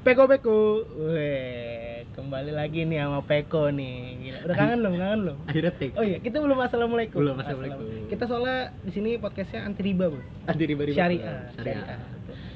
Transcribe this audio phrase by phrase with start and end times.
[0.00, 0.88] Peko Peko.
[1.12, 4.16] Weh, kembali lagi nih sama Peko nih.
[4.16, 4.38] Gila.
[4.48, 4.92] Udah kangen belum?
[4.96, 5.36] Kangen belum?
[5.44, 5.94] Akhirnya take.
[6.00, 7.18] Oh iya, kita belum assalamualaikum.
[7.20, 7.84] Belum, assalamualaikum.
[8.08, 10.24] Kita soalnya di sini podcastnya anti riba, Bro.
[10.48, 10.96] Anti riba riba.
[10.96, 11.52] Syariah.
[11.52, 12.00] Syariah.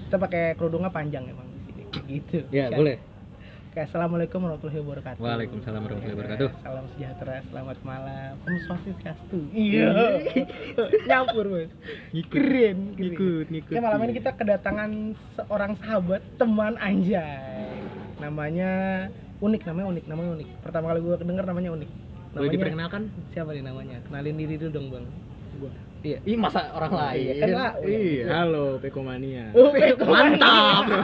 [0.08, 1.82] Kita pakai kerudungnya panjang emang di sini.
[2.08, 2.48] Gitu.
[2.48, 2.79] Ya, Syariah.
[2.80, 2.96] boleh.
[3.75, 5.18] Oke, assalamualaikum warahmatullahi wabarakatuh.
[5.18, 6.48] Waalaikumsalam warahmatullahi wabarakatuh.
[6.62, 8.32] Salam sejahtera, selamat malam.
[8.46, 9.50] Om Swastiastu.
[9.50, 9.90] Iya.
[11.11, 11.70] Nyampur, Bos.
[12.30, 13.50] Keren, ngikut.
[13.50, 17.67] Oke, malam ini kita kedatangan seorang sahabat, teman anjay.
[18.22, 18.71] Namanya
[19.43, 20.48] unik, namanya unik, namanya unik.
[20.62, 21.90] Pertama kali gue denger namanya unik.
[21.90, 23.03] Boleh Namanya diperkenalkan?
[23.34, 23.98] siapa nih namanya?
[24.06, 25.06] Kenalin diri dulu dong, Bang.
[25.59, 25.75] Gua.
[26.04, 26.21] Iya.
[26.29, 27.17] Ih, masa orang lain?
[27.25, 27.72] Iya, kan lah.
[27.81, 29.49] Iya, halo Pekomania.
[29.57, 30.85] Oh, Peko Mantap.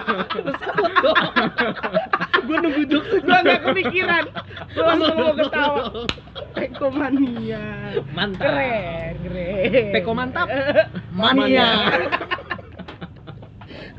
[2.51, 4.25] gue nunggu jokes gue gak kepikiran
[4.75, 5.83] gue langsung mau ketawa
[6.51, 7.63] Peko mania
[8.11, 8.43] Mantap.
[8.43, 10.49] keren keren Peko mantap.
[11.17, 11.69] Mania.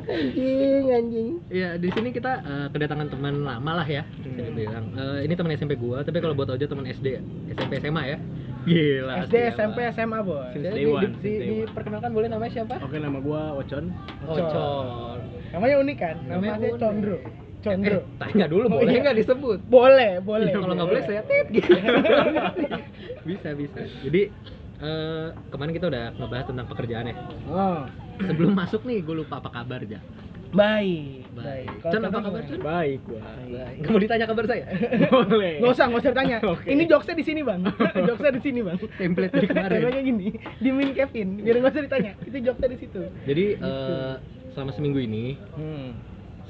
[0.03, 4.03] Anjing anjing Iya, di sini kita eh, kedatangan teman lama lah ya.
[4.17, 4.85] Bisa dibilang.
[4.91, 7.19] Eh, ini teman SMP gua, tapi kalau buat Ojo teman SD,
[7.51, 8.17] SMP SMA ya.
[8.61, 9.13] Gila.
[9.25, 11.45] SD SMP SMA bos Since Jadi day di, one, di, di- one.
[11.65, 12.75] diperkenalkan boleh namanya siapa?
[12.79, 13.85] Oke, nama gua Ocon.
[14.23, 15.17] Ocon.
[15.51, 16.77] namanya unik kan Namanya namanya.
[16.77, 17.17] Condro
[17.59, 19.01] Condro Eh, tanya dulu Oh, boleh iya.
[19.01, 19.59] nggak disebut?
[19.67, 21.69] boleh boleh Iya, kalau nggak boleh saya tit gitu.
[23.27, 23.79] bisa bisa.
[24.01, 24.21] Jadi
[24.79, 27.15] eh, kemarin kita udah ngebahas tentang pekerjaan ya.
[27.47, 27.81] oh
[28.27, 30.01] Sebelum masuk nih, gue lupa apa kabar ja.
[30.51, 31.67] baik Baik.
[31.79, 32.41] Con apa kabar?
[32.43, 32.59] Con?
[32.59, 33.21] Baik gua.
[33.23, 33.77] Baik.
[33.79, 34.65] Nggak mau ditanya kabar saya?
[35.07, 35.53] Boleh.
[35.63, 36.37] Nggak usah, nggak usah tanya.
[36.51, 36.67] Oke.
[36.67, 37.59] Ini jokesnya di sini bang.
[38.07, 38.77] jokesnya di sini bang.
[38.99, 39.79] Template dari kemarin.
[39.79, 40.27] Temanya gini,
[40.59, 41.27] dimin Kevin.
[41.39, 42.11] Biar nggak usah ditanya.
[42.27, 43.01] Itu jokesnya di situ.
[43.23, 44.13] Jadi eh,
[44.51, 45.95] selama seminggu ini Hmm.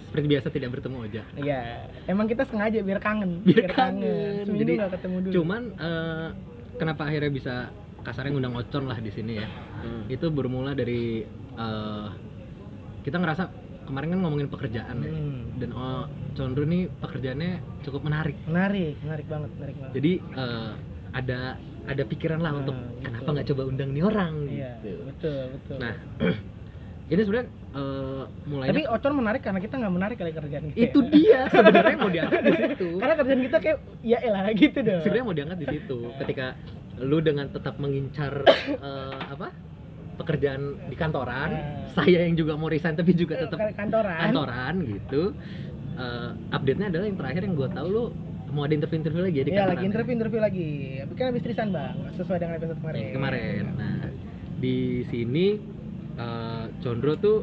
[0.09, 1.23] seperti biasa tidak bertemu Oja.
[1.38, 1.61] Iya.
[2.09, 3.45] Emang kita sengaja biar kangen.
[3.45, 4.50] Biar kangen.
[4.50, 5.33] Seminggu Jadi, nggak ketemu dulu.
[5.38, 6.28] Cuman eh,
[6.81, 7.56] kenapa akhirnya bisa
[8.02, 9.47] kasarnya ngundang Ocon lah di sini ya?
[9.81, 10.05] Hmm.
[10.07, 11.21] Itu bermula dari
[11.55, 12.07] eh,
[13.02, 13.44] kita ngerasa
[13.81, 15.11] kemarin kan ngomongin pekerjaan ya.
[15.11, 15.39] Hmm.
[15.57, 18.38] Dan oh, Condro nih pekerjaannya cukup menarik.
[18.45, 19.94] Menarik, menarik banget, menarik banget.
[19.95, 20.72] Jadi eh,
[21.11, 21.40] ada
[21.81, 23.01] ada pikiran lah Nah, untuk gitu.
[23.03, 24.91] kenapa nggak coba undang nih orang Iya, gitu.
[25.03, 25.78] betul, betul.
[25.81, 25.94] Nah,
[27.11, 30.84] ini sebenarnya eh, mulainya tapi Ocon menarik karena kita nggak menarik kali kerjaan kita.
[30.88, 32.90] itu dia sebenarnya mau diangkat di situ.
[32.95, 35.01] Karena kerjaan kita kayak ya elah gitu dong.
[35.03, 36.45] sebenarnya mau diangkat di situ ketika
[37.01, 38.45] lu dengan tetap mengincar
[38.88, 39.50] eh, apa
[40.13, 41.62] pekerjaan di kantoran Eh.
[41.91, 44.17] saya yang juga mau resign tapi juga tetap Kan- kantoran.
[44.22, 45.23] kantoran gitu
[45.91, 48.03] Eh, update-nya adalah yang terakhir yang gue tahu lu
[48.50, 50.69] mau ada interview-interview lagi ya di Iya, kantoran lagi interview interview lagi.
[50.97, 53.01] Tapi kan habis trisan bang, sesuai dengan episode kemarin.
[53.01, 53.95] Yang kemarin nah
[54.57, 55.45] di sini
[56.16, 57.38] eh, Condro tuh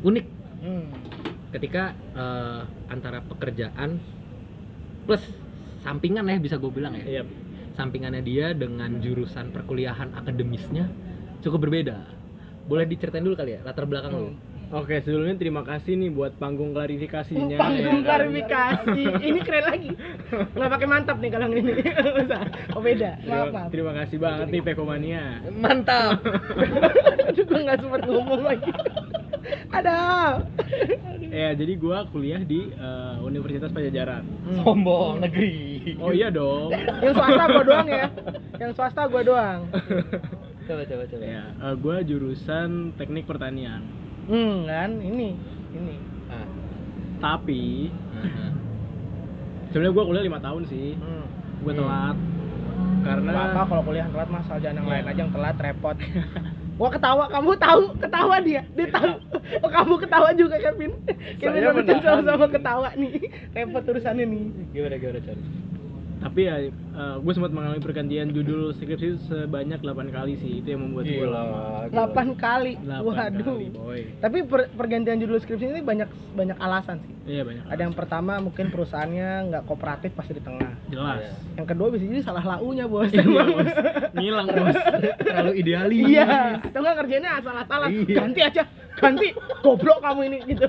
[0.00, 0.26] unik
[0.58, 0.90] Hmm.
[1.48, 4.02] ketika eh, antara pekerjaan
[5.06, 5.22] plus
[5.80, 7.22] sampingan ya bisa gue bilang ya Iya.
[7.78, 10.90] Sampingannya dia dengan jurusan perkuliahan akademisnya
[11.40, 12.02] cukup berbeda.
[12.66, 14.30] Boleh diceritain dulu kali ya latar belakang lu.
[14.68, 17.56] Oke, sebelumnya terima kasih nih buat panggung klarifikasinya.
[17.56, 18.04] Panggung ya kan?
[18.04, 19.00] klarifikasi.
[19.24, 19.90] ini keren lagi.
[20.28, 21.72] Nggak pakai mantap nih kalau ini.
[22.76, 23.16] Oh beda.
[23.24, 23.68] Maaf, Terima, maaf.
[23.72, 25.40] terima kasih banget nih Pekomania.
[25.48, 26.20] Mantap.
[27.32, 28.68] Aduh, gue nggak sempat ngomong lagi.
[29.70, 29.98] Ada.
[31.20, 34.24] Ya, jadi gua kuliah di eh, Universitas Pajajaran.
[34.58, 35.96] Sombong negeri.
[35.96, 36.72] Oh iya dong.
[37.00, 38.06] Yang swasta gua doang ya.
[38.56, 39.60] Yang swasta gua doang.
[40.64, 41.22] Coba coba coba.
[41.22, 43.80] Ya, eh, gua jurusan Teknik Pertanian.
[44.24, 45.36] Hmm, kan ini.
[45.70, 45.96] Ini.
[46.28, 46.48] Ah.
[47.18, 48.52] Tapi ah,
[49.68, 50.92] sebenarnya gua kuliah lima tahun sih.
[50.94, 51.24] Hmm.
[51.60, 51.80] Gua Hmm.
[51.80, 52.16] telat
[52.98, 54.92] karena Nggak apa kalau kuliah telat mas, asal jangan yang Iya.
[54.92, 55.96] lain aja yang telat repot.
[56.78, 59.18] Gua ketawa, kamu tahu, ketawa dia, dia tahu.
[59.66, 60.94] Oh kamu ketawa juga Kevin.
[61.42, 61.62] Kevin
[61.98, 63.18] sama-sama ketawa nih.
[63.50, 64.44] Repot urusannya nih.
[64.70, 65.38] Gimana gimana Chan?
[66.18, 66.56] Tapi ya
[67.16, 71.86] gue sempat mengalami pergantian judul skripsi sebanyak 8 kali sih itu yang membuat gue lama
[71.88, 71.94] 8
[72.36, 72.72] kali.
[72.76, 73.44] 8 Waduh.
[73.44, 77.14] kali boy Tapi per- pergantian judul skripsi ini banyak banyak alasan sih.
[77.28, 80.74] iya banyak Ada yang pertama mungkin perusahaannya nggak kooperatif pasti di tengah.
[80.86, 81.32] jelas Iya.
[81.56, 83.08] Yang kedua bisa jadi salah launya bos.
[83.08, 83.70] iya bos
[84.16, 84.76] ngilang bos
[85.20, 86.02] Terlalu idealis.
[86.04, 86.26] Iya,
[86.60, 87.88] atau nggak kerjanya asal-asalan.
[87.94, 88.16] Iya.
[88.16, 88.62] Ganti aja,
[88.98, 89.28] ganti.
[89.58, 90.68] Goblok kamu ini gitu.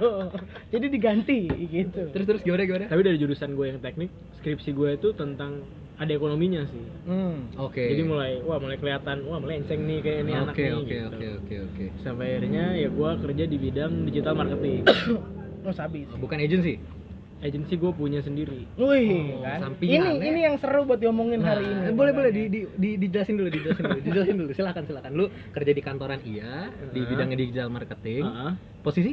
[0.70, 2.02] Jadi diganti gitu.
[2.10, 2.86] Terus terus gimana gimana?
[2.86, 5.62] tapi dari jurusan gue yang teknik skripsi gue itu tentang
[5.96, 7.52] ada ekonominya sih Hmm.
[7.56, 7.84] Oke.
[7.84, 11.08] jadi mulai wah mulai kelihatan wah melenceng nih kayak ini anak Oke nih oke gitu.
[11.10, 11.86] oke oke oke.
[12.00, 14.88] sampai akhirnya ya gue kerja di bidang digital marketing
[15.60, 16.08] Oh, sabis.
[16.16, 16.80] Bukan agency.
[17.40, 19.60] Agensi gue punya sendiri Wih, Oh, kan.
[19.62, 20.28] sampingan, Ini ya.
[20.28, 21.92] ini yang seru buat diomongin Nah, hari ini.
[21.92, 24.50] boleh boleh di, di, di, dijelasin dulu, dijelasin dulu, dijelasin dulu.
[24.52, 25.12] Silakan silakan.
[25.14, 27.08] Lu kerja di kantoran iya, di Heeh.
[27.08, 28.24] bidang digital marketing.
[28.24, 28.52] Heeh.
[28.80, 29.12] Posisi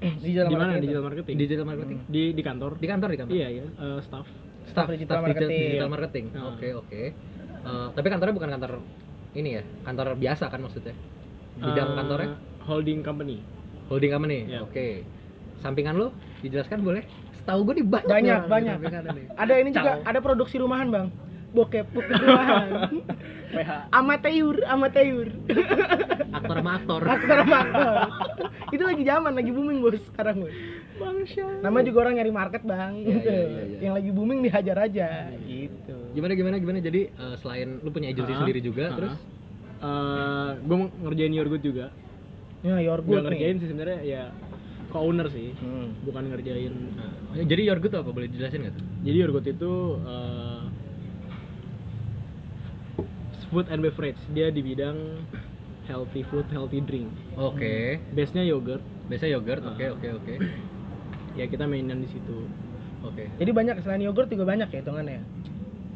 [0.00, 0.80] di di mana marketing.
[0.80, 1.98] digital marketing digital marketing.
[2.06, 3.32] di di kantor Di kantor di kantor.
[3.34, 4.24] iya ya eh, staff
[4.64, 5.50] Staff digital marketing.
[5.68, 6.24] digital marketing.
[6.46, 7.02] Oke oke.
[7.60, 8.72] Eh, tapi kantornya bukan kantor
[9.32, 10.94] ini ya, kantor biasa kan maksudnya.
[11.56, 12.28] Bidang Eh, kantornya
[12.62, 13.42] holding company
[13.86, 14.46] holding company.
[14.46, 14.62] Iya.
[14.62, 15.02] Oke.
[15.58, 16.08] sampingan lo
[16.40, 17.04] dijelaskan boleh
[17.40, 18.76] setahu gue di banyak Banyak, nih orang banyak.
[19.10, 19.24] nih.
[19.34, 20.06] Ada ini juga, Ciao.
[20.06, 21.06] ada produksi rumahan bang.
[21.50, 22.68] Bokep, bokep rumahan.
[23.50, 25.26] PH amateur, amateur.
[26.30, 27.94] aktor sama aktor aktor sama aktor.
[28.70, 30.54] Itu lagi zaman, lagi booming bos sekarang bos.
[30.94, 32.92] bangsa Namanya juga orang nyari market bang.
[32.94, 33.26] Iya, gitu.
[33.26, 33.78] iya, iya, iya.
[33.82, 35.08] Yang lagi booming dihajar aja.
[35.42, 35.96] Gitu.
[36.10, 38.94] gimana gimana gimana jadi eh, selain lu punya agency Ah, sendiri juga ah.
[38.94, 39.14] terus
[40.60, 41.86] gue mau ngerjain your good juga
[42.60, 43.60] Ya, your gue good ngerjain nih.
[43.60, 44.22] sih sebenarnya ya
[44.90, 45.54] co-owner sih.
[45.56, 45.94] Hmm.
[46.02, 46.74] bukan ngerjain
[47.38, 48.10] eh, jadi your good apa?
[48.10, 48.86] Boleh dijelasin nggak tuh?
[49.06, 49.72] Jadi your good itu
[50.02, 50.60] eh,
[53.50, 54.18] food and beverage.
[54.30, 55.26] Dia di bidang
[55.86, 57.10] healthy food healthy drink.
[57.34, 57.98] Oke.
[58.12, 58.82] Base nya yogurt.
[59.10, 59.62] Biasa yogurt?
[59.64, 59.94] Oke Ah.
[59.94, 60.34] oke oke.
[61.34, 62.46] Ya kita mainan di situ.
[63.02, 63.26] Oke.
[63.38, 65.22] Jadi banyak selain yogurt juga banyak ya hitungannya.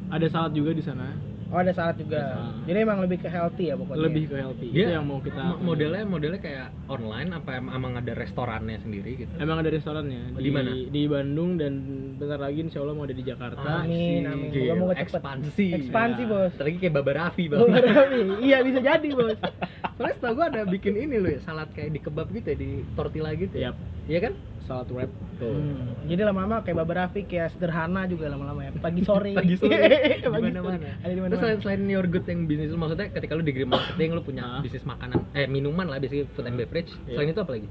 [0.04, 1.16] ada salad juga di sana
[1.54, 2.18] Oh ada salad juga.
[2.18, 2.66] Ada salad.
[2.66, 4.02] Jadi emang lebih ke healthy ya pokoknya.
[4.02, 7.70] lebih ke healthy Dia itu yang mau kita mo- modelnya modelnya kayak online apa em-
[7.70, 10.70] emang ada restorannya sendiri gitu emang ada restorannya Di mana?
[10.74, 11.72] di Bandung dan
[12.14, 14.50] bentar lagi insya Allah mau ada di Jakarta Amin, amin.
[14.50, 14.98] Gila, cepet.
[15.00, 16.26] ekspansi Ekspansi, Ya.
[16.26, 16.50] bos.
[16.52, 18.20] Ntar lagi kayak Baba Raffi bang Oh, Raffi.
[18.42, 19.38] iya bisa jadi bos.
[19.94, 22.68] soalnya setahu gua ada bikin ini loh ya salad kayak di kebab gitu ya di
[22.92, 27.24] tortilla gitu ya Yap, iya kan salad wrap tuh Hmm, Jadi lama-lama kayak Baba Raffi
[27.24, 28.72] kayak sederhana juga lama-lama ya.
[28.74, 29.32] Pagi sore.
[29.40, 29.76] pagi sore
[30.24, 30.78] Pagi sore.
[31.02, 31.38] Ada di Terus mana-mana.
[31.38, 34.42] selain selain your good yang bisnis lu maksudnya ketika lu di green marketing lu punya
[34.46, 34.60] Ah.
[34.60, 36.88] bisnis makanan eh minuman lah basically food and beverage.
[37.04, 37.14] Iya.
[37.14, 37.68] Selain itu apa lagi?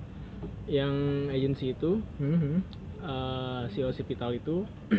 [0.65, 0.93] yang
[1.29, 2.53] agency itu Mhm.
[3.01, 4.67] eh, si Hospital itu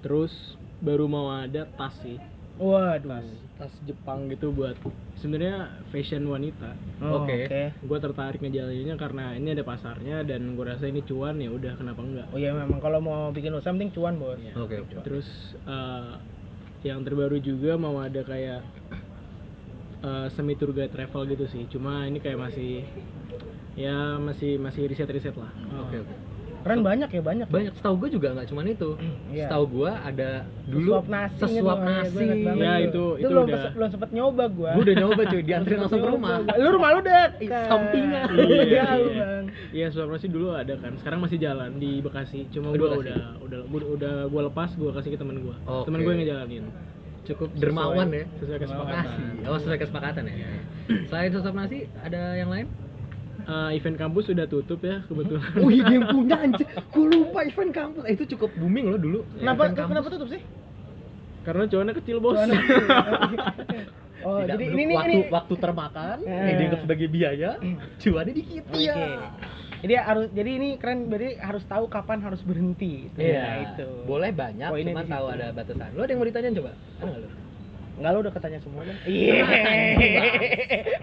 [0.00, 0.32] terus
[0.78, 2.16] baru mau ada tas sih
[2.60, 3.08] Waduh.
[3.08, 3.24] tas
[3.56, 4.76] tas Jepang gitu buat
[5.16, 7.48] sebenarnya fashion wanita Oh, Oke.
[7.48, 7.62] Oke.
[7.80, 12.04] gue tertarik ngejalaninnya karena ini ada pasarnya dan gue rasa ini cuan ya udah kenapa
[12.04, 14.36] enggak Oh iya memang kalau mau bikin usaha penting cuan bos.
[14.36, 14.52] Ya.
[14.60, 15.00] Oke, oke.
[15.00, 15.24] terus
[15.64, 16.12] eh,
[16.84, 18.60] yang terbaru juga mau ada kayak
[20.04, 22.84] eh, semi tour guide travel gitu sih cuma ini kayak masih
[23.80, 25.48] ya masih masih riset riset lah
[25.88, 26.14] Oke, oke.
[26.60, 27.46] Keren banyak ya banyak.
[27.46, 28.90] Banyak setahu gua juga nggak cuman itu.
[29.30, 29.46] Iya.
[29.46, 30.30] Setahu gua ada
[30.64, 31.40] dulu Sesuap nasi.
[31.40, 32.10] sesuap gitu, ya, nasi.
[32.10, 32.82] gua inget banget Ya, tuh.
[32.82, 34.70] itu- itu belum udah- belum sempet nyoba gua.
[34.70, 36.30] Gua udah nyoba cuy, diantri langsung ke rumah.
[36.52, 37.00] Lu rumah lu.
[37.00, 38.26] Ih, sampingan.
[38.30, 39.12] Iya, Iya, iya.
[39.20, 39.44] Bang.
[39.70, 40.92] Iya, suap nasi dulu ada kan.
[40.96, 42.44] Sekarang masih jalan di Bekasi.
[42.50, 43.00] Cuma Oh, Bekasi.
[43.02, 45.56] udah udah gua, udah gua lepas, gua kasih ke temen gua.
[45.64, 45.86] Oke.
[45.86, 46.64] Temen gua yang ngejalanin.
[47.22, 48.24] Cukup Sesuai- dermawan ya.
[48.36, 49.04] sesuai kesepakatan.
[49.06, 49.44] Nasi.
[49.44, 50.34] Oh, sesuai kesepakatan ya.
[51.06, 52.66] Selain sesuap nasi, ada yang lain?
[53.42, 55.42] Eh, event kampus sudah tutup ya kebetulan.
[55.56, 56.66] Oh iya dia punya anjir.
[56.88, 58.02] Gua lupa event kampus.
[58.04, 59.20] Eh, itu cukup booming loh dulu.
[59.34, 59.88] Kenapa kampus.
[59.88, 60.42] kenapa tutup sih?
[61.40, 62.36] Karena cuannya kecil, Bos.
[62.36, 62.58] Cuannya
[64.20, 65.32] Oh, Tidak jadi ini waktu ini.
[65.32, 66.28] waktu termakan, Eh.
[66.28, 67.50] yang dianggap sebagai biaya,
[67.96, 68.84] cuannya dikit Oke.
[68.84, 68.96] ya.
[69.80, 73.08] Jadi harus jadi ini keren berarti harus tahu kapan harus berhenti.
[73.08, 73.88] Itu Iya, ya, itu.
[74.04, 75.88] Boleh banyak, Poinnya cuma tahu ada batasan.
[75.96, 76.72] Lo ada yang mau ditanyain coba?
[77.00, 77.28] Ada nggak lo?
[78.00, 78.96] Enggak lu udah ketanya semua kan?
[79.04, 79.44] Iya.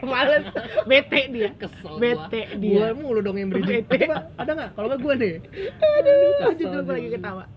[0.09, 0.45] Males.
[0.89, 1.53] Bete dia.
[1.53, 2.57] Kesel Bete gua.
[2.57, 2.73] dia.
[2.73, 4.09] Gua mulu dong yang beri Bete.
[4.09, 4.69] Coba, ada nggak?
[4.73, 5.37] Kalau nggak gua deh.
[5.77, 7.45] Aduh, jujur gue lagi ketawa.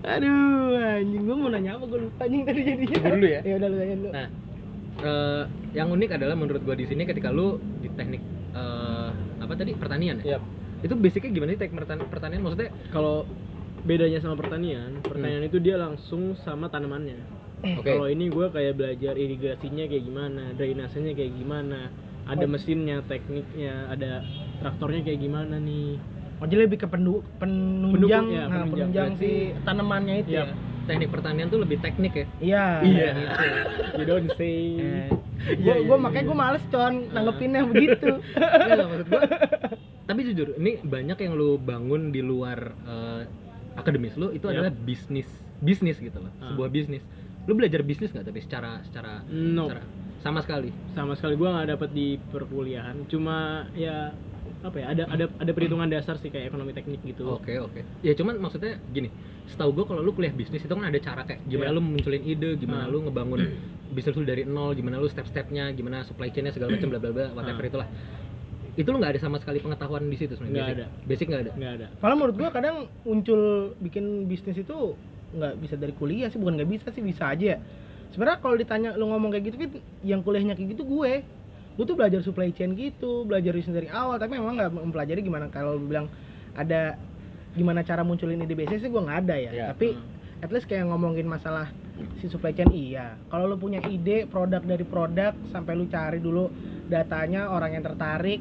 [0.00, 2.96] Aduh, anjing gue mau nanya apa gue lupa anjing tadi jadinya.
[2.96, 3.40] Tunggu dulu ya.
[3.44, 4.10] Ya udah lu tanya dulu.
[4.16, 4.26] Nah,
[5.04, 5.42] eh,
[5.76, 8.24] yang unik adalah menurut gua di sini ketika lu di teknik
[8.56, 9.08] eh,
[9.44, 10.40] apa tadi pertanian ya?
[10.40, 10.42] Yap.
[10.80, 12.72] Itu basicnya gimana sih teknik pertanian maksudnya?
[12.88, 13.28] Kalau
[13.82, 17.18] bedanya sama pertanian, pertanian itu dia langsung sama tanamannya.
[17.60, 17.84] Oke.
[17.84, 21.92] Kalau ini gua kayak belajar irigasinya kayak gimana, drainasenya kayak gimana,
[22.24, 22.48] ada Oh.
[22.48, 24.24] mesinnya, tekniknya, ada
[24.58, 26.00] traktornya kayak gimana nih.
[26.40, 28.88] Oh, jadi lebih ke pendu, penunjang, Pendukung, ya, nah, penunjang.
[28.88, 30.48] penunjang si tanamannya itu Yap.
[30.48, 30.54] ya.
[30.80, 32.26] Teknik pertanian tuh lebih teknik ya?
[32.40, 32.64] Iya.
[32.80, 33.08] Iya.
[33.12, 33.46] gitu.
[33.94, 34.56] You don't say.
[34.80, 35.08] Eh,
[35.40, 36.28] Iya, gua, iya, gua iya, makanya iya.
[36.28, 38.08] gua males con nanggepinnya begitu.
[38.68, 39.22] Iya maksud gua.
[40.02, 43.20] Tapi jujur, ini banyak yang lu bangun di luar eh,
[43.74, 44.54] akademis lu itu Yap.
[44.56, 46.50] adalah bisnis, bisnis gitu loh, Ah.
[46.50, 47.02] sebuah bisnis.
[47.44, 49.66] Lu belajar bisnis nggak tapi secara secara, No.
[49.66, 49.82] secara
[50.20, 50.68] sama sekali?
[50.90, 53.36] sama sekali gua nggak dapet di perkuliahan cuma
[53.72, 54.12] ya
[54.60, 57.80] apa ya ada ada ada perhitungan dasar sih kayak ekonomi teknik gitu Oke oke.
[58.00, 59.08] Ya cuman maksudnya gini,
[59.46, 61.76] setahu gua kalau lu kuliah bisnis itu kan ada cara kayak gimana Iya.
[61.76, 62.92] lu munculin ide, gimana Ah.
[62.92, 63.40] lu ngebangun
[63.96, 67.26] bisnis lu dari nol, gimana lu step-stepnya, gimana supply chainnya segala macam bla bla bla
[67.32, 67.70] whatever Ah.
[67.72, 67.88] itulah.
[68.78, 70.54] Itu lu nggak ada sama sekali pengetahuan di situ sebenarnya.
[70.54, 70.78] Nggak basic.
[70.78, 71.06] ada.
[71.06, 71.52] Basic nggak ada.
[71.56, 73.40] nggak ada Kalau menurut gua kadang muncul
[73.82, 74.94] bikin bisnis itu
[75.30, 77.58] nggak bisa dari kuliah sih, bukan nggak bisa sih bisa aja ya.
[78.10, 79.70] Sebenarnya kalau ditanya lu ngomong kayak gitu kan
[80.02, 81.22] yang kuliahnya kayak gitu gue.
[81.78, 85.46] Gue tuh belajar supply chain gitu, belajar bisnis dari awal, tapi memang nggak mempelajari gimana
[85.48, 86.10] kalau bilang
[86.58, 86.98] ada
[87.54, 89.50] gimana cara munculin ide bisnis sih gue nggak ada ya.
[89.54, 90.44] Ya, Tapi hmm.
[90.44, 91.70] at least kayak ngomongin masalah
[92.20, 93.16] si supply chain iya.
[93.28, 96.48] Kalau lu punya ide produk dari produk sampai lu cari dulu
[96.90, 98.40] datanya orang yang tertarik,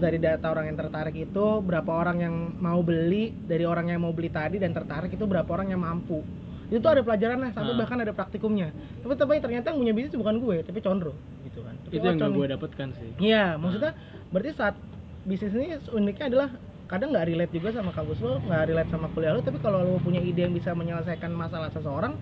[0.00, 4.16] dari data orang yang tertarik itu berapa orang yang mau beli, dari orang yang mau
[4.16, 6.24] beli tadi dan tertarik itu berapa orang yang mampu.
[6.70, 7.78] Itu tuh ada pelajarannya sampai Ah.
[7.82, 8.70] bahkan ada praktikumnya.
[9.02, 11.12] Tapi tapi ternyata yang punya bisnis bukan gue, tapi Condro
[11.44, 11.74] gitu kan.
[11.82, 13.92] Tapi itu yang gue dapatkan sih Iya, maksudnya
[14.30, 14.74] berarti saat
[15.26, 16.48] bisnis ini uniknya adalah
[16.90, 20.02] kadang nggak relate juga sama kampus lo nggak relate sama kuliah lo tapi kalau lo
[20.02, 22.18] punya ide yang bisa menyelesaikan masalah seseorang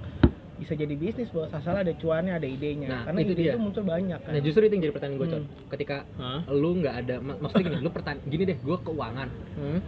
[0.59, 3.53] bisa jadi bisnis bos asal ada cuannya ada idenya Nah, karena itu ide dia.
[3.53, 5.39] itu muncul banyak kan Nah justru itu yang jadi pertanyaan gue, Con.
[5.39, 5.49] Hmm.
[5.69, 6.41] Ketika Hah?
[6.49, 9.29] lu nggak ada, mak- maksudnya gini, lu pertanyaan, gini deh, gue keuangan.
[9.55, 9.81] Hmm?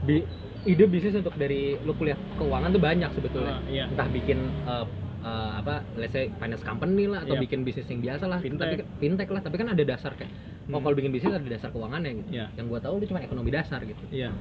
[0.00, 0.26] Bi-
[0.64, 3.56] ide bisnis untuk dari lu kuliah keuangan tuh banyak sebetulnya.
[3.56, 3.84] Ah, iya.
[3.86, 4.84] Entah bikin eh,
[5.20, 7.42] eh, apa, let's say finance company lah, atau Iya.
[7.44, 8.38] bikin bisnis yang biasa lah.
[8.38, 8.58] Fintech.
[8.60, 10.30] Tapi kan- fintech lah, tapi kan ada dasar kayak,
[10.64, 10.82] oh Hmm.
[10.82, 12.30] kalau bikin bisnis ada dasar keuangannya gitu.
[12.32, 12.46] Iya.
[12.54, 14.02] Yang gue tahu itu cuma ekonomi dasar gitu.
[14.10, 14.34] Iya.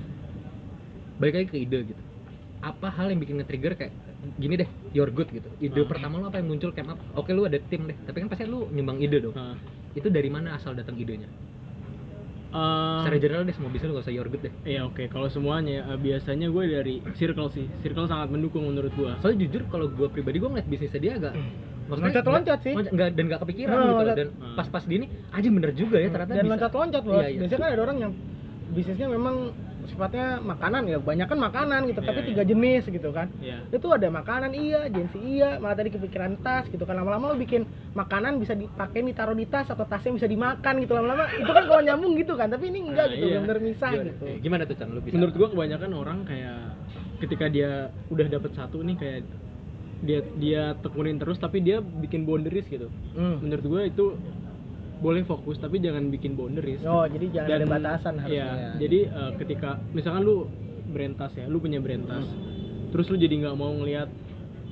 [1.17, 2.01] Balik lagi ke ide gitu.
[2.60, 3.93] Apa hal yang bikin nge-trigger kayak
[4.36, 5.47] gini deh, you're good gitu.
[5.57, 5.86] Ide Ah.
[5.86, 7.03] pertama lu apa yang muncul kayak apa?
[7.15, 9.33] Oke lu ada tim deh, tapi kan pasti lu nyumbang ide dong.
[9.33, 9.55] Hah.
[9.93, 11.29] Itu dari mana asal datang idenya?
[12.47, 14.53] Eh, Secara general deh semua bisnis lu gak usah you're good deh.
[14.63, 17.67] Iya oke, kalau semuanya eh, biasanya gue dari circle sih.
[17.77, 19.12] Circle sangat mendukung menurut gue.
[19.19, 21.33] Soalnya jujur kalau gue pribadi gue ngeliat bisnisnya dia agak
[21.88, 22.74] Loncat-loncat sih.
[22.74, 24.00] loncat- nggak- dan gak kepikiran Oh, gitu loh.
[24.01, 24.17] loncat.
[24.17, 24.55] dan Hmm.
[24.55, 26.51] pas-pas di ini aja bener juga ya ternyata dan bisa.
[26.53, 27.39] loncat-loncat bos Iya, iya.
[27.39, 28.12] biasanya kan ada orang yang
[28.69, 29.36] bisnisnya memang
[29.88, 32.27] sifatnya makanan ya kebanyakan makanan gitu Iya, tapi iya.
[32.27, 33.58] tiga jenis gitu kan Iya.
[33.70, 37.63] itu ada makanan iya agensi iya malah tadi kepikiran tas gitu kan lama-lama lo bikin
[37.94, 41.82] makanan bisa dipakai ditaruh di tas atau tasnya bisa dimakan gitu lama-lama itu kan kalau
[41.82, 43.39] nyambung gitu kan tapi ini enggak Nah, gitu iya.
[43.39, 46.60] bener misah gimana, gitu gimana tuh Chan lu bisa Menurut gue kebanyakan orang kayak
[47.17, 47.72] ketika dia
[48.08, 49.22] udah dapet satu nih kayak
[49.98, 52.86] dia dia tekunin terus tapi dia bikin boundaries gitu.
[53.13, 53.41] Hmm.
[53.41, 54.06] Menurut gue itu
[54.98, 56.82] boleh fokus tapi jangan bikin boundaries.
[56.84, 58.70] oh jadi jangan ada Dan- batasan harusnya Iya, ya.
[58.80, 60.50] jadi eh, ketika misalkan lu
[60.88, 62.25] brand tas ya, lu punya brand tas,
[62.89, 64.10] terus lu jadi nggak mau ngelihat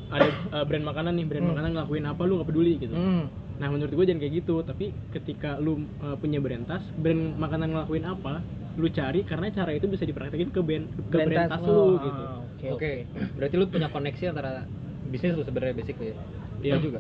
[0.07, 1.51] ada eh, brand makanan nih, brand Hmm.
[1.51, 2.93] makanan ngelakuin apa lu nggak peduli gitu.
[2.93, 3.25] Hmm.
[3.55, 7.69] Nah menurut gue jangan kayak gitu, tapi ketika lu eh, punya brand tas, brand makanan
[7.69, 8.41] ngelakuin apa,
[8.75, 12.21] lu cari karena cara itu bisa dipraktekin ke brand ke brand, tas, oh, lu gitu.
[12.51, 12.91] oke oke
[13.35, 14.67] berarti lu punya koneksi antara
[15.05, 16.15] bisnis lu sebenarnya basic ya
[16.61, 16.75] Iya.
[16.79, 16.99] Juga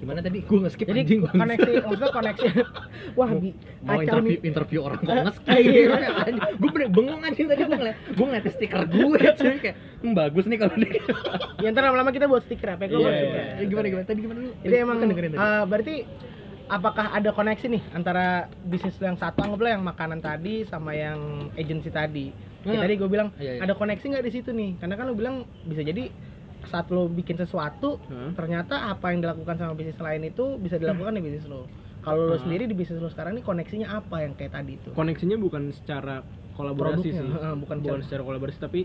[0.00, 0.38] gimana tadi?
[0.48, 1.20] Gue nge-skip jadi anjing.
[1.28, 2.46] koneksi maksudnya koneksi.
[3.18, 3.50] Wah bi
[3.84, 5.52] mau kacau interview nih interview orang kok nge-skip.
[5.60, 5.96] Iya.
[6.60, 9.56] gue bener bengong anjing tadi gue ngeliat gue ngeliat stiker gue cuy.
[9.60, 11.00] Kayak hmm, bagus nih kalau dia.
[11.60, 12.88] Ya ntar lama-lama kita buat stiker apa?
[12.88, 13.42] Ya iya, stiker.
[13.60, 14.06] Eh, gimana gimana?
[14.08, 15.94] Tadi gimana lu Jadi emang eh, berarti
[16.70, 21.90] apakah ada koneksi nih antara bisnis yang satu anggaplah yang makanan tadi sama yang agensi
[21.90, 22.30] tadi.
[22.60, 23.60] Ya, tadi gue bilang Iya, iya.
[23.64, 24.76] ada koneksi nggak di situ nih?
[24.78, 26.12] Karena kan lu bilang bisa jadi
[26.70, 28.30] saat lo bikin sesuatu Hah?
[28.32, 31.66] ternyata apa yang dilakukan sama bisnis lain itu bisa dilakukan di bisnis lo.
[32.00, 32.42] Kalau lo Hmm.
[32.42, 34.88] sendiri di bisnis lo sekarang ini koneksinya apa yang kayak tadi itu?
[34.90, 36.22] Koneksinya bukan secara
[36.52, 38.80] kolaborasi Produknya, sih, heeh, bukan bukan cara- secara kolaborasi tapi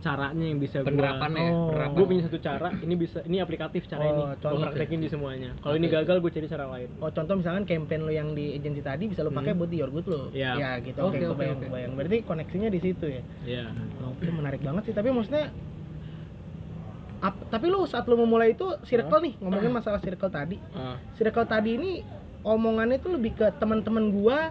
[0.00, 1.68] caranya yang bisa penerapannya ya Oh.
[1.68, 4.22] penerapan Gue punya satu cara, ini bisa, ini aplikatif cara Oh, ini.
[4.32, 4.50] contoh.
[4.50, 5.52] Gue praktekin di semuanya.
[5.58, 5.94] Kalau ini Oke.
[5.94, 6.88] gagal, gue cari cara lain.
[6.96, 9.60] Oh contoh misalkan campaign lo yang di agensi tadi bisa lo pakai Hmm.
[9.60, 10.32] buat di your good lo.
[10.32, 10.56] Iya.
[10.56, 10.96] Ya gitu.
[10.98, 11.66] Oke, Oke, oke, kebayang, oke.
[11.68, 11.92] kebayang.
[11.94, 13.22] Berarti koneksinya di situ ya.
[13.44, 13.64] Iya.
[14.00, 15.52] Oh, itu menarik banget sih, tapi maksudnya
[17.20, 20.56] ap- tapi lu saat lu memulai itu circle nih, ngomongin masalah circle tadi.
[21.16, 21.90] Circle tadi ini
[22.44, 24.50] omongannya itu lebih ke teman-teman gua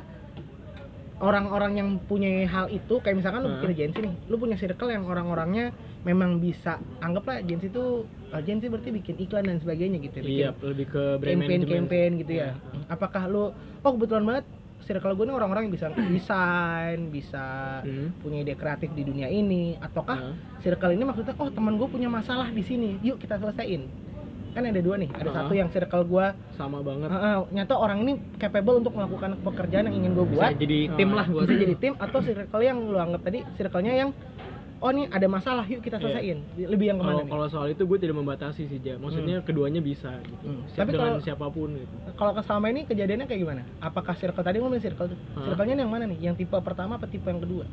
[1.19, 5.03] orang-orang yang punya hal itu kayak misalkan lu bikin agensi nih, lu punya circle yang
[5.03, 5.75] orang-orangnya
[6.07, 10.87] memang bisa anggaplah agensi itu agensi berarti bikin iklan dan sebagainya gitu bikin iya, lebih
[10.87, 11.75] ke brand campaign management.
[11.75, 12.55] campaign gitu ya.
[12.55, 12.87] Iya.
[12.87, 13.51] Apakah lu
[13.83, 14.45] oh kebetulan banget
[14.89, 17.45] circle gue ini orang-orang yang bisa desain, bisa
[17.79, 18.09] Hmm.
[18.17, 20.33] punya ide kreatif di dunia ini ataukah Ah.
[20.59, 23.85] circle ini maksudnya oh teman gue punya masalah di sini yuk kita selesaiin
[24.49, 25.35] kan ada dua nih ada Ah.
[25.37, 27.05] satu yang circle gue sama banget.
[27.47, 31.15] nyata orang ini capable untuk melakukan pekerjaan yang ingin gue bisa buat jadi tim Ah.
[31.15, 34.09] lah buat bisa jadi tim atau circle yang lu anggap tadi circle-nya yang
[34.79, 36.03] oh nih ada masalah yuk kita Iya.
[36.05, 37.33] selesaiin lebih yang ke mana Kalau nih Hmm.
[37.35, 38.95] kalau soal itu gue tidak membatasi sih, Ja.
[38.95, 40.45] Maksudnya keduanya bisa gitu.
[40.45, 40.63] Hmm.
[40.69, 41.93] Siap Tapi dengan kalau- siapa pun gitu.
[42.13, 45.43] kalau ke selama ini kejadiannya kayak gimana apakah circle tadi ngomongin circle tuh Ah.
[45.45, 47.65] circle-nya yang mana nih yang tipe pertama apa tipe yang kedua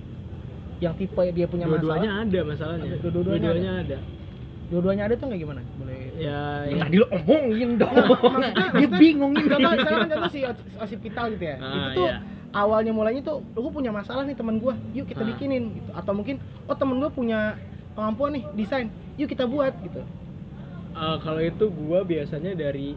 [0.77, 2.85] yang tipe dia punya Dua-duanya masalah ada masalahnya.
[2.87, 3.99] Ada, dua-duanya Dua-duanya ada.
[4.67, 6.83] dua-duanya ada tuh kayak gimana boleh Ya, yang ya.
[6.83, 11.25] tadi lu omongin dong maksudnya- dia maksudnya- bingung ini contoh misalkan contoh si Os- osipital
[11.31, 12.17] gitu ya Ah, itu tuh iya.
[12.57, 15.29] Awalnya mulainya tuh lu punya masalah nih teman gua yuk kita Ah.
[15.29, 17.61] bikinin gitu atau mungkin oh temen gua punya
[17.93, 20.01] kemampuan nih desain yuk kita buat gitu
[20.97, 22.97] Eh, kalau itu gua biasanya dari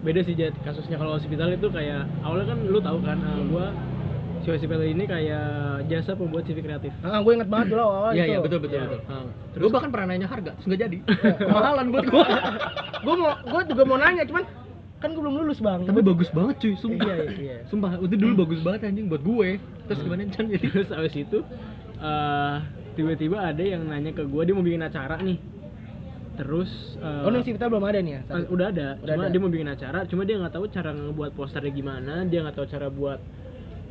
[0.00, 0.52] beda sih Jat.
[0.60, 3.66] kasusnya kalau hospital itu kayak awalnya kan lu tahu kan eh, gua
[4.38, 5.44] si hospital ini kayak
[5.86, 8.72] jasa pembuat CV kreatif ah gue inget banget dulu awal Iya itu iya betul betul
[8.74, 8.84] Iya.
[8.86, 9.00] betul.
[9.00, 10.98] Terus- Terus gue bahkan pernah nanya harga, terus nggak jadi.
[11.44, 12.24] Kemahalan buat gue.
[13.00, 14.44] gue mau gue juga mau nanya cuman
[15.00, 17.02] kan gue belum lulus bang Tapi bagus banget cuy, sumpah.
[17.02, 17.56] iya iya, iya.
[17.66, 19.56] Sumpah, itu dulu bagus banget anjing buat gue.
[19.86, 20.66] Terus gimana Chan jadi?
[20.76, 21.38] terus abis itu
[21.98, 22.56] eh,
[22.92, 25.40] tiba-tiba ada yang nanya ke gua dia mau bikin acara nih
[26.32, 29.30] terus eh, oh nih kita belum ada nih ya eh, udah ada Udah cuma ada.
[29.30, 32.66] dia mau bikin acara cuma dia nggak tahu cara ngebuat posternya gimana dia nggak tahu
[32.66, 33.20] cara buat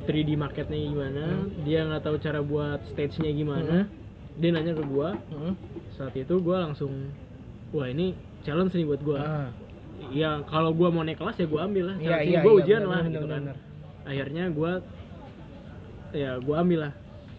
[0.04, 1.24] 3D marketnya gimana
[1.62, 3.76] dia nggak tahu cara buat stage-nya gimana
[4.36, 5.54] dia nanya ke gua Hmm.
[5.94, 7.12] saat itu gua langsung
[7.70, 9.50] wah ini challenge nih buat gua Ah.
[10.10, 12.60] Ya kalau gua mau naik kelas ya gua ambil lah Iya, Challenge iya, gua iya,
[12.60, 13.58] ujian benar, lah benar, gitu kan benar.
[14.04, 14.72] akhirnya gua
[16.12, 16.94] ya gue ambil lah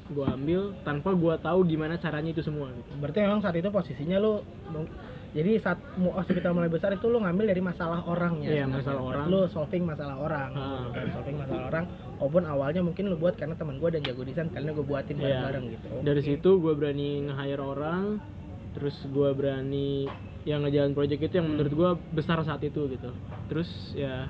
[0.07, 4.19] gue ambil tanpa gue tahu gimana caranya itu semua gitu berarti memang saat itu posisinya
[4.19, 4.90] lu lu-
[5.31, 9.26] jadi saat mau hospital mulai besar itu lu ngambil dari masalah orangnya Iya, masalah orang.
[9.26, 10.90] lu solving masalah orang Ah.
[11.12, 11.85] Solving masalah orang
[12.17, 15.23] walaupun awalnya mungkin lu buat karena teman gua dan jago desain karena gue buatin Iya.
[15.23, 18.05] bareng-bareng gitu dari situ gue berani nge-hire orang
[18.73, 20.11] terus gue berani
[20.42, 23.11] yang ngejalan project itu yang menurut gue besar saat itu gitu.
[23.49, 24.28] Terus ya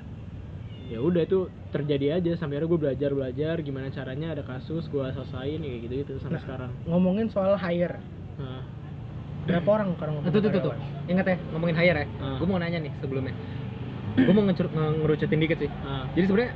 [0.91, 2.31] ya udah itu terjadi aja.
[2.35, 6.39] Sampai akhirnya gue belajar belajar gimana caranya ada kasus gue selesain kayak gitu gitu sampai
[6.39, 6.43] Nah.
[6.43, 6.71] sekarang.
[6.83, 7.97] ngomongin soal hire.
[8.35, 8.63] Nah,
[9.47, 10.73] berapa orang sekarang ngomongin tuh tuh tuh, tuh.
[11.07, 12.07] ingat ya ngomongin hire ya?
[12.19, 12.35] Ah.
[12.37, 13.33] gue mau nanya nih sebelumnya.
[14.11, 15.71] Gue mau ngerucutin dikit sih.
[15.71, 16.51] Nah, jadi sebenarnya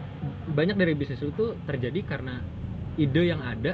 [0.52, 2.44] banyak dari bisnis lu tuh terjadi karena
[2.96, 3.74] ide yang ada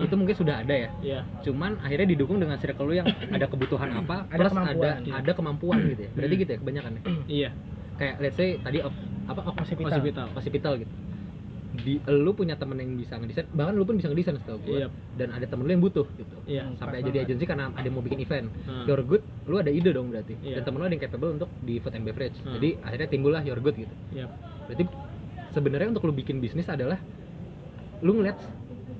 [0.00, 0.88] itu mungkin sudah ada ya.
[1.00, 4.90] Ya cuman akhirnya didukung dengan circle lu yang ada kebutuhan apa Ada plus kemampuan, ada
[5.00, 5.16] gitu.
[5.16, 6.10] ada kemampuan gitu ya.
[6.12, 6.40] Berarti Hmm.
[6.40, 7.02] gitu ya kebanyakan ya
[7.38, 7.50] iya.
[7.96, 8.92] Kayak let's say tadi op,
[9.26, 9.88] apa op, Hospital.
[9.90, 10.92] hospital hospital gitu.
[11.70, 14.88] Di lu punya temen yang bisa ngedesain bahkan lu pun bisa ngedesain setahu gue Iya.
[15.16, 16.36] dan ada temen lu yang butuh gitu.
[16.44, 16.62] Iya.
[16.66, 16.76] Hmm.
[16.76, 18.46] sampai jadi agensi karena ada yang mau bikin event.
[18.84, 20.36] Your good lu ada ide dong berarti.
[20.38, 20.60] Iya.
[20.60, 22.36] dan temen lu ada yang capable untuk di food and beverage.
[22.38, 22.52] Hmm.
[22.54, 23.94] jadi akhirnya timbullah your good gitu.
[24.12, 24.28] Iya.
[24.64, 24.84] Berarti
[25.50, 27.00] sebenarnya untuk lu bikin bisnis adalah
[28.00, 28.36] lu ngeliat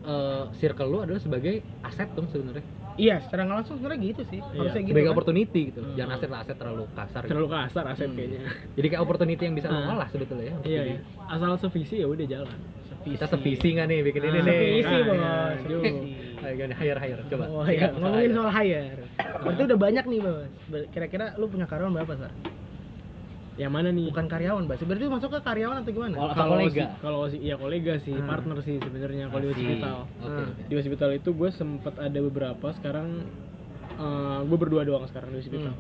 [0.03, 2.65] eh, circle lu adalah sebagai aset dong sebenarnya
[2.97, 4.59] iya secara nggak langsung sebenarnya gitu sih Iya.
[4.59, 5.15] harusnya gitu sebagai kan.
[5.15, 5.95] opportunity gitu Hmm.
[5.95, 7.31] jangan aset lah aset terlalu kasar gitu.
[7.31, 8.17] terlalu kasar aset Hmm.
[8.17, 8.41] kayaknya
[8.77, 9.95] jadi kayak opportunity yang bisa lu Ah.
[9.95, 12.59] olah sebetulnya ya iya iya asal sevisi ya udah jalan
[13.01, 16.13] kita sevisi nggak nih bikin ini Ah, nih sevisi Ah, bos iya, sevisi.
[16.41, 19.05] Ayo hire hire coba Oh iya, ngomongin soal hire.
[19.45, 20.49] Berarti udah banyak nih, Bos.
[20.89, 22.33] Kira-kira lu punya karyawan berapa, Sar?
[23.57, 24.79] Yang mana nih Bukan karyawan, Bos.
[24.79, 26.15] Berarti masuk ke karyawan atau gimana?
[26.17, 26.85] Oh, kalau kolega.
[26.87, 28.25] si- kalau si ya kolega sih Ah.
[28.25, 30.47] partner sih sebenarnya kalau di hospital Oke, Ah.
[30.47, 30.63] oke.
[30.65, 33.09] di hospital itu gue sempet ada beberapa sekarang
[34.43, 35.77] gue berdua doang sekarang di hospital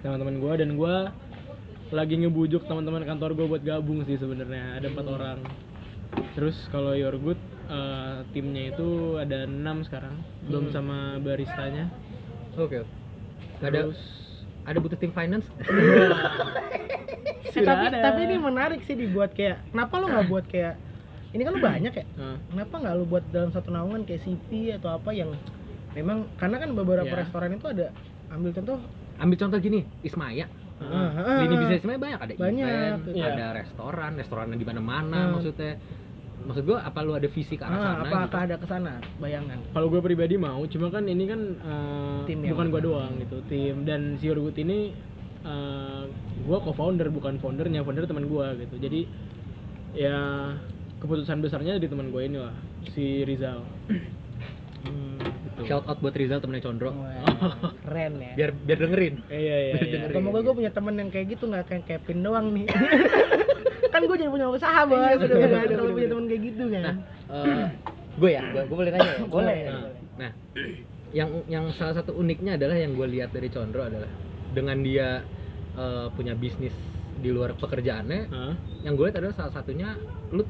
[0.00, 0.94] teman-teman gue dan gue
[1.90, 5.38] lagi ngebujuk teman-teman kantor gue buat gabung sih sebenarnya ada empat orang
[6.30, 10.72] terus kalau your good eh, timnya itu ada enam sekarang belum Hmm.
[10.72, 11.88] sama baristanya
[12.54, 12.84] oke
[13.58, 13.96] ada terus ada
[14.78, 15.46] butuh tim finance
[17.50, 17.98] Eh, tapi, ada.
[18.00, 20.78] tapi ini menarik sih dibuat kayak kenapa lu nggak buat kayak
[21.30, 24.48] ini kan lu banyak ya Nah, kenapa nggak lu buat dalam satu naungan kayak CV
[24.78, 25.34] atau apa yang
[25.92, 27.18] memang karena kan beberapa Ya.
[27.18, 27.90] restoran itu ada
[28.30, 28.78] ambil contoh
[29.18, 30.46] ambil contoh gini Ismaya
[30.78, 31.60] ah, ah, lini ah.
[31.60, 33.26] bisnis Ismaya banyak ada Banyak, event iya.
[33.28, 35.30] ada restoran restoran di mana-mana Hmm.
[35.34, 35.72] maksudnya
[36.40, 38.36] maksud gua apa lu ada visi ke arah Ah, sana apakah gitu?
[38.48, 42.56] ada ke sana bayangan kalau gue pribadi mau cuma kan ini kan eh, Tim yang
[42.56, 44.92] bukan gue doang gitu tim dan si Good ini
[46.40, 49.00] gue co-founder bukan foundernya founder teman gue gitu jadi
[49.96, 50.18] ya
[51.00, 52.52] keputusan besarnya di teman gue ini lah
[52.92, 53.64] si Rizal
[54.84, 55.16] hmm.
[55.20, 55.60] gitu.
[55.68, 59.74] shout out buat Rizal temennya Condro Wah, keren ya biar biar dengerin Eh, iya iya
[59.80, 60.00] iya.
[60.12, 62.66] Semoga gue punya temen yang kayak gitu nggak kayak Kevin doang nih.
[64.00, 64.96] kan gue jadi punya usaha bos.
[64.96, 66.82] Iya, Udah bener, bener, Kalau bener, punya temen kayak gitu kan.
[66.82, 67.68] nah
[68.10, 69.58] gue ya gue boleh nanya ya Boleh.
[69.62, 69.82] Nah.
[70.18, 70.30] Nah,
[71.10, 74.10] yang yang salah satu uniknya adalah yang gue lihat dari Condro adalah
[74.50, 75.22] dengan dia
[75.74, 76.74] eh, punya bisnis
[77.20, 78.54] di luar pekerjaannya, Hah?
[78.82, 79.92] yang gue lihat adalah salah satunya
[80.30, 80.40] lu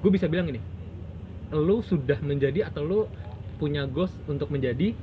[0.00, 0.58] gue bisa bilang gini,
[1.52, 3.00] lu sudah menjadi atau lu
[3.56, 4.96] punya goals untuk menjadi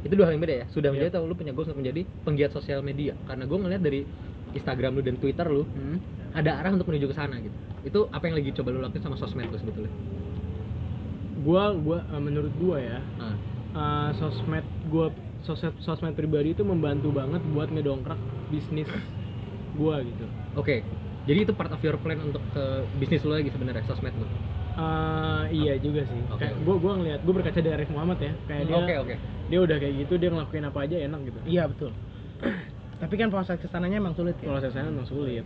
[0.00, 0.66] itu dua hal yang beda ya.
[0.68, 0.94] Sudah Iya.
[0.96, 3.12] menjadi atau lu punya goals untuk menjadi penggiat sosial media.
[3.24, 4.00] Karena gue ngeliat dari
[4.52, 5.98] Instagram lu dan Twitter lu Hmm?
[6.30, 7.56] ada arah untuk menuju ke sana gitu.
[7.82, 9.90] Itu apa yang lagi coba lu lakuin sama sosmed lu sebetulnya?
[11.40, 13.34] gua gua eh, menurut gua ya Nah,
[13.72, 14.60] eh, sosmed
[14.92, 15.08] gua
[15.40, 18.20] sosmed sosmed pribadi itu membantu banget buat ngedongkrak
[18.52, 18.88] bisnis
[19.72, 20.84] gua gitu Oke,
[21.24, 22.64] jadi itu part of your plan untuk ke
[22.98, 24.26] bisnis lo lagi sebenarnya sosmed lo.
[24.70, 26.44] Eh, iya juga sih Oke.
[26.44, 29.14] kayak gua gua ngeliat gua berkaca dari Arif Muhammad ya kayak dia Oke oke.
[29.48, 31.90] dia udah kayak gitu dia ngelakuin apa aja enak gitu Iya betul.
[33.00, 34.46] Tapi kan proses ke sananya emang sulit ya.
[34.46, 35.44] kalau saya memang sulit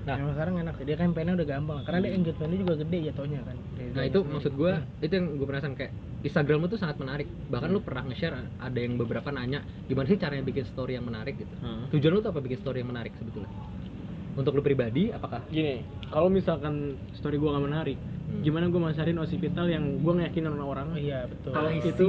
[0.00, 0.16] Nah.
[0.16, 0.84] Emang sekarang enak sih.
[0.88, 1.84] Dia kan pennya udah gampang.
[1.84, 3.56] Karena dia engagementnya juga gede jatuhnya kan.
[3.92, 4.72] Nah itu maksud gue,
[5.04, 7.28] itu yang gue penasaran kayak Instagram lo tuh sangat menarik.
[7.28, 11.36] Bahkan lo pernah nge-share ada yang beberapa nanya gimana sih caranya bikin story yang menarik
[11.36, 11.52] gitu.
[11.60, 11.84] Hah.
[11.92, 13.52] Tujuan lo tuh apa bikin story yang menarik sebetulnya?
[14.30, 15.44] Untuk lo pribadi, apakah?
[15.52, 17.98] gini kalau misalkan story gua nggak menarik
[18.30, 18.40] Hmm.
[18.40, 21.50] gimana gua masarin hospital yang gua ngeyakinin orang-orang Oh, iya betul.
[21.50, 22.06] Kalau itu,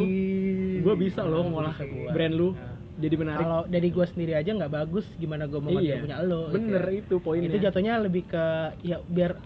[0.80, 2.10] gua bisa loh ngolah gua.
[2.14, 2.78] brand lu Nah.
[3.02, 6.00] Jadi menarik Kalau dari gue sendiri aja nggak bagus, gimana gue mau Iya.
[6.00, 6.48] punya lo?
[6.48, 6.94] gitu bener ya.
[6.96, 8.46] itu poinnya Itu jatuhnya lebih ke
[8.80, 9.42] ya biar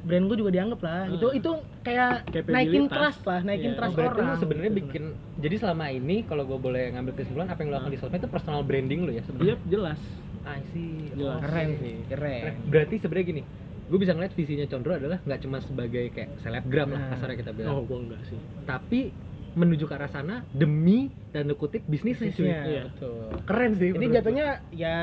[0.00, 1.02] brand gue juga dianggap lah.
[1.04, 1.14] Hmm.
[1.14, 1.50] Itu itu
[1.82, 2.10] kayak
[2.46, 3.70] naikin trust lah, naikin.
[3.70, 4.38] Oh, trust berarti orang.
[4.38, 5.04] sebenarnya gitu bikin
[5.36, 8.30] jadi selama ini kalau gue boleh ngambil kesimpulan apa yang lo lakukan di sosmed itu
[8.30, 9.46] personal branding lo ya sebenarnya.
[9.52, 10.00] Iya jelas
[10.46, 11.10] I see.
[11.10, 11.42] Jelas.
[11.42, 12.40] Keren sih, Keren.
[12.40, 12.54] keren.
[12.70, 13.42] Berarti sebenarnya gini,
[13.82, 17.10] gue bisa ngeliat visinya Condro adalah nggak cuma sebagai kayak selebgram lah Nah.
[17.12, 19.00] kasarnya kita oh bilang, gua enggak sih tapi
[19.56, 20.98] menuju ke arah sana demi
[21.32, 22.44] dan kutip bisnisnya cuy.
[22.44, 22.82] Iya.
[22.86, 23.32] betul.
[23.42, 23.88] Keren sih.
[23.90, 24.94] Ini jatuhnya ya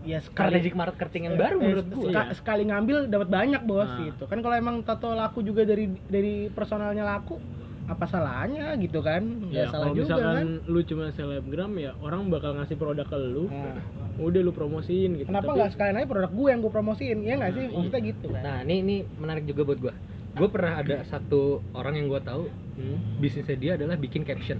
[0.00, 2.34] ya sekali strategic marketing yang baru eh, menurut gua seka- Iya.
[2.34, 4.00] sekali ngambil dapat banyak bos Nah.
[4.02, 7.36] gitu kan kalau emang tato laku juga dari dari personalnya laku
[7.84, 11.92] apa salahnya gitu kan nggak ya salah kalau juga misalkan kan lu cuma selebgram ya
[11.98, 13.76] orang bakal ngasih produk ke lu Nah,
[14.18, 17.34] udah lu promosiin gitu kenapa Tapi- nggak sekalian aja produk gue yang gue promosiin ya
[17.34, 17.74] nggak Nah, sih iya.
[17.74, 19.94] maksudnya gitu kan nah ini ini menarik juga buat gua
[20.32, 21.40] gue pernah ada satu
[21.72, 22.48] orang yang gua tahu
[22.80, 23.20] Hmm?
[23.20, 24.58] bisnisnya dia adalah bikin caption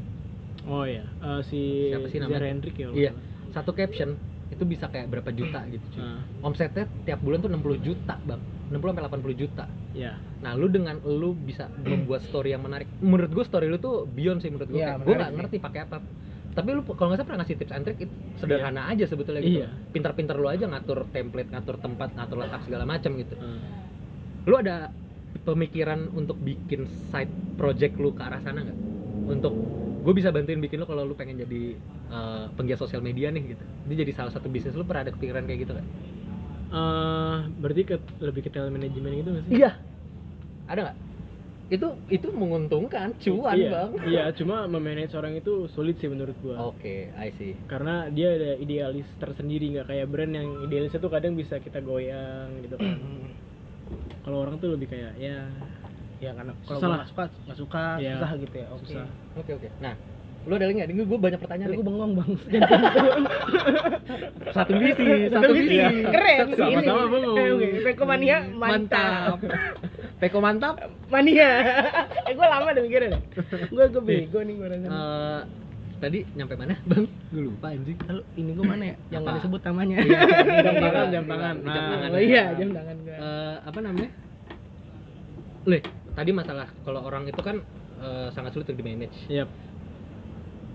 [0.68, 2.52] oh ya eh, si Siapa sih namanya?
[2.52, 3.12] Hendrik ya iya
[3.50, 4.14] satu caption
[4.50, 6.02] itu bisa kayak berapa juta gitu cuy.
[6.02, 10.72] Nah, omsetnya tiap bulan tuh 60 juta bang 60 sampai 80 juta ya Nah, lu
[10.72, 12.88] dengan lu bisa membuat story yang menarik.
[13.04, 14.80] Menurut gue story lu tuh beyond sih menurut gue.
[14.80, 15.36] Iya, gue menarik nggak sih.
[15.36, 15.96] ngerti pakai apa.
[16.50, 19.60] Tapi lu kalau nggak salah pernah ngasih tips and trick itu sederhana aja sebetulnya gitu.
[19.60, 19.68] Iya.
[19.92, 23.34] Pintar-pintar lu aja ngatur template, ngatur tempat, ngatur letak segala macam gitu.
[23.36, 23.60] Eh,
[24.48, 24.88] Lu ada
[25.42, 28.78] pemikiran untuk bikin side project lu ke arah sana nggak?
[29.26, 29.54] Untuk
[30.00, 31.62] gue bisa bantuin bikin lu kalau lu pengen jadi
[32.10, 33.64] eh, penggiat sosial media nih gitu.
[33.86, 35.86] Ini jadi salah satu bisnis lu pernah ada kepikiran kayak gitu kan?
[36.70, 39.70] eh, berarti ke, lebih ke telemanagement gitu nggak sih Iya.
[40.70, 40.98] Ada nggak?
[41.70, 43.90] Itu itu menguntungkan, cuan iya, bang.
[44.02, 47.54] iya cuma memanage orang itu sulit sih menurut gua Oke, I see.
[47.66, 52.58] karena dia ada idealis tersendiri nggak kayak brand yang idealisnya tuh kadang bisa kita goyang
[52.62, 53.30] gitu kan Hmm.
[54.20, 55.48] Kalau orang tuh lebih kayak ya
[56.18, 58.12] ya karena kalau gue nggak suka nggak suka Iya.
[58.14, 58.92] susah gitu ya oke
[59.32, 59.68] Oke oke.
[59.78, 59.94] Nah,
[60.42, 60.88] lu ada lagi nggak?
[61.00, 61.76] Gue banyak pertanyaan nih.
[61.76, 62.30] gue bengong bang
[64.50, 65.76] Satu visi, satu visi.
[66.04, 67.08] keren Sama-sama ini.
[67.08, 67.36] bengong.
[67.36, 67.66] Eh, oke.
[67.82, 69.38] Peko mania mantap,
[70.18, 70.74] Peko mantap.
[71.06, 71.48] mania
[72.28, 73.18] eh gue lama deh mikirnya
[73.66, 75.40] gue gue bego nih gue rasanya Eh,
[76.00, 77.04] tadi nyampe mana, Bang?
[77.28, 77.96] Gue lupa anjing.
[78.02, 79.40] Lalu ini gue mana ya yang nggak Apa?
[79.40, 80.20] disebut namanya Iya,
[80.58, 82.08] jam tangan jam tangan Jam nah tangan.
[82.10, 84.10] oh iya jam tangan gue Eh, apa namanya?
[85.62, 87.60] Leh, tadi masalah kalau orang itu kan
[88.00, 89.16] eh, sangat sulit untuk di manage.
[89.28, 89.48] Yap.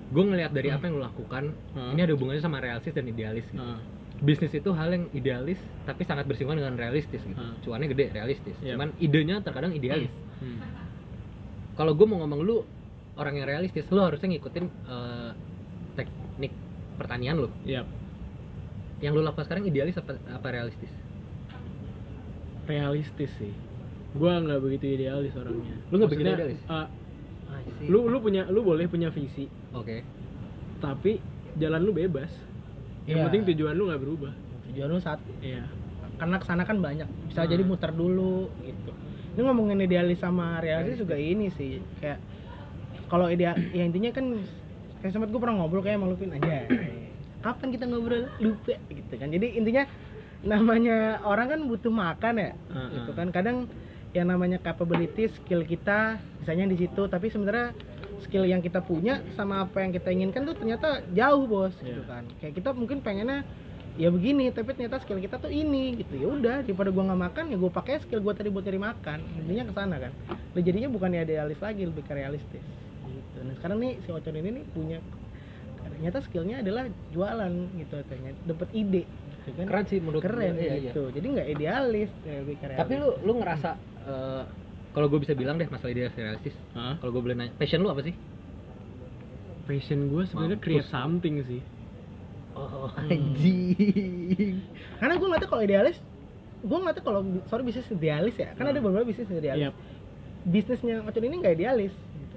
[0.07, 1.91] Gue ngelihat dari apa yang lu lakukan, Hmm.
[1.91, 3.43] ini ada hubungannya sama realistis dan idealis.
[3.45, 3.57] Gitu.
[3.57, 3.81] Nah,
[4.15, 7.35] Bisnis itu hal yang idealis, tapi sangat bersinggungan dengan realistis gitu.
[7.35, 7.59] Hmm.
[7.59, 8.55] Cuannya gede, realistis.
[8.61, 8.77] Yap.
[8.77, 10.07] Cuman idenya terkadang idealis.
[10.39, 10.61] hmm.
[11.73, 12.63] kalau gue mau ngomong lu
[13.15, 15.31] orang yang realistis lu harusnya ngikutin eh,
[15.95, 16.51] teknik
[16.95, 17.49] pertanian lu.
[17.63, 17.87] Yap.
[18.97, 20.87] yang lu lakukan sekarang idealis apa, apa realistis?
[22.65, 23.53] Realistis sih.
[24.15, 25.75] Gua nggak begitu idealis orangnya.
[25.91, 26.61] Lu nggak begitu Maksudnya, idealis?
[26.65, 26.87] eh,
[27.85, 29.45] lu lu punya lu boleh punya visi.
[29.71, 30.01] Oke.
[30.79, 31.19] Tapi
[31.55, 32.31] jalan lu bebas.
[33.05, 33.25] Yang Iya.
[33.29, 34.33] penting tujuan lu nggak berubah.
[34.71, 35.67] Tujuan lu saat iya.
[36.15, 37.05] Karena ke sana kan banyak.
[37.29, 37.51] Bisa Hmm.
[37.51, 38.91] jadi muter dulu gitu.
[39.35, 41.03] Ini ngomongin idealis sama realistis.
[41.03, 41.83] juga ini sih.
[41.99, 42.23] Kayak
[43.05, 44.25] kalau ideal ya intinya kan
[45.01, 46.65] kayak sempat gue pernah ngobrol kayak sama Lupin aja.
[47.45, 49.29] Kapan kita ngobrol lupa gitu kan.
[49.29, 49.83] Jadi intinya
[50.41, 52.51] namanya orang kan butuh makan ya.
[52.53, 52.89] Heeh.
[52.97, 53.29] gitu kan.
[53.29, 53.69] Kadang
[54.15, 57.75] yang namanya capability skill kita misalnya di situ tapi sebenarnya
[58.23, 61.75] skill yang kita punya sama apa yang kita inginkan tuh ternyata jauh bos.
[61.77, 62.09] Gitu Iya.
[62.09, 62.23] kan.
[62.41, 63.45] Kayak kita mungkin pengennya
[63.95, 66.17] ya begini tapi ternyata skill kita tuh ini gitu.
[66.17, 69.19] Ya udah daripada gua nggak makan ya gua pakai skill gua tadi buat cari makan.
[69.45, 70.11] Intinya ke sana kan.
[70.25, 72.63] Nah, jadinya bukan idealis lagi lebih ke realistis
[73.45, 74.97] nah sekarang nih si Ocon ini nih punya
[75.85, 79.03] ternyata skillnya adalah jualan gitu ternyata dapat ide
[79.45, 80.91] gitu kan keren sih menurut keren gua, iya, iya.
[80.91, 83.69] gitu jadi nggak idealis ya, lebih ke tapi lu lu ngerasa
[84.03, 84.43] eh,
[84.91, 86.97] kalau gue bisa bilang deh masalah idealis realistis Hah?
[86.97, 88.15] kalau gue boleh nanya passion lu apa sih
[89.65, 90.65] passion gue sebenarnya Mampus.
[90.65, 91.61] create something sih
[92.55, 94.61] oh anjing.
[94.97, 95.97] karena gue ngeliatnya kalau idealis
[96.61, 98.87] gue ngeliatnya kalau sorry bisnis idealis ya kan ada Hmm.
[98.89, 99.75] beberapa bisnis idealis Yap.
[100.45, 101.93] bisnisnya Ocon ini nggak idealis.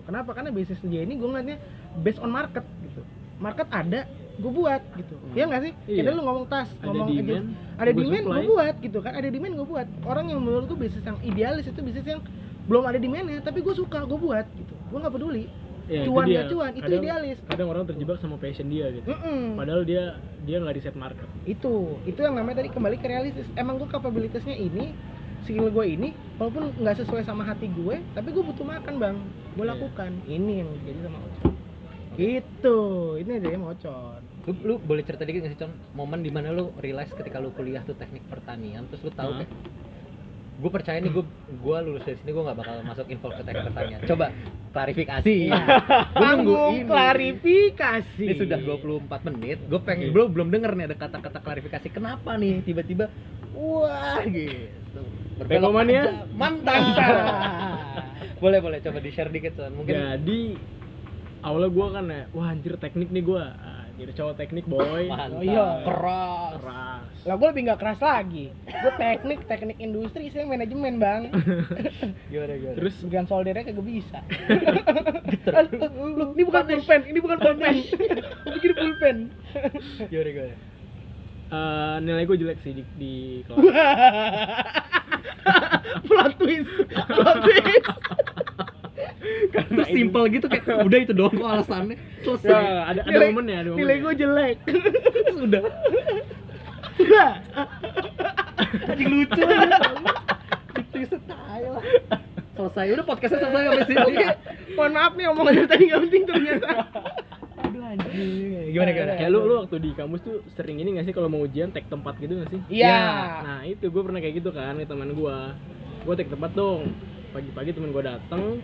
[0.09, 0.31] Kenapa?
[0.33, 1.61] Karena bisnis dia ini gue ngeliatnya
[2.01, 3.05] based on market gitu.
[3.39, 5.15] Market ada gue buat gitu.
[5.15, 5.35] Hmm.
[5.37, 5.73] Iya nggak sih?
[5.85, 5.97] Iya.
[6.01, 8.33] kita lu ngomong tas ada ngomong demand ada gua demand supply.
[8.41, 9.13] gue buat gitu kan.
[9.13, 9.87] Ada demand gue buat.
[10.09, 12.23] Orang yang menurut gue bisnis yang idealis itu bisnis yang
[12.65, 14.75] belum ada demandnya tapi gue suka gue buat gitu.
[14.89, 15.45] Gue nggak peduli.
[15.89, 16.45] Ya, itu cuan dia.
[16.45, 17.39] nggak cuan itu Kadang- idealis.
[17.49, 19.09] kadang orang terjebak sama passion dia gitu.
[19.09, 19.57] Mm-mm.
[19.57, 21.25] padahal dia dia nggak di set market.
[21.49, 21.97] Itu.
[22.05, 23.49] Itu yang namanya tadi kembali ke realistis.
[23.57, 24.93] Emang gue kapabilitasnya ini
[25.49, 29.17] skill gue ini walaupun nggak sesuai sama hati gue tapi gue butuh makan bang.
[29.57, 30.13] Gue lakukan.
[30.29, 31.53] Ini yang jadi sama Ocon.
[32.21, 32.77] Itu
[33.17, 34.21] ini dia sama Ocon.
[34.45, 35.73] Lu, lu boleh cerita dikit nggak sih con?
[35.97, 39.39] Momen di mana lu realize ketika lu kuliah tuh teknik pertanian terus lu tahu Hah?
[39.41, 39.53] kayak
[40.59, 41.23] gue percaya nih gue
[41.55, 44.01] gue lulus dari sini gue nggak bakal masuk info ke teknik pertanian.
[44.03, 44.27] Coba
[44.69, 45.35] klarifikasi.
[45.47, 45.55] Iya.
[45.55, 46.89] gue nunggu Tanggung ini.
[46.91, 48.25] klarifikasi.
[48.27, 51.87] Ini sudah 24 menit gue pengen belum belum denger nih ada kata-kata klarifikasi.
[51.89, 53.07] Kenapa nih tiba-tiba
[53.55, 55.03] wah gitu.
[55.39, 56.03] Berbelok Pekomania?
[56.03, 56.35] tajam.
[56.35, 56.83] mantap.
[58.43, 59.75] Boleh boleh coba di share dikit son.
[59.75, 60.41] Mungkin jadi
[61.43, 63.43] awalnya gue kan ya wah anjir teknik nih gue
[63.99, 65.11] anjir cowok teknik boy.
[65.11, 65.35] Mantap.
[65.35, 65.83] Oh, iya.
[65.83, 66.55] keras.
[66.63, 67.03] Keras.
[67.27, 68.55] Lah gue lebih nggak keras lagi.
[68.63, 71.35] Gue teknik teknik industri saya manajemen bang.
[72.31, 72.77] Gimana gimana?
[72.79, 72.95] Terus?
[73.03, 74.23] Bukan soldernya kagak bisa.
[76.31, 77.75] Ini bukan pulpen ini bukan pulpen.
[78.55, 79.17] Bikin pulpen.
[80.07, 80.55] Gimana gimana?
[81.49, 83.15] Eh, nilai gue jelek sih di, di
[83.51, 83.59] kelas.
[85.99, 86.69] Plot twist
[87.09, 87.89] plot twist
[89.49, 91.97] Terus simple gitu kayak udah itu doang kok alasannya.
[92.21, 92.49] Selesai.
[92.49, 94.57] ya, ada ada Nilai- momennya ada nilai momennya gue jelek
[95.39, 95.63] Sudah.
[96.99, 97.31] Udah.
[98.89, 99.43] Anjing lucu.
[100.75, 101.77] Itu style.
[102.51, 104.03] Selesai udah podcastnya selesai sampai sini.
[104.03, 104.27] Oke,
[104.75, 106.69] mohon maaf nih omongan dari tadi nggak penting ternyata.
[107.61, 108.47] Aduh anjing.
[108.69, 109.13] Gimana gimana?
[109.15, 111.89] kayak lu lu waktu di kampus tuh sering ini gak sih kalau mau ujian tek
[111.89, 113.01] tempat gitu gak sih Iya.
[113.41, 115.37] nah itu gue pernah kayak gitu kan ke teman gue
[116.05, 116.93] gue tek tempat dong
[117.31, 118.61] pagi-pagi temen gue dateng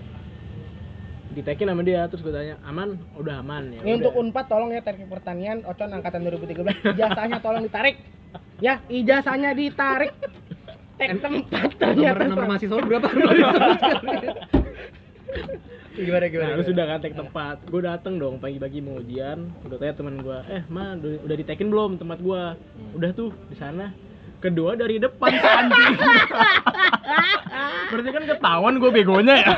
[1.33, 3.99] ditekin sama dia terus gue tanya aman udah aman ya Ini udah.
[4.05, 7.97] untuk Unpad tolong ya teknik pertanian Ocon angkatan 2013 ijazahnya tolong ditarik.
[8.59, 10.13] Ya, ijazahnya ditarik.
[10.99, 12.23] Tek tempat ternyata.
[12.23, 13.09] Nomor nomor mahasiswa berapa?
[15.95, 16.51] gimana gimana?
[16.55, 17.57] Nah, lu sudah kan tek tempat.
[17.67, 19.51] Gue dateng dong pagi-pagi mau ujian.
[19.67, 22.43] Gue tanya teman gue, eh ma udah, ditekin belum tempat gue?
[22.95, 23.91] Udah tuh di sana.
[24.39, 25.95] Kedua dari depan anjing.
[27.91, 29.55] Berarti kan ketahuan gue begonya ya.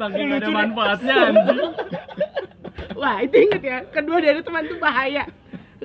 [0.00, 1.58] Saking gak ada manfaatnya anjing.
[2.96, 3.78] Wah, itu inget ya.
[3.92, 5.24] Kedua dari teman itu bahaya.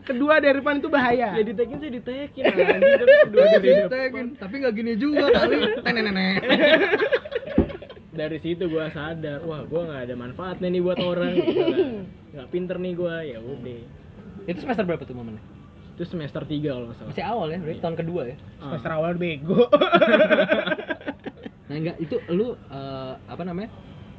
[0.05, 1.35] Kedua dari depan itu bahaya.
[1.35, 2.79] Ya ditekin sih ditekin anjing.
[2.79, 3.83] Tapi kedua dari depan.
[3.91, 5.55] Ditekin, tapi nggak gini juga kali.
[5.83, 6.35] Nenek-nenek.
[8.15, 11.35] Dari situ gue sadar, wah gue nggak ada manfaatnya nih buat orang.
[11.35, 11.79] gitu kan.
[12.31, 13.81] Nggak pinter nih gue, ya udah.
[14.47, 15.43] Itu semester berapa tuh momennya?
[15.99, 17.11] Itu semester 3 kalau nggak salah.
[17.11, 18.35] Masih awal ya, berarti tahun kedua ya.
[18.63, 18.79] Ah.
[18.79, 19.67] Semester awal bego.
[21.65, 23.73] Nah enggak itu lu eh, apa namanya?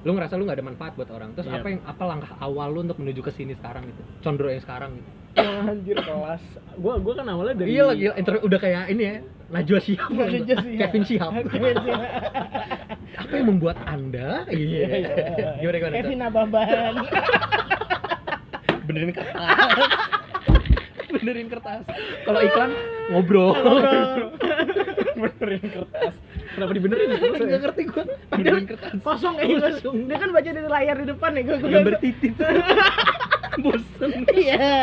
[0.05, 1.33] Lu ngerasa lu nggak ada manfaat buat orang.
[1.35, 1.61] Terus Iya.
[1.63, 4.03] apa yang apa langkah awal lu untuk menuju ke sini sekarang gitu?
[4.21, 5.11] Condro yang sekarang gitu.
[5.37, 6.43] Anjir kelas.
[6.77, 9.15] gue gue kan awalnya dari Iya lagi intro udah kayak ini ya.
[9.47, 10.11] Najwa Shihab.
[10.13, 10.81] Najwa Shihab.
[10.81, 11.33] Kevin Shihab.
[13.23, 14.45] apa yang membuat Anda?
[14.49, 14.89] Iya.
[15.61, 15.95] Gimana gimana?
[16.01, 16.95] Kevin Ababan.
[18.87, 19.37] Benerin kertas.
[21.11, 21.83] Benerin kertas.
[22.25, 22.71] Kalau iklan
[23.13, 23.53] ngobrol.
[25.17, 26.15] benerin kertas
[26.57, 28.05] kenapa dibenerin Enggak ngerti gua.
[28.33, 28.91] Benerin kertas.
[29.05, 29.47] Kosong ya.
[29.79, 31.57] Dia kan baca dari layar di depan ya gue.
[31.61, 32.35] Gambar titit.
[33.65, 34.11] Bosen.
[34.33, 34.77] Iya.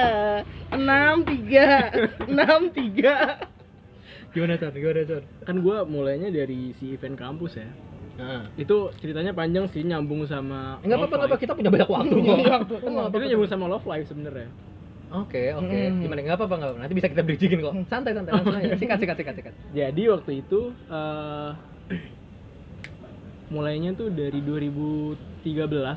[0.69, 1.93] Enam tiga,
[2.25, 3.41] enam tiga.
[4.33, 4.73] Gimana Ton?
[4.73, 5.23] Gimana Ton?
[5.45, 7.69] kan gue mulainya dari si event kampus ya
[8.13, 8.45] Nah.
[8.61, 12.37] itu ceritanya panjang sih nyambung sama Enggak apa-apa, kita punya banyak waktu kok.
[12.37, 12.73] Iya, waktu.
[13.09, 14.53] Itu nyambung sama love life sebenarnya
[15.13, 15.69] Oke, oke.
[15.69, 16.01] Hmm.
[16.01, 16.19] Gimana?
[16.19, 16.71] Enggak apa-apa, enggak.
[16.79, 17.73] Nanti bisa kita bridgingin kok.
[17.85, 18.73] Santai, santai, langsung aja.
[18.73, 19.53] Sikat, sikat, sikat, sikat.
[19.71, 21.51] jadi waktu itu eh
[23.47, 25.13] mulainya tuh dari 2013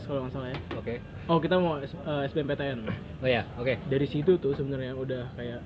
[0.05, 1.01] kalau nggak salah ya Oke.
[1.25, 2.85] oh kita mau S- eh, SBMPTN
[3.17, 3.81] Oh ya, oke.
[3.89, 5.65] dari situ tuh sebenarnya udah kayak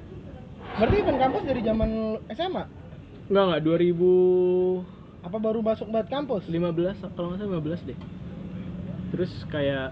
[0.78, 1.90] Berarti event kampus dari zaman
[2.30, 2.62] SMA?
[3.26, 4.86] enggak enggak 2015
[5.20, 6.46] Apa baru masuk banget kampus?
[6.46, 7.98] kalau nggak salah 15 deh
[9.10, 9.90] terus kayak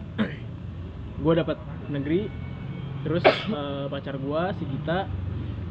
[1.19, 1.59] gue dapat
[1.91, 2.31] negeri
[3.01, 5.07] terus eh, pacar gue si Gita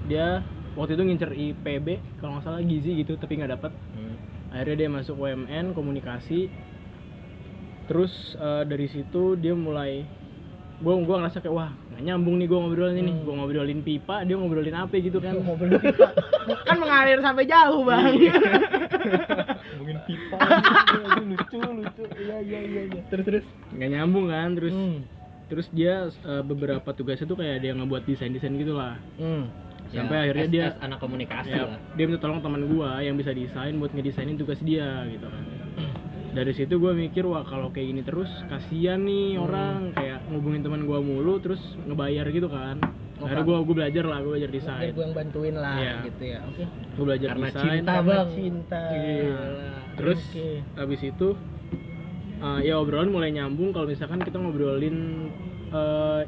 [0.05, 0.41] dia
[0.73, 1.87] waktu itu ngincer IPB
[2.17, 4.15] kalau nggak salah gizi gitu tapi nggak dapet Hmm.
[4.49, 6.47] akhirnya dia masuk UMN komunikasi
[7.85, 10.03] terus eh, dari situ dia mulai
[10.77, 13.23] gue gua ngerasa kayak wah nggak nyambung nih gue ngobrolin ini Hmm.
[13.23, 16.07] gue ngobrolin pipa dia ngobrolin apa gitu kan Mobil pipa.
[16.63, 18.07] Kan mengalir sampai jauh, Bang.
[19.75, 20.37] Ngomongin pipa.
[21.27, 22.03] lucu, lucu.
[22.17, 23.01] Iya, iya, iya, iya.
[23.09, 23.45] terus terus.
[23.69, 25.03] nggak nyambung kan terus Hmm.
[25.47, 29.47] Terus dia eh, beberapa tugasnya tuh kayak dia ngebuat desain desain gitu lah Hmm.
[29.89, 31.79] sampai akhirnya S- dia anak komunikasi ya, lah.
[31.93, 35.43] dia minta tolong teman gua yang bisa desain buat ngedesainin tugas dia gitu kan
[36.29, 39.43] dari situ gua mikir wah kalau kayak gini terus kasihan nih Hmm.
[39.43, 42.83] orang kayak ngubungin teman gua mulu terus ngebayar gitu kan
[43.17, 45.95] akhirnya gua gua belajar lah gua belajar desain gue yang bantuin lah Iya.
[46.05, 46.39] gitu ya.
[46.45, 46.63] Oke.
[46.93, 48.29] gua belajar Karena desain cinta, Karena Bang.
[48.29, 48.81] Cinta.
[48.91, 49.45] Gila.
[49.95, 50.49] terus Oke.
[50.75, 51.27] habis itu
[52.37, 55.29] eh, ya obrolan mulai nyambung kalau misalkan kita ngobrolin
[55.69, 56.21] eh,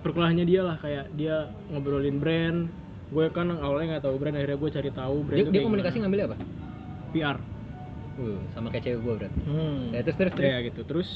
[0.00, 2.68] perkuliahannya dia lah kayak dia ngobrolin brand
[3.08, 6.04] gue kan awalnya nggak tahu brand akhirnya gue cari tahu brand Dia, dia komunikasi gimana.
[6.08, 6.36] ngambil apa?
[7.10, 7.38] PR
[8.14, 9.40] Uh, sama kayak cewek gua berarti.
[9.42, 9.90] Hmm.
[9.90, 10.46] Ya, terus terus terus.
[10.46, 11.10] ya gitu terus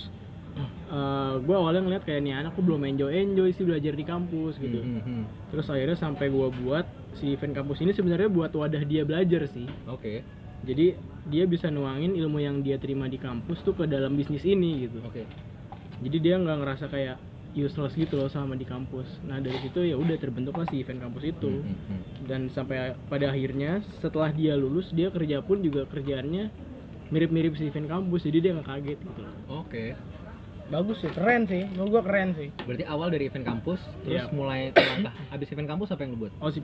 [1.38, 4.83] gue awalnya ngeliat kayak nih anak kok belum enjoy enjoy sih belajar di kampus gitu
[4.83, 5.22] Hmm, hmm, hmm.
[5.54, 6.83] terus akhirnya sampai gue buat
[7.14, 10.26] si event kampus ini sebenarnya buat wadah dia belajar sih Oke.
[10.62, 14.84] Jadi dia bisa nuangin ilmu yang dia terima di kampus tuh ke dalam bisnis ini
[14.84, 15.22] gitu Oke.
[16.00, 17.16] jadi dia nggak ngerasa kayak
[17.50, 21.24] useless gitu loh sama di kampus nah dari situ ya udah terbentuklah si event kampus
[21.26, 22.02] itu Hmm, hmm, hmm.
[22.24, 26.48] dan sampai pada akhirnya setelah dia lulus dia kerja pun juga kerjaannya
[27.08, 29.96] mirip-mirip si event kampus jadi dia nggak kaget gitu loh Oke.
[30.68, 31.64] Bagus sih, keren sih.
[31.64, 32.52] Menurut gua keren sih.
[32.68, 34.36] Berarti awal dari event kampus, terus Iya.
[34.36, 36.32] mulai langkah habis event kampus apa yang lu buat?
[36.44, 36.60] oh si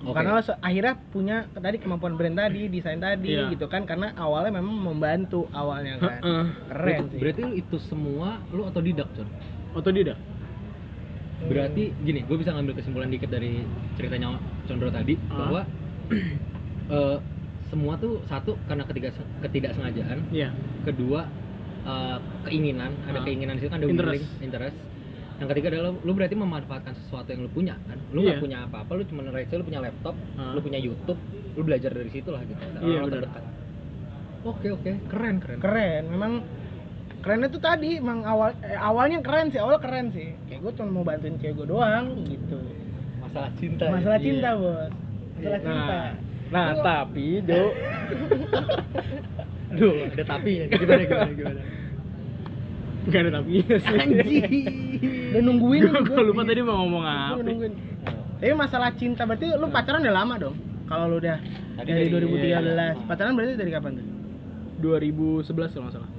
[0.00, 0.16] Oke.
[0.16, 3.52] Karena akhirnya punya tadi kemampuan brand tadi, desain tadi Iya.
[3.52, 6.18] gitu kan karena awalnya memang membantu awalnya kan.
[6.18, 6.44] Heeh.
[6.66, 7.18] Keren berarti, sih.
[7.20, 9.28] berarti lu itu semua lu otodidak, Con?
[9.72, 10.16] otodidak
[11.40, 13.64] berarti gini gue bisa ngambil kesimpulan dikit dari
[13.96, 14.36] ceritanya
[14.68, 15.36] Condro tadi Ah.
[15.40, 15.60] bahwa
[16.92, 17.16] eh,
[17.64, 19.08] semua tuh satu karena ketiga
[19.40, 20.52] ketidaksengajaan Iya.
[20.84, 21.24] kedua
[21.82, 23.24] eh, keinginan ada Ah.
[23.24, 24.12] keinginan di situ kan ada Interest.
[24.20, 24.76] willing, interest
[25.40, 28.42] yang ketiga adalah lu berarti memanfaatkan sesuatu yang lu punya kan lu nggak Iya.
[28.42, 30.52] punya apa-apa lu cuma receh lu punya laptop Ah.
[30.52, 31.16] lu punya YouTube
[31.50, 33.42] lu belajar dari situ lah gitu Dan Iya, orang terdekat.
[34.42, 36.32] oke oke keren keren keren memang
[37.20, 40.88] kerennya tuh tadi emang awal eh, awalnya keren sih awal keren sih kayak gue cuma
[40.90, 42.60] mau bantuin cewek gue doang gitu
[43.18, 43.90] masalah cinta ya?
[43.90, 44.26] masalah Iya.
[44.26, 44.92] cinta bos
[45.34, 45.98] masalah cinta
[46.50, 47.70] Nah, nah tapi Jo,
[49.70, 50.64] Duh, ada tapi ya.
[50.66, 51.60] Gimana gimana gimana.
[53.02, 54.52] Nggak ada tapi sih.
[55.30, 57.40] udah nungguin gua lupa tadi mau ngomong apa.
[57.40, 57.72] nungguin
[58.36, 61.38] tapi masalah cinta berarti lu pacaran udah lama dong kalau lu udah
[61.76, 62.92] Tadi dari, dari- 2013 iya.
[63.04, 64.06] pacaran berarti dari kapan tuh
[64.80, 66.10] 2011 kalau nggak salah.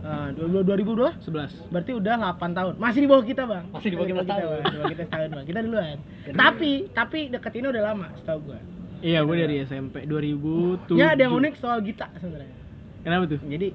[0.00, 1.68] Ah, 2002 11.
[1.68, 4.16] berarti udah 8 tahun masih di bawah kita bang Masih di bawah kita.
[4.24, 4.40] Bang.
[4.40, 5.96] di bawah kita setahun bang kita duluan
[6.34, 8.60] tapi tapi deket ini udah lama setahu gua
[9.00, 10.92] Iya, gue dari SMP 2007.
[10.94, 12.52] ya ada yang unik soal Gita sebenarnya
[13.00, 13.40] Kenapa tuh?
[13.42, 13.68] jadi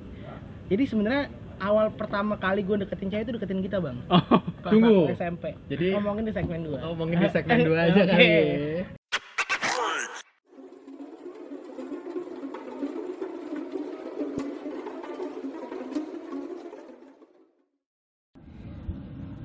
[0.67, 1.23] jadi sebenarnya
[1.65, 4.21] awal pertama kali gue deketin cewek itu deketin kita bang Oh,
[4.61, 4.97] Kelas Tunggu.
[5.11, 8.05] SMP Jadi- ngomongin di segmen 2 Ngomongin di segmen 2 aja Oke.
[8.07, 8.29] kali.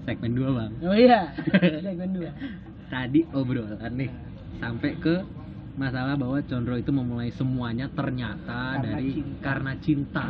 [0.00, 0.72] Segmen 2, Bang.
[0.83, 1.30] oh iya
[1.85, 4.11] segmen 2 Tadi obrolan nih
[4.59, 5.14] sampai ke
[5.78, 9.38] masalah bahwa Condro itu memulai semuanya ternyata Karena dari cinta.
[9.40, 10.26] karena cinta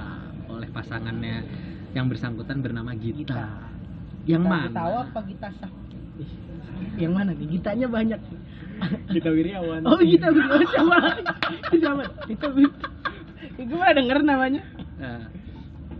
[0.46, 1.36] oleh pasangannya
[1.92, 3.18] yang bersangkutan bernama Gita.
[3.26, 3.42] Gita.
[4.24, 4.68] Yang Gita mana?
[4.68, 5.72] Gitawa apa Gita Sah
[6.96, 8.40] yang mana nih Gitanya banyak nih
[9.10, 9.80] Kita Wiriawan.
[9.84, 10.96] oh Gita Gita siapa
[11.72, 12.68] siapa Gita gue
[13.70, 14.62] pernah denger namanya
[14.96, 15.32] Nah,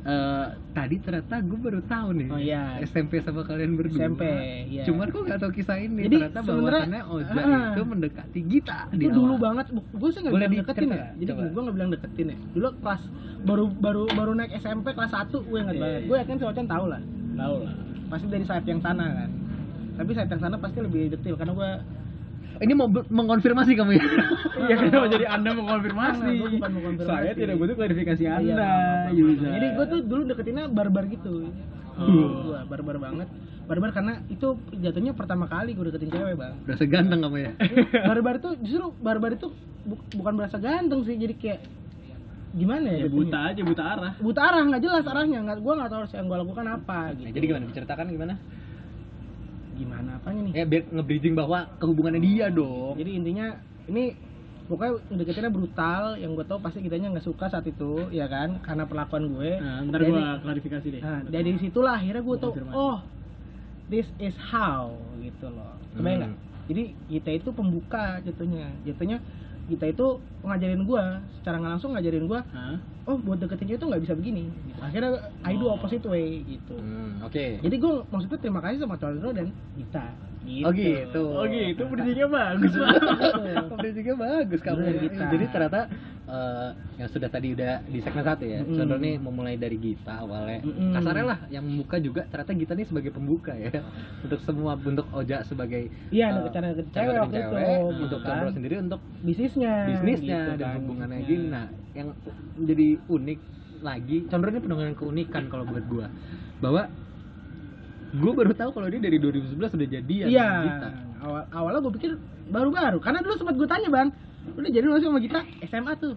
[0.03, 2.29] eh, tadi ternyata gue baru tahu nih.
[2.29, 2.81] Oh, iya.
[2.81, 4.01] SMP sama kalian berdua.
[4.01, 4.23] SMP,
[4.67, 4.83] iya.
[4.83, 6.03] Cuman gue gak tahu kisah ini.
[6.03, 7.71] Jadi, ternyata bahwasannya Oja Ah.
[7.71, 9.45] itu mendekati Gita di itu dulu awal.
[9.47, 11.43] banget gue sih nggak Boleh bilang deketin ya jadi Coba.
[11.47, 13.03] gue nggak bilang deketin ya dulu kelas
[13.41, 15.83] baru baru baru naik SMP kelas 1 gue ingat Iya.
[15.83, 17.01] banget gue yakin si Ocan tahu lah
[17.33, 17.73] Tahu lah.
[18.09, 19.31] pasti dari saat yang sana kan
[19.93, 21.71] tapi saat yang sana pasti lebih detail karena gue
[22.61, 24.05] Ini mau mengonfirmasi kamu ya?
[24.61, 26.21] Iya, kenapa jadi Anda mengkonfirmasi?
[26.21, 27.17] Enggak, gua bukan mengonfirmasi.
[27.17, 29.11] Saya tidak butuh klarifikasi Iya, Anda, maaf.
[29.11, 29.47] Yuza.
[29.49, 31.35] jadi gue tuh dulu deketinnya barbar gitu
[31.93, 32.07] Oh.
[32.47, 33.29] gue barbar banget
[33.63, 37.51] barbar karena itu jatuhnya pertama kali gue deketin cewek bang Berasa ganteng kamu ya?
[38.03, 39.49] barbar itu justru barbar itu
[39.83, 41.61] bu- bukan berasa ganteng sih jadi kayak
[42.53, 44.13] gimana ya Ya buta aja, buta arah.
[44.19, 47.23] buta arah nggak jelas arahnya nggak gue nggak tahu harus yang gue lakukan apa gitu
[47.23, 47.65] Nah, jadi gimana?
[47.67, 48.35] Diceritakan gimana?
[49.81, 52.95] Gimana apanya nih Ya biar nge-bridging bahwa kehubungannya dia dong.
[52.95, 53.47] jadi intinya
[53.87, 54.13] ini
[54.67, 58.85] pokoknya deketinnya brutal yang gue tahu pasti kitanya nggak suka saat itu ya kan karena
[58.85, 61.01] perlakuan gue Nah, ntar gua klarifikasi deh.
[61.01, 62.77] nah dari situlah akhirnya gue konfirmasi.
[62.77, 62.99] oh
[63.87, 66.39] this is how gitu loh kebayang Hmm.
[66.69, 69.19] jadi kita itu pembuka jatuhnya jatuhnya
[69.71, 70.07] kita itu
[70.43, 71.05] ngajarin gue
[71.39, 72.77] secara nggak langsung ngajarin gue Hah?
[73.07, 74.81] oh buat deketin cewek itu nggak bisa begini gitu.
[74.83, 75.11] akhirnya
[75.43, 77.45] I do opposite way gitu Hmm, oke.
[77.63, 80.05] jadi gue maksudnya terima kasih sama Condro dan kita
[80.41, 80.65] gitu.
[80.65, 81.23] Oh gitu.
[81.37, 83.03] Oh gitu, bridgingnya bagus banget.
[83.77, 84.81] Bridgingnya bagus kamu.
[85.05, 85.25] Gita.
[85.29, 85.81] Jadi ternyata
[86.31, 86.71] eh,
[87.03, 88.63] yang sudah tadi udah di segmen satu ya.
[88.63, 90.63] Condro nih memulai dari Gita awalnya.
[90.63, 90.95] Mm-mm.
[90.95, 93.71] Kasarnya lah yang membuka juga ternyata Gita nih sebagai pembuka ya.
[94.25, 98.17] Untuk semua bentuk Oja sebagai Iya, eh, ada cara cewek deketin waktu itu, cewek, gitu
[98.17, 98.53] untuk kan.
[98.55, 101.43] Sendiri untuk bisnisnya bisnisnya gitu dan kan, hubungannya bisnisnya.
[101.43, 101.53] gini.
[101.53, 101.67] Nah,
[101.99, 102.09] yang
[102.55, 103.39] menjadi unik
[103.81, 106.07] lagi, Condro ini penuh dengan keunikan kalau buat gua.
[106.61, 106.83] Bahwa
[108.11, 110.89] gue baru tahu kalau dia dari 2011 sudah jadian iya sama Gita.
[111.23, 112.11] awal awalnya gue pikir
[112.51, 114.09] baru-baru karena dulu sempat gue tanya bang
[114.51, 115.41] udah jadi masih sama kita?
[115.65, 116.15] SMA tuh.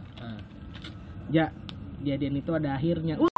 [1.30, 1.50] Ya
[2.00, 3.16] jadian itu ada akhirnya.
[3.16, 3.30] Uh,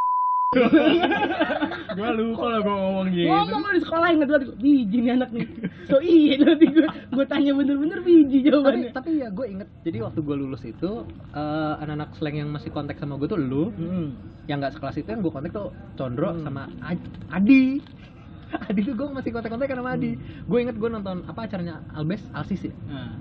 [1.91, 3.27] gua lupa lah gua ngomong gitu.
[3.27, 4.43] ngomong lu di sekolah inget banget.
[4.45, 5.47] Gua, biji nih anak nih.
[5.85, 8.89] So iya nanti gue gue tanya bener-bener biji tapi, jawabannya.
[8.91, 10.91] tapi ya gue inget jadi waktu gue lulus itu
[11.31, 13.69] eh, anak-anak slang yang masih kontak sama gue tuh lu.
[13.69, 14.07] Mm-mm.
[14.45, 16.41] yang nggak sekelas itu yang gue kontak tuh Condro Hmm.
[16.41, 17.81] sama Ad- Adi.
[18.69, 20.15] Adi tuh gue masih kontak-kontak sama Adi.
[20.41, 22.73] Gue inget gue nonton apa acaranya Albes Alsis ya?
[22.85, 23.11] Nah.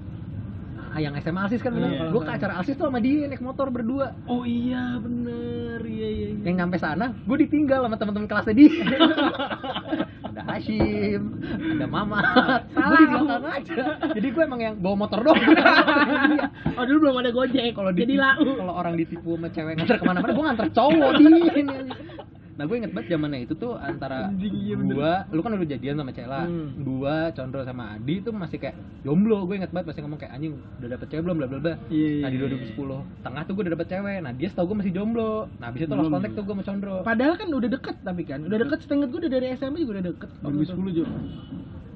[0.95, 2.07] Ah, yang SMA Alsis kan bener Iya.
[2.07, 4.15] gue ke acara Alsis tuh sama dia naik motor berdua.
[4.25, 6.29] Oh iya bener, iya iya.
[6.33, 6.43] iya.
[6.47, 8.71] yang nyampe sana gue ditinggal sama teman-teman kelasnya dia.
[10.25, 11.23] Ada Hashim
[11.79, 12.19] ada Mama.
[12.71, 13.83] Gue di belakang aja.
[14.15, 15.39] Jadi gue emang yang bawa motor doang.
[16.75, 18.43] Oh dulu belum ada gojek kalau jadi lau.
[18.43, 21.27] kalau orang ditipu sama cewek nganter ke mana-mana gue nganter cowok di
[22.55, 25.99] nah gue inget banget zamannya itu tuh antara Anjing, iya gua lu kan udah jadian
[25.99, 26.47] sama Cela.
[26.47, 26.71] Hmm.
[26.87, 29.43] gua Condro sama Adi tuh masih kayak jomblo.
[29.43, 31.37] Gue inget banget masih ngomong kayak anjing udah dapet cewek belum?
[31.43, 31.75] Bla bla bla.
[31.91, 32.47] Iya, nah di iya,
[32.79, 34.19] 2010 tengah tuh gue udah dapet cewek.
[34.23, 35.35] Nah dia setahu gue masih jomblo.
[35.59, 36.95] Nah abis itu lost kontak tuh gue sama Condro.
[37.03, 38.39] Padahal kan udah deket tapi kan.
[38.47, 40.31] Udah deket setengah gue udah dari SMP juga udah deket.
[40.39, 41.11] 2010 juga.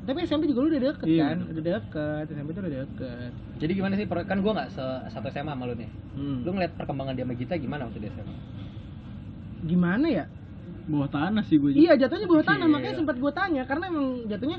[0.08, 1.36] tapi SMP juga lu udah deket Iya, kan?
[1.38, 3.30] Udah udah deket SMP tuh udah deket.
[3.60, 4.06] Jadi gimana sih?
[4.08, 5.90] Kan nggak se- satu SMA sama lu nih.
[6.16, 6.42] Hmm.
[6.42, 8.34] Lu ngeliat perkembangan dia sama Gita gimana waktu di SMA?
[9.58, 10.24] gimana ya
[10.88, 12.72] bawah tanah sih gue iya jatuhnya bawah tanah Iya.
[12.72, 14.58] makanya sempat gue tanya karena emang jatuhnya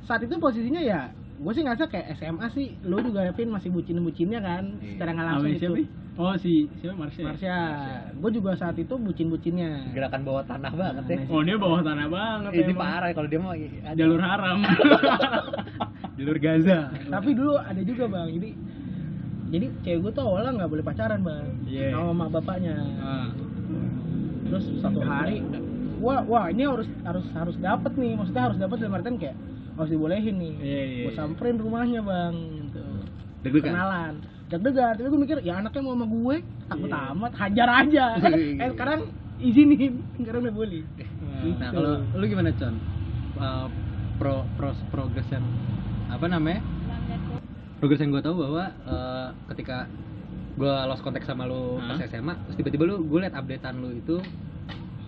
[0.00, 1.00] saat itu posisinya ya
[1.36, 4.88] gue sih ngerasa kayak SMA sih lu juga Pin masih bucin bucinnya kan Iya.
[4.90, 5.84] secara nggak langsung itu
[6.16, 7.20] oh si siapa Marsha?
[7.22, 7.56] Marsha
[8.10, 11.18] gue juga saat itu bucin bucinnya Gerakan bawah tanah banget ya.
[11.28, 12.78] oh dia bawah tanah banget Ini emang.
[12.78, 13.92] parah kalau dia mau ada.
[13.92, 14.58] jalur haram
[16.16, 18.50] jalur Gaza tapi dulu ada juga bang jadi
[19.46, 21.88] jadi cewek gue tuh awalnya nggak boleh pacaran bang Iya.
[21.92, 23.28] sama mak bapaknya Ah.
[24.46, 25.44] terus satu hari
[25.98, 29.36] wah wah ini harus harus harus dapat nih maksudnya harus dapat dalam artian kayak
[29.76, 31.18] harus dibolehin nih Iya, iya, gue iya.
[31.18, 32.82] samperin rumahnya bang gitu
[33.44, 33.72] Deg-degan?
[33.72, 34.14] kenalan
[34.46, 36.36] deg-degan tapi gue mikir ya anaknya mau sama gue
[36.66, 37.00] takut Iya.
[37.12, 38.04] amat hajar aja
[38.62, 39.00] eh sekarang
[39.36, 40.82] izinin sekarang udah boleh
[41.36, 42.80] Nah, kalau lu gimana, Con?
[43.36, 43.68] Uh,
[44.16, 45.44] pro pros progres yang
[46.08, 46.64] apa namanya?
[47.76, 49.84] Progres yang gue tahu bahwa uh, ketika
[50.56, 52.08] gue lost contact sama lu pas Hah?
[52.08, 54.16] SMA, terus tiba-tiba lu gue liat updatean lu itu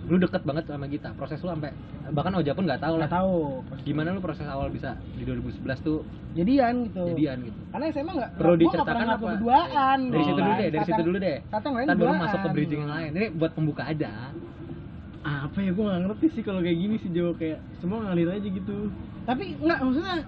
[0.08, 1.12] lu deket banget sama Gita.
[1.14, 1.70] Proses lu sampai
[2.08, 3.04] bahkan Oja pun nggak tahu lah.
[3.04, 3.36] nggak tahu
[3.84, 6.00] Gimana lu proses awal bisa di 2011 tuh
[6.32, 7.60] jadian gitu jadian gitu?
[7.72, 9.24] karena SMA nggak Perlu nggak diceritakan apa?
[9.36, 11.36] berduaan Dari situ dulu deh, dari situ dulu deh.
[11.52, 13.10] kata baru masuk ke bridging yang lain.
[13.12, 14.12] Ini buat pembuka aja.
[15.28, 18.48] apa ya gue gak ngerti sih kalau kayak gini sih Jo kayak semua ngalir aja
[18.48, 18.88] gitu
[19.28, 20.24] tapi nggak maksudnya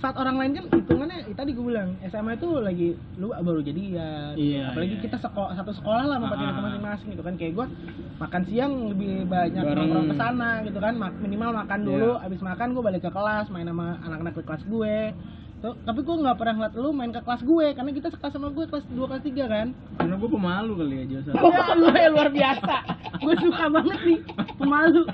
[0.00, 2.88] saat orang lain kan hitungannya ya tadi gue bilang SMA itu lagi
[3.20, 4.32] lu baru jadian.
[4.32, 6.32] Iya, apalagi iya, kita sekolah satu sekolah lah sama Ah.
[6.32, 7.34] pacar masing-masing gitu kan.
[7.36, 7.66] Kayak gue
[8.16, 10.94] makan siang lebih banyak nongkrong ke sana gitu kan.
[11.20, 12.24] Minimal makan dulu Iya.
[12.24, 14.96] abis makan gue balik ke kelas main sama anak-anak di kelas gue
[15.60, 18.48] Tuh, tapi gue nggak pernah ngeliat lu main ke kelas gue karena kita sekelas sama
[18.48, 19.68] gue kelas 2 kelas 3 kan
[20.00, 22.74] karena gue pemalu kali ya Jo Ya, lu ya luar biasa.
[23.20, 24.18] Gue suka banget nih
[24.56, 25.04] pemalu.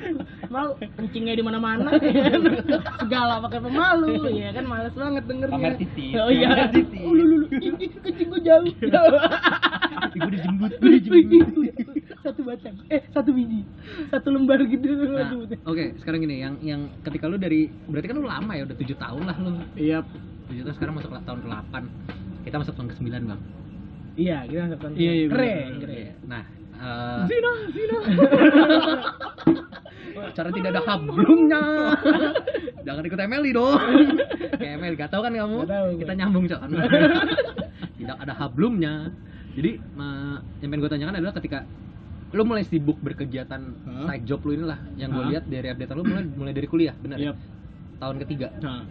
[0.47, 1.91] Malu kencingnya di mana-mana.
[1.99, 2.43] ya kan?
[3.03, 5.59] Segala pakai pemalu, ya kan males banget dengernya.
[5.59, 6.71] Pamer titik, Oh iya.
[6.71, 7.03] titik.
[7.03, 7.47] Oh, lu lu lu.
[7.51, 8.71] Ih, kencing gue jauh.
[10.15, 11.75] Gue dijemput, gue dijemput.
[12.23, 12.79] satu batang.
[12.87, 13.67] Eh, satu biji.
[14.15, 14.87] Satu lembar gitu.
[15.11, 15.35] Nah,
[15.67, 18.95] oke, sekarang gini, yang yang ketika lu dari berarti kan lu lama ya, udah tujuh
[18.95, 19.51] tahun lah lu.
[19.75, 20.07] iya
[20.47, 21.75] Tujuh tahun sekarang masuk tahun ke-8
[22.43, 23.41] Kita masuk tahun ke-9 bang
[24.17, 24.93] Iya, kita masuk tahun.
[24.95, 26.13] Iya, iya, Keren, keren.
[26.25, 26.43] Nah
[26.73, 27.97] eh, Zina Zina
[30.33, 31.63] Cara tidak ada hablumnya
[32.83, 33.77] Jangan ikut Emily dong
[34.61, 35.59] Kayak Emily, gak tau kan kamu?
[35.59, 36.19] Nggak tahu, Kita gue.
[36.19, 36.61] nyambung cok
[37.99, 38.95] Tidak ada hablumnya
[39.53, 41.61] Jadi eh, yang pengen gue tanyakan adalah ketika
[42.29, 44.11] lu mulai sibuk berkegiatan Hah?
[44.11, 45.31] side job lu inilah yang gue Hah?
[45.31, 47.31] lihat dari update lu mulai mulai dari kuliah benar ya?
[47.31, 47.37] Yap.
[47.97, 48.83] tahun ketiga Nah,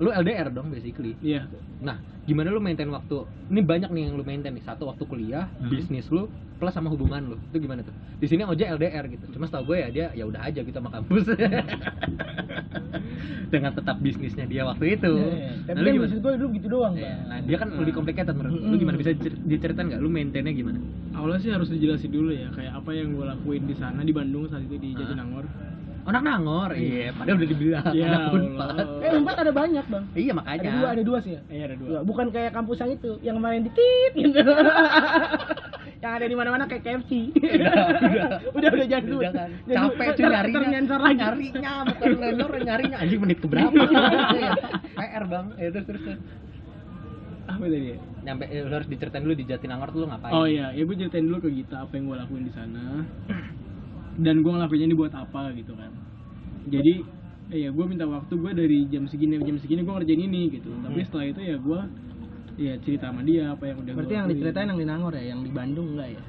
[0.00, 1.44] lu LDR dong basically iya
[1.78, 3.24] Nah, gimana lu maintain waktu?
[3.48, 4.60] Ini banyak nih yang lu maintain nih.
[4.60, 5.72] Satu waktu kuliah, Hmm.
[5.72, 7.36] bisnis lu, plus sama hubungan lu.
[7.42, 7.96] Itu gimana tuh?
[8.14, 9.24] Di sini Oja LDR gitu.
[9.30, 11.24] Cuma setahu gue ya dia ya udah aja gitu sama kampus.
[13.50, 15.08] Dengan tetap bisnisnya dia waktu itu.
[15.10, 16.04] Iya, Tapi Nah, lu kan gimana?
[16.04, 16.94] maksud gue dulu gitu doang.
[16.94, 17.26] Iya, Bang.
[17.26, 18.74] Nah, dia kan lebih complicated menurut lu.
[18.76, 20.00] Gimana bisa dicer- diceritain nggak?
[20.00, 20.78] Lu maintainnya gimana?
[21.10, 24.46] awalnya sih harus dijelasin dulu ya kayak apa yang gue lakuin di sana di Bandung
[24.46, 24.94] saat itu di?
[24.94, 25.44] Jatinangor
[26.00, 27.12] Anak nangor, iya.
[27.12, 28.86] Padahal udah dibilang Ya anak unpad.
[28.98, 30.04] Eh, empat ada banyak, Bang.
[30.10, 30.70] Iya Ada makanya.
[30.72, 31.40] dua, ada dua sih ya.
[31.46, 32.00] iya ada dua Dua.
[32.02, 34.40] Bukan kayak kampus yang itu, yang kemarin di tit gitu.
[36.02, 37.12] yang ada di mana-mana kayak KFC.
[37.30, 38.28] Udah, udah.
[38.50, 39.20] udah, udah jangan dulu.
[39.22, 40.68] Jangan Capek cuy nyarinya.
[40.68, 41.18] nyensor lagi.
[41.20, 43.72] Nyarinya bukan vendor nyarinya anjing menit keberapa
[44.40, 44.50] ya.
[44.96, 45.46] PR bang.
[45.56, 46.02] Ya terus terus.
[47.42, 50.30] apa tadi ya Nyampe lu harus diceritain dulu di Jatinangor tuh lu ngapain?
[50.30, 53.02] oh iya ya gue ceritain dulu ke Gita apa yang gue lakuin di sana
[54.16, 55.92] dan gue ngelakuinnya ini buat apa gitu kan
[56.66, 56.94] jadi
[57.50, 60.70] eh, ya gue minta waktu gue dari jam segini jam segini gue ngerjain ini gitu
[60.80, 61.06] tapi Hmm.
[61.06, 61.80] setelah itu ya gue
[62.58, 65.24] ya cerita sama dia apa yang udah Berarti gua yang diceritain yang di Nangor ya,
[65.26, 66.22] yang di Bandung enggak ya?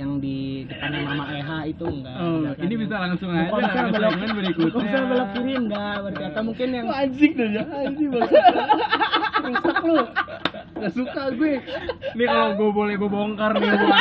[0.00, 2.16] Yang di depannya Mama Eha itu enggak.
[2.18, 2.64] Oh, enggak kan?
[2.64, 4.82] ini Yang- bisa langsung aja bisa ke belok berikutnya.
[4.82, 7.62] Bisa belok kiri enggak, berarti atau mungkin yang anjing tuh ya.
[7.62, 8.32] Anjing banget.
[9.40, 9.96] Rusak lu.
[10.74, 11.52] Gak suka gue.
[12.16, 13.94] Nih kalau gue boleh gue bongkar nih gue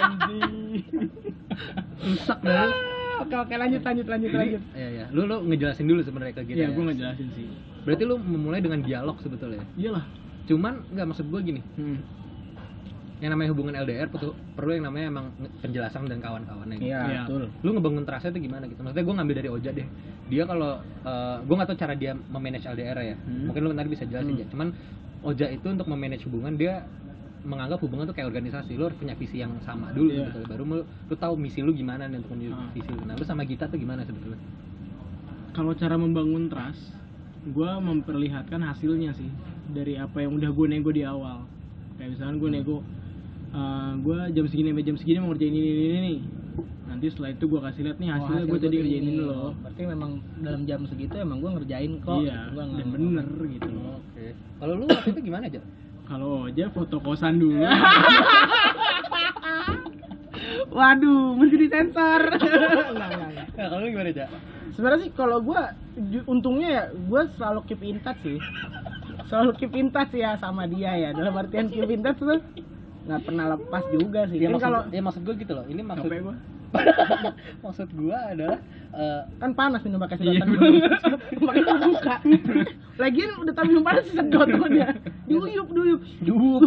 [0.00, 0.42] anjing.
[1.98, 2.68] Rusak dah.
[3.16, 4.62] Oke oke lanjut lanjut lanjut Jadi, lanjut.
[4.72, 5.04] Iya iya.
[5.08, 6.56] Lu lu ngejelasin dulu sebenarnya ke kita.
[6.58, 6.74] Iya, ya.
[6.74, 7.46] gue ngejelasin sih.
[7.82, 9.64] Berarti lu memulai dengan dialog sebetulnya.
[9.74, 10.04] Iyalah.
[10.44, 11.60] Cuman nggak maksud gue gini.
[11.74, 11.98] Hmm.
[13.16, 15.26] Yang namanya hubungan LDR perlu, perlu yang namanya emang
[15.58, 16.76] penjelasan dan kawan-kawannya.
[16.76, 16.84] gitu.
[16.86, 17.22] Iya, Iya.
[17.24, 17.44] betul.
[17.64, 19.86] lu ngebangun trustnya itu gimana gitu maksudnya gue ngambil dari Oja deh
[20.26, 23.48] dia kalau eh, gue nggak tahu cara dia memanage LDR ya Hmm.
[23.48, 24.42] mungkin lu nanti bisa jelasin Hmm.
[24.42, 24.68] ya cuman
[25.24, 26.84] Oja itu untuk memanage hubungan dia
[27.46, 30.26] menganggap hubungan tuh kayak organisasi lu harus punya visi yang sama dulu Iya.
[30.28, 32.70] gitu baru lu, lu tahu misi lu gimana nih untuk menuju Ah.
[32.70, 34.36] visi lu nah lu sama Gita tuh gimana sebetulnya
[35.48, 36.92] Kalau cara membangun trust,
[37.46, 39.30] gue memperlihatkan hasilnya sih
[39.66, 41.48] dari apa yang udah gue nego di awal.
[41.96, 42.76] Kayak misalkan gue nego,
[43.98, 45.98] gue jam segini sampai jam segini mau ngerjain ini ini ini.
[46.02, 46.18] nih.
[46.86, 49.14] Nanti setelah itu gue kasih lihat nih Oh, hasilnya hasil gue tadi kerjain ini.
[49.18, 53.68] loh berarti memang dalam jam segitu emang gue ngerjain kok iya Gua dan bener gitu
[53.96, 54.26] Oke.
[54.56, 55.60] Kalau lu waktu itu gimana aja?
[56.06, 57.66] Kalau aja foto kosan dulu
[60.70, 62.22] waduh mesti disensor.
[63.56, 64.28] Nah, kalau gimana aja?
[64.76, 65.56] sebenarnya sih kalau gue
[66.28, 68.36] untungnya ya gue selalu keep in touch sih
[69.24, 72.36] selalu keep in touch ya sama dia ya dalam artian keep in touch tuh
[73.08, 75.64] nggak pernah lepas juga sih Ya, kan maksud, kalau ya maksud gue gitu loh.
[75.64, 76.34] Ini maksud gue
[77.64, 78.58] maksud gue adalah
[78.96, 80.48] eh, kan panas minum pakai Iya, sedotan
[81.36, 82.16] makanya gua buka
[82.96, 84.88] lagian udah tahu minum panas sedot tuh dia
[85.28, 86.60] diuyup diuyup diuyup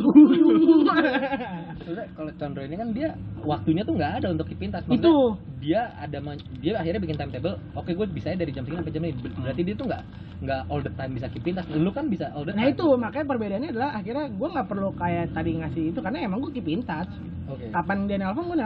[1.79, 3.09] Maksudnya kalau Condro ini kan dia
[3.41, 4.85] waktunya tuh nggak ada untuk touch.
[4.85, 5.15] Maksudnya itu
[5.57, 6.17] dia ada
[6.61, 7.57] dia akhirnya bikin timetable.
[7.73, 9.13] Oke, gue bisa dari jam segini sampai jam ini.
[9.17, 10.03] Ber- Berarti dia tuh nggak
[10.39, 11.65] nggak all the time bisa keep in touch.
[11.73, 12.77] Lu kan bisa all the nah time.
[12.77, 16.51] itu makanya perbedaannya adalah akhirnya gue nggak perlu kayak tadi ngasih itu karena emang gue
[16.85, 17.09] touch
[17.49, 17.65] Oke.
[17.73, 18.57] kapan dia nelpon gue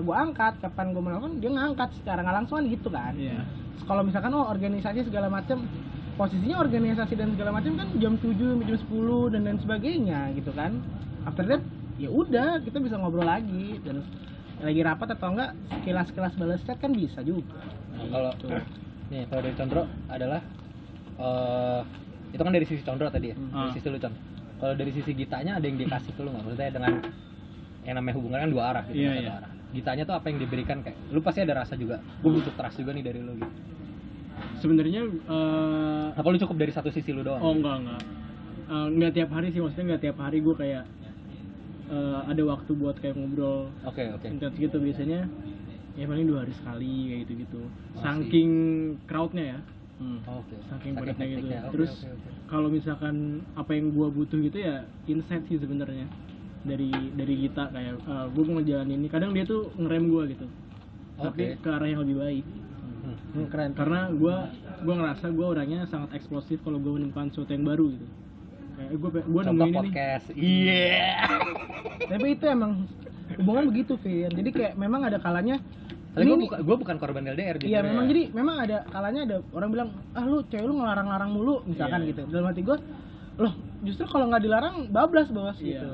[0.00, 3.40] gue angkat kapan gue nelpon dia ngangkat secara nggak langsung kan gitu kan iya
[3.84, 5.66] kalau misalkan oh organisasi segala macam
[6.14, 10.52] posisinya organisasi dan segala macam kan jam 7 sampai jam 10 dan lain sebagainya gitu
[10.52, 10.78] kan
[11.24, 11.62] after that
[11.96, 14.04] ya udah kita bisa ngobrol lagi dan
[14.60, 15.50] lagi rapat atau enggak
[15.80, 17.56] sekilas-sekilas balas chat kan bisa juga
[17.90, 18.32] Nah, kalau
[19.10, 20.40] nih kalau dari Condro adalah
[21.20, 21.80] eh
[22.30, 23.36] itu kan dari sisi Condro tadi ya.
[23.36, 23.72] Dari Ah.
[23.74, 24.14] sisi lu Con.
[24.56, 26.44] Kalau dari sisi Gitanya ada yang dikasih ke lu nggak?
[26.46, 26.92] Maksudnya dengan
[27.84, 29.04] yang namanya hubungan kan dua arah gitu.
[29.04, 29.32] Iya, satu iya.
[29.36, 29.50] arah.
[29.70, 32.02] Gitanya tuh apa yang diberikan kayak lu pasti ada rasa juga.
[32.20, 33.54] Gue butuh trust juga nih dari lu gitu.
[34.58, 37.40] sebenarnya eh, Apa lu cukup dari satu sisi lu doang?
[37.40, 38.02] oh enggak enggak
[38.70, 40.84] Eh, nggak tiap hari sih maksudnya nggak tiap hari gue kayak
[41.90, 44.26] eh, ada waktu buat kayak ngobrol Oke, oke.
[44.26, 45.26] intens gitu biasanya
[45.98, 48.50] ya paling dua hari sekali kayak gitu gitu Oh, saking
[49.10, 49.58] crowdnya ya
[50.24, 50.54] Oke.
[50.70, 51.44] saking padatnya gitu.
[51.44, 52.28] Oke, terus oke, oke.
[52.46, 53.14] kalau misalkan
[53.52, 56.06] apa yang gua butuh gitu ya insight sih sebenarnya
[56.62, 60.46] dari dari kita kayak eh, gua mau ngejalanin ini kadang dia tuh ngerem gua gitu
[61.16, 61.58] tapi Oke.
[61.58, 62.46] ke arah yang lebih baik
[63.00, 63.16] Hmm.
[63.32, 67.64] Hmm, keren karena gua gua ngerasa gua orangnya sangat eksplosif kalau gua menemukan sesuatu yang
[67.64, 68.06] baru gitu
[68.70, 69.10] kayak gua
[69.42, 70.26] Contoh nemuin ini nih podcast.
[70.30, 71.00] Iya.
[72.12, 72.72] tapi itu emang
[73.34, 75.56] hubungan begitu Fir jadi kayak memang ada kalanya
[76.10, 78.10] Tapi ini gue nih- bukan, gua bukan korban LDR Iya jujur memang ya.
[78.10, 82.08] jadi memang ada kalanya ada orang bilang ah lu cewek lu ngelarang-larang mulu misalkan Iya.
[82.10, 82.76] gitu dalam hati gue
[83.38, 85.78] loh justru kalau nggak dilarang bablas bos Iya.
[85.78, 85.88] gitu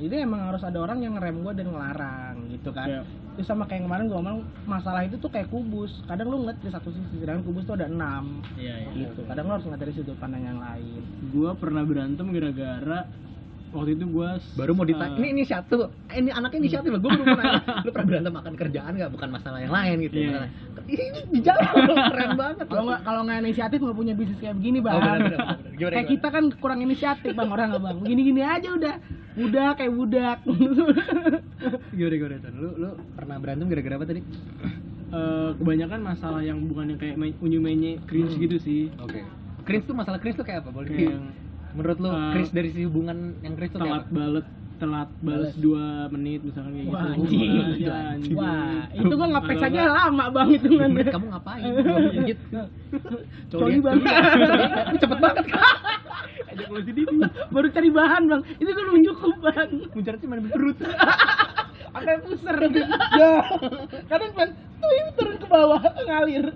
[0.00, 2.88] jadi emang harus ada orang yang ngerem gue dan ngelarang gitu kan.
[2.88, 3.02] Iya.
[3.30, 5.92] itu sama kayak kemarin gue ngomong masalah itu tuh kayak kubus.
[6.04, 8.42] Kadang lu ngeliat di satu sisi sedangkan kubus tuh ada enam.
[8.58, 8.90] Iya, iya.
[9.06, 9.22] gitu.
[9.24, 11.00] Kadang lu harus ngeliat dari sudut pandang yang lain.
[11.30, 13.06] Gua pernah berantem gara-gara
[13.70, 15.76] waktu itu gua baru mau ditanya eh, ini ini satu
[16.10, 19.10] ini anaknya inisiatif gue baru mau nanya lu pernah berantem makan kerjaan nggak?
[19.10, 20.16] Bukan masalah yang lain gitu.
[20.26, 20.52] Masalah-
[20.90, 21.64] ini di jalan
[22.10, 22.66] keren banget.
[22.66, 24.92] Kalau nggak kalau nggak inisiatif nggak punya bisnis kayak begini bang.
[24.92, 25.56] Oh, benar, benar, benar.
[25.70, 26.10] Gimana, kayak gimana?
[26.10, 27.48] kita kan kurang inisiatif bang.
[27.48, 28.94] Orang bang begini gini aja udah.
[29.30, 30.38] Budak kayak budak.
[31.90, 32.52] Gimana gimana Chan?
[32.52, 34.20] lu lu pernah berantem gara-gara apa tadi?
[35.10, 38.42] Eh, kebanyakan masalah yang bukan yang kayak unyu menye cringe Hmm.
[38.42, 38.82] gitu sih.
[38.98, 39.22] Oke.
[39.62, 40.70] Cringe tuh masalah cringe tuh kayak apa?
[40.70, 41.24] Boleh kayak yang
[41.72, 44.46] menurut lu eh, cringe dari si hubungan yang cringe tuh telat balet
[44.76, 47.50] telat balas dua menit misalkan kayak Wah, gitu anjing.
[47.76, 48.32] Ya, anjing.
[48.32, 51.62] Wah, itu gua ngepes Kalau aja nggak- lama bang menit kamu ngapain?
[51.68, 52.38] Menit.
[53.46, 54.00] Sorry, Bang.
[54.88, 55.44] Lu cepet banget.
[56.50, 57.02] Ajak lu sini
[57.46, 59.68] Baru cari bahan bang, itu kan belum cukup bang.
[59.92, 60.76] muncrat cuma di perut
[61.90, 62.56] Sampai puser.
[63.20, 63.32] ya.
[64.06, 66.46] Kadang kan, tuh ini turun ke bawah ngalir.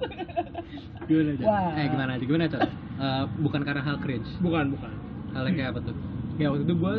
[1.05, 1.77] gimana aja Wah.
[1.77, 2.61] eh gimana aja gimana Chan?
[2.97, 4.89] Eh, bukan karena hal cringe bukan bukan
[5.37, 5.97] hal yang kayak apa tuh
[6.41, 6.95] ya waktu itu gue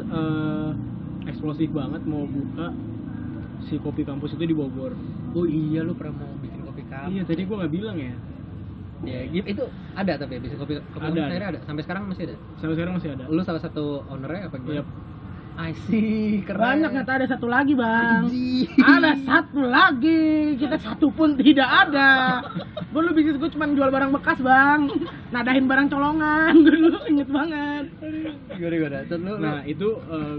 [1.26, 2.70] eksplosif banget mau buka
[3.66, 4.94] si kopi kampus itu di Bogor
[5.34, 8.14] oh iya lu pernah mau bikin kopi kamu iya tadi gue nggak bilang ya
[9.10, 9.64] ya gitu itu
[9.98, 11.46] ada tapi bisa kopi kopi Ada, ada.
[11.58, 14.86] ada sampai sekarang masih ada sampai sekarang masih ada lu salah satu ownernya apa gimana
[14.86, 14.88] Yap.
[15.56, 16.43] I see.
[16.43, 16.60] Keren.
[16.60, 18.28] Banyak ternyata ada satu lagi bang.
[18.28, 18.68] Anjing.
[18.76, 20.24] Ada satu lagi,
[20.60, 22.43] kita satu pun tidak ada.
[22.91, 24.91] Dulu bisnis gue cuma jual barang bekas bang,
[25.32, 26.60] nadahin barang colongan.
[26.68, 27.86] Dulu inget banget.
[28.56, 29.43] gimana gimana Terus lu, lu.
[29.43, 29.89] Nah itu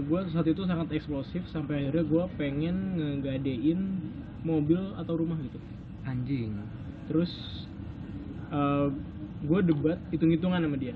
[0.05, 3.79] gue saat itu sangat eksplosif sampai akhirnya gue pengen ngegadein
[4.45, 5.57] mobil atau rumah gitu.
[6.05, 6.61] Anjing.
[7.09, 7.33] Terus
[9.41, 10.93] gue debat hitung-hitungan sama dia.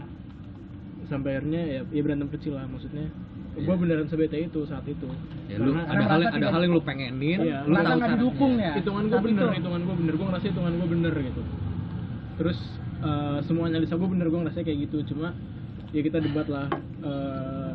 [1.09, 3.09] Sampai akhirnya ya, ya berantem kecil lah maksudnya
[3.54, 5.08] gue beneran sebete itu saat itu
[5.45, 7.68] ya lu Karena- ada karena hal merasa ada tidak- hal yang lu pengenin Iya, lu
[7.68, 8.12] tahu nggak caranya.
[8.16, 8.72] didukung ya?
[8.74, 9.58] hitungan gue bener itu.
[9.58, 11.41] hitungan gue bener gue ngerasa hitungan gue bener gitu
[12.34, 12.60] terus
[13.02, 15.28] eh, semua analisa gue bener gue ngerasa kayak gitu cuma
[15.89, 16.68] ya kita debat lah
[17.02, 17.72] Eh,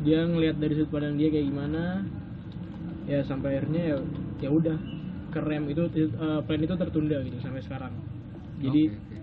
[0.00, 2.02] dia ngelihat dari sudut pandang dia kayak gimana
[3.04, 3.96] ya sampai akhirnya ya
[4.40, 4.76] ya udah
[5.30, 6.08] kerem itu eh,
[6.40, 7.92] plan itu tertunda gitu sampai sekarang
[8.58, 9.16] jadi Oke,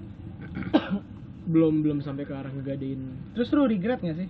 [0.77, 0.99] oke.
[1.51, 3.01] belum belum sampai ke arah ngegadein
[3.33, 4.29] Terus lu regret gak sih?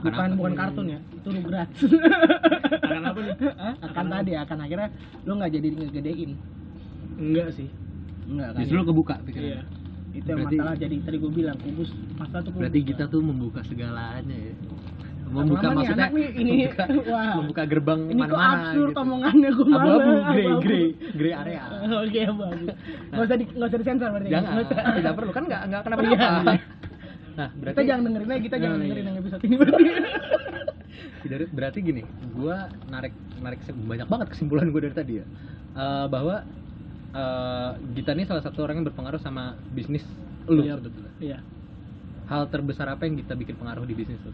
[0.00, 0.34] Akan bukan apa?
[0.34, 1.68] bukan kartun ya, itu regret.
[2.84, 3.74] akan apa nih Hah?
[3.82, 4.88] akan tadi akan akhirnya
[5.22, 6.30] lu nggak jadi ngegedein.
[7.16, 7.68] enggak sih
[8.26, 9.44] enggak kan Justru lu kebuka pikiran.
[9.46, 9.60] iya
[10.10, 13.60] itu yang Berarti- masalah jadi tadi gue bilang kubus masalah tuh Berarti kita tuh membuka
[13.62, 14.54] segalanya ya.
[15.30, 16.84] Membuka nih maksudnya nih, ini membuka,
[17.14, 17.32] wah.
[17.36, 18.98] membuka gerbang ini kok mana-mana absurd gitu.
[18.98, 21.62] omongannya gue malah Abu-abu, grey, grey, grey area.
[21.84, 22.64] oke abu-abu
[23.06, 24.94] nggak usah di nggak usah disensor berarti Jangan, Nggak usah.
[24.96, 26.16] tidak perlu kan nggak nggak kenapa Iya.
[26.16, 26.52] napa.
[27.40, 28.84] Nah, kita berarti jangan dengerin aja kita jangan Oh, iya.
[28.84, 29.82] dengerin yang episode ini berarti
[31.22, 35.26] Dari- berarti gini, gua narik narik banyak banget kesimpulan gue dari tadi ya.
[35.72, 36.44] Eh, bahwa
[37.10, 40.04] eh, Gita ini salah satu orang yang berpengaruh sama bisnis
[40.46, 40.76] lu Iya.
[40.76, 41.12] sebetulnya.
[41.18, 41.38] iya
[42.26, 44.32] Hal terbesar apa yang kita bikin pengaruh di bisnis lu?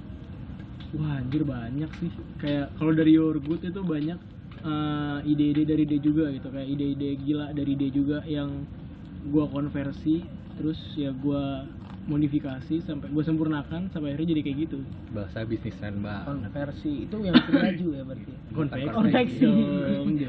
[0.95, 4.19] Wah anjir banyak sih Kayak kalau dari Your Good itu banyak
[4.63, 8.65] eh, ide-ide dari dia juga gitu Kayak ide-ide gila dari dia juga yang
[9.27, 10.25] gua konversi
[10.57, 11.69] Terus ya gua
[12.07, 14.79] modifikasi sampai gua sempurnakan sampai akhirnya jadi kayak gitu.
[15.11, 16.23] Bahasa bisnis dan mbak.
[16.25, 18.33] konversi itu yang baju ya berarti.
[18.57, 18.89] Konveksi.
[18.89, 19.47] Konveksi.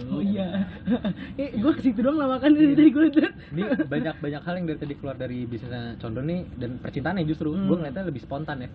[0.07, 0.65] Oh iya.
[1.41, 4.53] Eh gue ke situ doang lah makan dari tadi gue lihat Ini banyak banyak hal
[4.55, 7.53] yang dari tadi keluar dari bisnisnya Condro nih dan percintaannya justru.
[7.53, 7.65] Hmm.
[7.65, 8.69] gue ngeliatnya lebih spontan ya.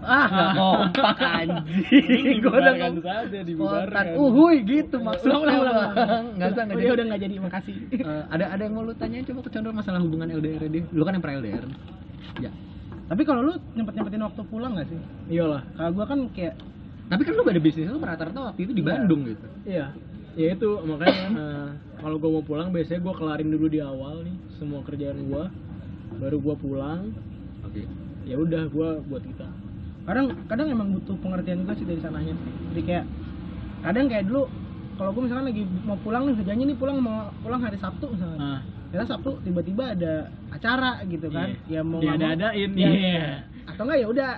[0.00, 2.40] ah nggak kompak anjing.
[2.40, 3.44] Gue udah ngomong saja spontan.
[3.44, 5.36] dibubarkan uhuy gitu maksudnya.
[5.36, 5.76] Ulang, ulang.
[5.92, 6.88] bang Nggak usah, nggak Oh, jadi.
[6.88, 7.76] ya udah nggak jadi makasih.
[7.92, 10.84] Eh, ada ada yang mau lu tanyain coba ke Condro masalah hubungan LDR dia.
[10.88, 11.64] Lu kan yang pra LDR.
[12.38, 12.50] Ya.
[13.10, 14.98] tapi kalau lu nyempet nyempetin waktu pulang nggak sih?
[15.28, 15.66] Iyalah.
[15.74, 16.54] Kalau gue kan kayak
[17.10, 18.88] Tapi kan lu gak ada bisnis lu rata-rata waktu itu di Iya.
[18.94, 19.46] Bandung gitu.
[19.66, 19.86] Iya.
[20.38, 21.68] Ya itu makanya eh,
[21.98, 25.50] kalau gua mau pulang biasanya gua kelarin dulu di awal nih semua kerjaan gua.
[26.22, 27.10] Baru gua pulang.
[27.66, 27.82] Oke.
[28.22, 29.42] ya udah gua buat kita.
[30.06, 32.38] Kadang kadang emang butuh pengertian juga sih dari sananya.
[32.70, 33.04] Jadi kayak
[33.82, 34.46] kadang kayak dulu
[34.94, 38.36] kalau gue misalkan lagi mau pulang nih janji nih pulang mau pulang hari Sabtu misalnya
[38.36, 38.60] nah
[38.90, 40.12] ternyata Sabtu tiba-tiba ada
[40.50, 42.04] acara gitu kan ya mau mau.
[42.04, 43.26] diada-adain ya, iya.
[43.64, 44.30] Atau enggak ya udah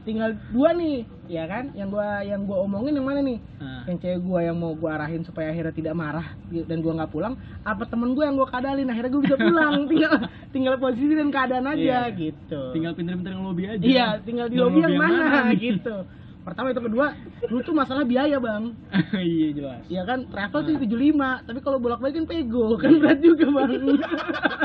[0.00, 0.96] tinggal dua nih
[1.28, 1.68] ya kan?
[1.72, 3.38] Yang gua yang gua omongin yang mana nih?
[3.60, 7.12] Nah, yang cewek gua yang mau gua arahin supaya akhirnya tidak marah dan gua nggak
[7.12, 8.88] pulang apa temen gua yang gua kadalin?
[8.88, 9.72] Akhirnya gua bisa pulang.
[9.92, 10.14] Tinggal
[10.50, 12.16] tinggal posisi dan keadaan aja Iya.
[12.16, 12.60] gitu.
[12.72, 13.84] Tinggal pinter-pinter ngelobi aja.
[13.84, 15.52] Iya tinggal di lobby yang lobby yang mana, mana.
[15.54, 15.96] gitu
[16.40, 17.06] pertama itu kedua
[17.46, 18.72] dulu tuh masalah biaya bang.
[19.16, 19.82] Iya jelas.
[19.92, 20.24] Ya kan?
[20.32, 23.72] Travel tuh 75 tapi kalau bolak balik kan pego kan berat juga bang.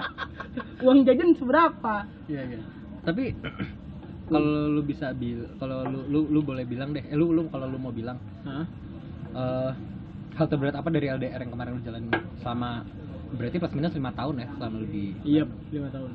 [0.85, 2.07] Uang jajan seberapa?
[2.31, 2.59] Iya iya.
[3.03, 3.35] Tapi
[4.31, 7.69] kalau lu bisa bil kalau lu, lu lu boleh bilang deh, eh, lu lu kalau
[7.69, 8.17] lu mau bilang
[8.47, 8.65] Hah?
[9.35, 9.71] eh
[10.35, 12.11] hal terberat apa dari LDR yang kemarin lu jalanin
[12.43, 12.83] selama
[13.35, 16.11] berarti plus minus lima tahun ya selama lu di iya lima tahun.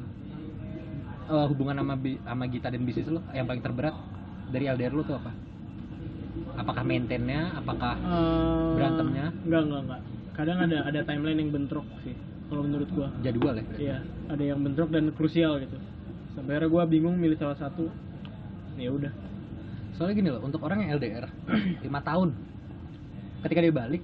[1.30, 1.94] Eh, hubungan sama
[2.26, 3.94] sama Gita dan bisnis lu yang paling terberat
[4.50, 5.30] dari LDR lu tuh apa?
[6.52, 7.54] Apakah maintainnya?
[7.54, 9.26] Apakah Eh, Berantemnya?
[9.42, 12.16] enggak enggak enggak kadang ada ada timeline yang bentrok sih
[12.48, 13.64] kalau menurut gua jadwal ya?
[13.76, 15.76] iya ada yang bentrok dan krusial gitu
[16.32, 17.92] sampai akhirnya gua bingung milih salah satu
[18.74, 19.12] ya udah
[19.90, 21.28] Soalnya gini loh, untuk orang yang LDR
[21.84, 22.32] lima tahun,
[23.42, 24.00] ketika dia balik,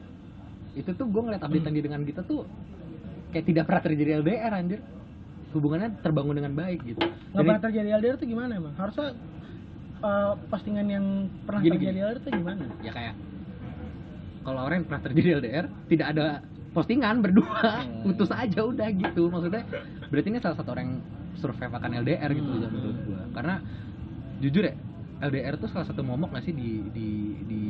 [0.75, 2.45] itu tuh gue ngeliat updatean dia dengan Gita tuh
[3.33, 4.81] kayak tidak pernah terjadi LDR anjir.
[5.57, 7.01] Hubungannya terbangun dengan baik gitu.
[7.01, 9.17] nggak pernah terjadi LDR tuh gimana emang harusnya
[9.99, 11.05] eh, postingan yang
[11.43, 12.01] pernah Gini, terjadi gini.
[12.03, 13.15] LDR tuh gimana ya kayak
[14.43, 16.27] kalau orang yang pernah terjadi LDR tidak ada
[16.71, 18.05] postingan berdua Hmm.
[18.05, 19.65] putus aja udah gitu maksudnya
[20.07, 20.97] berarti ini salah satu orang yang
[21.35, 22.69] survive akan LDR gitu Hmm.
[22.69, 23.55] menurut gua karena
[24.39, 24.75] jujur ya
[25.19, 27.09] LDR tuh salah satu momok gak sih di di
[27.43, 27.63] di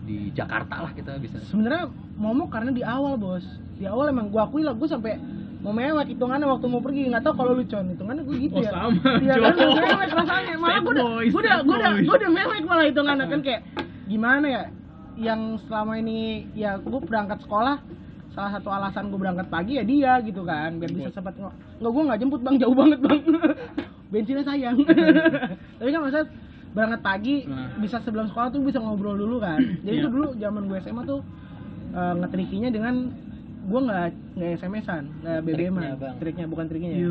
[0.00, 3.42] di Jakarta lah kita bisa sebenarnya momok karena di awal bos
[3.74, 5.18] di awal emang gua akui lah gua sampai
[5.64, 7.08] mau mewek hitungannya waktu mau pergi.
[7.08, 8.70] Nggak tahu kalau lu con hitungannya gue gitu Oh, ya.
[8.70, 9.52] sama, iya kan.
[9.56, 10.54] Gua mewek rasanya.
[10.54, 13.40] Malah gue udah gue udah gue udah gue udah mewek malah hitungannya kan.
[13.40, 13.60] Kayak
[14.04, 14.62] gimana ya?
[15.16, 16.18] Yang selama ini
[16.52, 17.80] ya gue berangkat sekolah
[18.30, 20.76] salah satu alasan gue berangkat pagi ya dia gitu kan.
[20.76, 22.56] Biar bisa sempat nggak nggak gue nggak jemput bang.
[22.60, 23.20] Jauh banget bang.
[24.12, 24.76] Bensinnya sayang.
[25.80, 26.26] Tapi kan maksudnya
[26.74, 27.70] berangkat pagi Nah.
[27.78, 29.62] bisa sebelum sekolah tuh bisa ngobrol dulu kan.
[29.80, 30.02] Jadi Iya.
[30.02, 31.22] itu dulu zaman gue SMA tuh
[31.90, 32.94] eh, ngetrikinya dengan
[33.64, 37.08] gue nggak nggak SMS-an nggak BBM-an Triknya, triknya bukan triknya ya?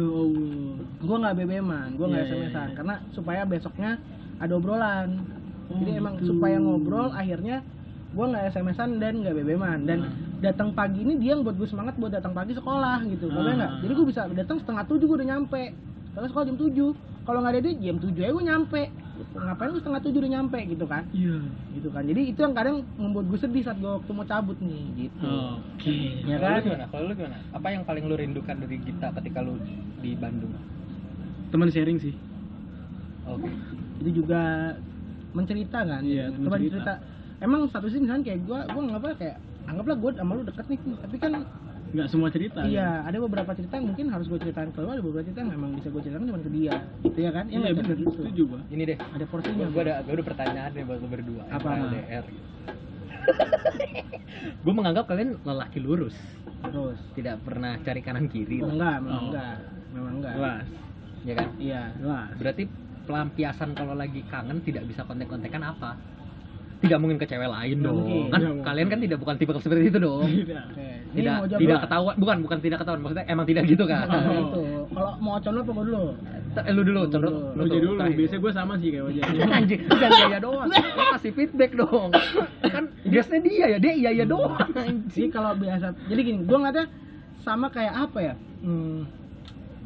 [1.00, 2.76] Gue nggak BBM-an gue nggak Iya, iya, SMS-an iya.
[2.76, 3.92] karena supaya besoknya
[4.38, 5.10] ada obrolan.
[5.66, 6.30] Oh, jadi emang gitu.
[6.30, 7.64] supaya ngobrol akhirnya
[8.10, 10.12] gue nggak SMS-an dan nggak BBM-an dan Ah.
[10.44, 13.34] datang pagi ini dia yang buat gue semangat buat datang pagi sekolah gitu Ah.
[13.34, 13.72] Kebayang nggak?
[13.82, 15.64] Jadi gue bisa datang setengah tujuh gue udah nyampe.
[16.14, 16.90] Karena sekolah jam tujuh
[17.24, 18.82] kalau nggak ada dia jam tujuh aja gue nyampe.
[19.34, 21.04] Ngapain gue setengah tujuh udah nyampe gitu kan?
[21.10, 21.38] Iya.
[21.72, 22.04] Gitu kan.
[22.04, 25.24] Jadi itu yang kadang membuat gue sedih saat gue waktu mau cabut nih gitu.
[25.24, 25.98] Oke.
[26.24, 26.54] Ya Kalau kan?
[26.54, 26.86] lu gimana?
[26.88, 27.38] Kalau lu gimana?
[27.52, 29.56] Apa yang paling lu rindukan dari Gita ketika lu
[30.00, 30.54] di Bandung?
[31.50, 32.18] teman sharing sih.
[33.24, 33.46] Oke.
[34.02, 34.74] itu juga
[35.32, 36.02] mencerita kan?
[36.02, 36.76] Iya, Coba mencerita.
[36.76, 36.94] cerita.
[37.40, 40.80] Emang satu sih misalnya kayak gue gue nggak kayak anggaplah gue sama lu deket nih
[40.98, 41.32] tapi kan
[41.94, 42.68] nggak semua cerita ya?
[42.68, 45.54] iya ada beberapa cerita yang mungkin harus gue ceritain ke lu ada beberapa cerita yang
[45.54, 47.80] memang bisa gue ceritakan cuma ke dia gitu ya kan iya nggak, Chan?
[47.80, 48.12] bener Gitu.
[48.18, 48.98] setuju gua Ini deh.
[48.98, 51.44] ada porsinya Gue ada gue ada pertanyaan nih buat lu berdua.
[51.48, 51.70] Apa?
[51.86, 52.26] LDR.
[52.26, 52.48] gitu.
[54.60, 56.16] gue menganggap kalian lelaki lurus
[56.64, 59.24] terus tidak pernah cari kanan kiri oh, enggak memang Oh.
[59.30, 59.56] enggak
[59.94, 60.68] memang enggak Jelas.
[61.22, 62.30] ya kan iya Jelas.
[62.36, 62.64] berarti
[63.04, 66.00] pelampiasan kalau lagi kangen tidak bisa kontek-kontekan apa
[66.84, 68.24] tidak mungkin ke cewek lain dong mungkin.
[68.28, 68.62] kan mungkin.
[68.62, 70.66] kalian kan tidak bukan tipe seperti itu dong Tidak.
[71.14, 71.84] Ini tidak tidak dulu.
[71.86, 74.42] ketahuan bukan bukan tidak ketahuan maksudnya emang tidak gitu kan Oh.
[74.44, 74.64] itu.
[74.90, 76.04] Kalau mau lu apa gua dulu?
[76.56, 78.16] Eh, lu dulu condro Lu dulu, terakhir.
[78.16, 79.22] biasanya gue sama sih kayak Oja.
[79.58, 80.76] anjing jangan iya doang lu
[81.12, 82.10] kasih feedback dong
[82.64, 86.58] kan guestnya dia ya dia iya iya doang Jadi anjing kalau biasa, jadi gini, gua
[86.60, 86.86] ngeliatnya
[87.40, 88.34] sama kayak apa ya?
[88.60, 89.04] Hmm,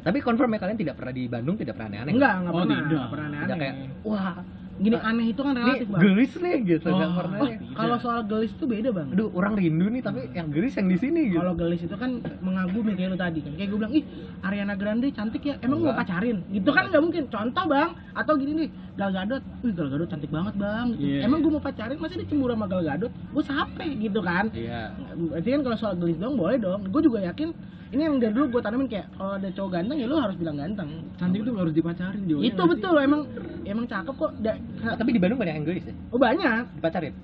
[0.00, 2.68] tapi confirm ya kalian tidak pernah di Bandung tidak pernah aneh-aneh enggak, enggak Oh, pernah,
[2.70, 2.86] tidak.
[2.88, 3.40] enggak pernah aneh.
[3.42, 4.34] tidak kayak wah
[4.78, 6.00] Gini aneh itu kan relatif, Bang.
[6.00, 7.10] gelis nih gitu Oh.
[7.12, 9.10] pernah Oh, kalau soal gelis itu beda, Bang.
[9.10, 12.10] aduh orang rindu nih tapi yang gelis yang di sini gitu Kalau gelis itu kan
[12.38, 13.52] mengagumi kayak lu tadi kan.
[13.52, 14.04] Kayak gue bilang, "Ih,
[14.40, 15.54] Ariana Grande cantik ya.
[15.58, 15.98] Emang mau Enggak.
[16.00, 17.24] pacarin?" Gitu kan nggak mungkin.
[17.26, 17.90] Contoh, Bang.
[18.12, 19.42] Atau gini nih, Gal Gadot.
[19.60, 21.02] "Wih, Gal Gadot cantik banget, Bang." Gitu.
[21.04, 21.20] Iya.
[21.24, 23.10] Emang gue mau pacarin, masa dia cemburu sama Gal Gadot?
[23.28, 24.46] Gue sape gitu kan.
[24.52, 26.86] iya Berarti kan kalau soal gelis dong boleh dong.
[26.86, 27.50] Gue juga yakin
[27.88, 30.56] ini yang dari dulu gue tanamin kayak kalau ada cowok ganteng ya lu harus bilang
[30.56, 30.90] ganteng.
[31.16, 32.42] Cantik tuh harus dipacarin juga.
[32.44, 33.22] itu betul emang
[33.64, 34.32] emang cakep kok.
[34.38, 36.62] Da- Oh, tapi di Bandung banyak yang gelis ya oh banyak.
[36.74, 37.14] dipacarin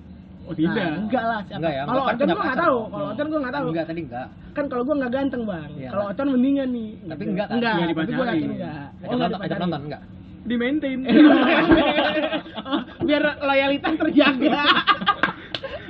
[0.45, 0.77] Oh tidak.
[0.77, 1.39] Nah, enggak lah.
[1.41, 1.57] Siapa?
[1.57, 2.77] Enggak ya, Kalau punya gue nggak tahu.
[2.85, 3.65] Kalau Ocon gue nggak tahu.
[3.65, 5.69] enggak tadi enggak Kan kalau gue nggak ganteng bang.
[5.75, 5.89] Iya.
[5.89, 6.89] Kalau Ocon mendingan nih.
[7.03, 7.31] Tapi Gitu.
[7.33, 7.55] enggak kan?
[7.55, 7.73] Enggak.
[7.73, 8.29] Nggak Tapi gue dipacarin.
[8.31, 8.73] yakin enggak.
[8.75, 9.61] enggak nonton ajak dipacarin.
[9.63, 10.01] nonton enggak
[10.45, 10.99] Di maintain.
[12.69, 14.61] oh, biar loyalitas terjaga.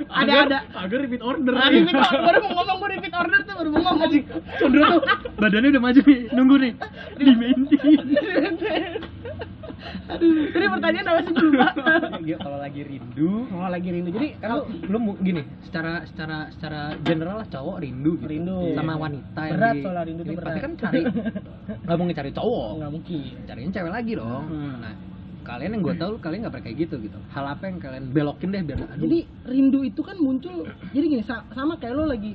[0.06, 0.58] ada ada.
[0.76, 1.52] Agar repeat order.
[1.52, 2.20] Ah, repeat order.
[2.22, 4.10] baru mau ngomong gue repeat order tuh baru mau ngomong.
[4.56, 5.02] Condro tuh
[5.36, 6.72] badannya udah maju nih, nunggu nih.
[7.16, 8.90] Di maintain.
[10.06, 11.66] Aduh, tadi pertanyaan apa sih lupa.
[12.36, 14.10] Kalau lagi rindu Oh lagi rindu.
[14.10, 14.50] Jadi kan
[14.82, 18.26] lu gini secara secara secara general lah cowok rindu gitu.
[18.28, 18.58] Rindu.
[18.72, 20.46] sama wanita yang Berat di- soalnya rindu tuh ini berat.
[20.48, 21.00] pasti kan cari
[21.84, 23.34] nggak mungkin cari cowok nggak mungkin.
[23.44, 24.74] cariin cewek lagi dong Hmm.
[24.80, 24.94] nah
[25.46, 28.60] kalian yang gue tahu kalian nggak kayak gitu gitu hal apa yang kalian belokin deh
[28.60, 30.66] biar aduh, Jadi rindu itu kan muncul.
[30.90, 32.34] Jadi gini sa- sama kayak lo lagi.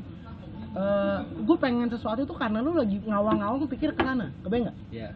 [1.38, 4.78] gue pengen sesuatu itu karena lo lagi ngawang-ngawang pikir ke sana, kebayang nggak?
[4.90, 5.10] ya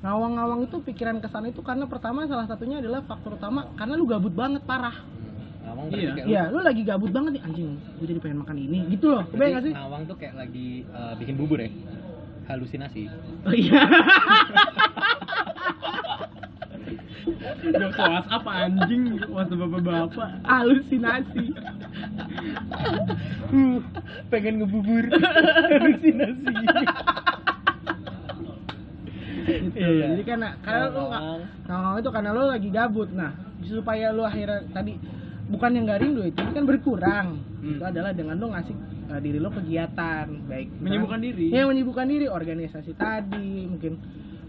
[0.00, 4.06] Ngawang-ngawang itu pikiran ke sana itu karena pertama salah satunya adalah faktor utama karena lu
[4.06, 4.94] gabut banget parah.
[4.94, 6.24] hmm, Iya.
[6.24, 7.68] Iya, lu lagi gabut banget nih anjing.
[7.98, 9.26] Gue jadi pengen makan ini, gitu loh.
[9.26, 9.74] Kebayang berarti sih?
[9.74, 11.70] ngawang tuh kayak lagi eh, bikin bubur ya
[12.46, 13.02] halusinasi
[13.44, 13.82] Oh iya.
[17.70, 20.30] Gak puas apa anjing, puas bapak-bapak.
[20.44, 21.44] Halusinasi.
[24.30, 25.04] pengen ngebubur
[25.70, 26.84] halusinasi gitu.
[29.74, 30.14] Iya.
[30.14, 33.10] Jadi karena karena lu nggak itu karena lu lagi gabut.
[33.10, 33.34] Nah,
[33.66, 34.94] supaya lu akhirnya tadi
[35.50, 37.26] bukan yang gak rindu itu ini kan berkurang.
[37.60, 37.76] Hmm.
[37.76, 38.76] Itu adalah dengan lu ngasih
[39.10, 41.46] uh, diri lu kegiatan, baik Menyibukkan diri.
[41.50, 43.98] Ya, menyibukkan diri, organisasi tadi, mungkin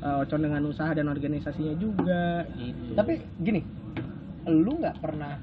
[0.02, 2.92] uh, Ocon dengan usaha dan organisasinya juga gitu.
[2.94, 3.62] tapi gini
[4.44, 5.38] lu nggak pernah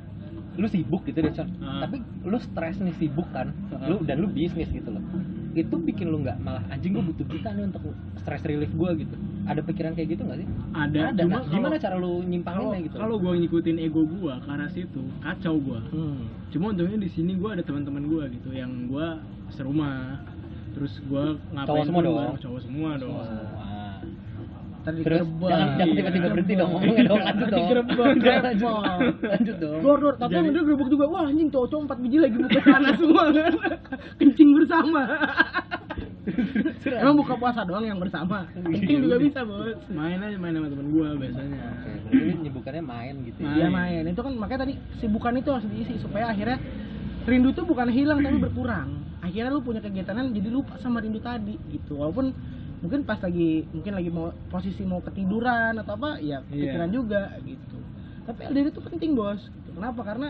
[0.55, 1.87] lu sibuk gitu deh Con Ah.
[1.87, 3.87] tapi lu stres nih sibuk kan Ah.
[3.87, 5.03] lu dan lu bisnis gitu loh
[5.51, 7.83] itu bikin lu nggak malah anjing gue butuh kita nih untuk
[8.17, 11.75] stress relief gue gitu ada pikiran kayak gitu nggak sih Ada, ada cuma Nah, gimana
[11.77, 16.27] cara lu nyimpanginnya gitu kalau gue ngikutin ego gue ke arah situ kacau gue Hmm.
[16.49, 19.07] cuma untungnya di sini gue ada teman-teman gue gitu yang gue
[19.49, 20.21] serumah
[20.69, 22.35] terus gue ngapain Cowok semua dong?
[22.37, 23.15] cowok semua dong.
[24.89, 25.21] Tadi Terus?
[25.21, 25.49] digerebek.
[25.51, 25.97] jangan, jangan Iya.
[25.99, 27.61] tiba-tiba berhenti dong ngomongnya dong lanjut dong.
[27.61, 27.99] Digerebek,
[29.29, 29.81] Lanjut, dong.
[29.85, 32.59] Dor, dor, tapi Jadi- yang dia gerebek juga, wah anjing cowok-cowok 4 biji lagi buka
[32.59, 33.53] celana semua kan?
[34.19, 35.03] Kencing bersama.
[37.01, 38.49] Emang buka puasa doang yang bersama?
[38.55, 39.77] Kencing juga bisa bos.
[39.89, 41.61] Main aja main sama temen gue biasanya.
[42.09, 43.45] Lu nyebukannya main gitu ya?
[43.45, 43.57] Main.
[43.57, 46.57] Iya main, itu kan makanya tadi sibukan itu harus diisi supaya akhirnya
[47.25, 48.89] rindu tuh bukan hilang tapi berkurang.
[49.21, 51.97] Akhirnya lu punya kegiatanan jadi lupa sama rindu tadi gitu.
[51.97, 52.33] Walaupun
[52.79, 56.75] mungkin pas lagi mungkin lagi mau posisi mau ketiduran atau apa ya Iya.
[56.77, 57.77] kepikiran juga gitu.
[58.25, 59.41] Tapi LDR itu penting bos.
[59.41, 59.71] Gitu.
[59.73, 60.01] Kenapa?
[60.03, 60.29] Karena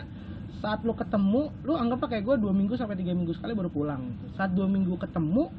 [0.58, 4.00] saat lu ketemu, lu anggap kayak gue dua minggu sampai tiga minggu sekali baru pulang.
[4.08, 4.24] Gitu.
[4.34, 5.50] Saat dua minggu ketemu,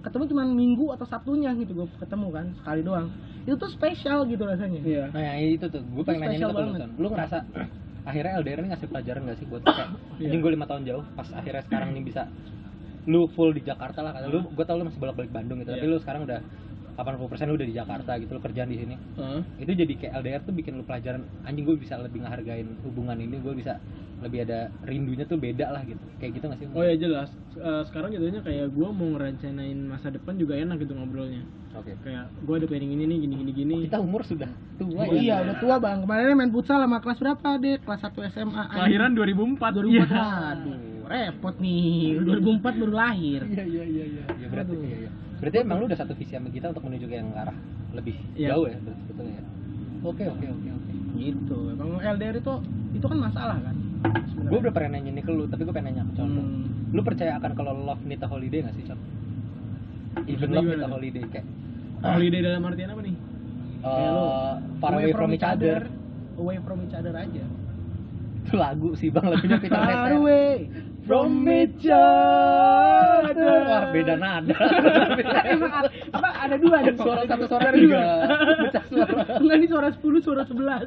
[0.00, 3.10] ketemu cuma minggu atau sabtunya gitu gue ketemu kan sekali doang.
[3.42, 4.80] Itu tuh spesial gitu rasanya.
[4.80, 6.72] iya Nah yang itu tuh, gue pengen nanya ke lu.
[6.74, 6.90] Ton.
[6.96, 7.36] Lu ngerasa
[8.00, 10.24] akhirnya LDR ini ngasih pelajaran gak sih buat kayak Iya.
[10.24, 12.22] anjing gue lima tahun jauh pas akhirnya sekarang nih bisa
[13.06, 15.70] lu full di Jakarta lah kata lu gue tau lu masih bolak balik Bandung gitu
[15.70, 15.90] tapi Iya.
[15.90, 16.40] lu sekarang udah
[16.92, 19.40] 80% lu udah di Jakarta gitu lu kerjaan di sini Heeh.
[19.58, 23.36] itu jadi kayak LDR tuh bikin lu pelajaran anjing gue bisa lebih ngehargain hubungan ini
[23.36, 23.80] gue bisa
[24.20, 27.32] lebih ada rindunya tuh beda lah gitu kayak gitu gak sih Oh ya jelas.
[27.50, 31.40] Eh, sekarang jadinya kayak gue mau ngerencanain masa depan juga enak gitu ngobrolnya.
[31.72, 33.74] oke Kayak gue ada planning ini nih, gini gini gini.
[33.88, 36.04] kita umur sudah tua Oh ya iya udah tua bang.
[36.04, 37.80] Kemarin main futsal sama kelas berapa deh?
[37.80, 38.64] Kelas 1 SMA.
[38.68, 39.56] Kelahiran 2004.
[39.72, 39.88] 2004.
[39.88, 40.04] Iya.
[40.04, 40.76] Waduh,
[41.10, 42.22] repot nih.
[42.22, 43.40] 2004 baru lahir.
[43.44, 44.84] iya iya iya iya ya, berarti Aduh.
[44.84, 45.10] iya, iya.
[45.36, 47.56] berarti emang lu udah satu visi sama kita untuk menuju ke yang arah
[47.90, 48.54] lebih Iya.
[48.54, 49.42] jauh ya betul ya
[50.00, 51.58] oke oke oke oke Gitu.
[51.68, 52.54] Emang LDR itu
[52.92, 53.76] itu kan masalah kan.
[54.40, 56.64] gue udah pernah nanya ini ke lu tapi gue pengen nanya ke Condro Hmm.
[56.90, 58.96] lu percaya akan kalau love need a holiday gak sih Con?
[60.24, 60.92] even Maksudnya love gimana need a tuh?
[60.92, 61.46] holiday kayak
[62.00, 63.16] Holiday dalam artian apa nih?
[63.78, 65.78] Kayak uh, far away from each other
[66.34, 67.44] away from each other aja
[68.40, 70.52] itu lagu sih bang lagunya Peter far Pan away
[71.10, 73.50] from each other.
[73.66, 74.54] Wah beda nada.
[75.50, 76.94] Emang ada- apa ada dua nih?
[76.94, 78.14] Suara satu suara juga dua.
[78.62, 79.12] pecah suara.
[79.42, 80.86] Enggak ini suara 10, suara 11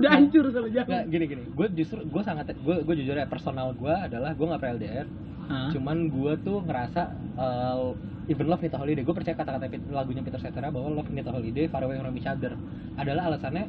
[0.00, 1.42] Udah hancur sama jauh Nggak, gini gini.
[1.52, 5.06] Gue justru gue sangat gue gue jujur ya personal gue adalah gue nggak pernah LDR
[5.48, 5.68] Hah?
[5.72, 7.02] cuman gue tuh ngerasa
[7.36, 7.92] uh,
[8.28, 9.04] even love need a holiday.
[9.04, 12.24] Gue percaya kata-kata lagunya Peter Cetera bahwa love need a holiday far away from each
[12.24, 12.56] other
[12.96, 13.68] adalah alasannya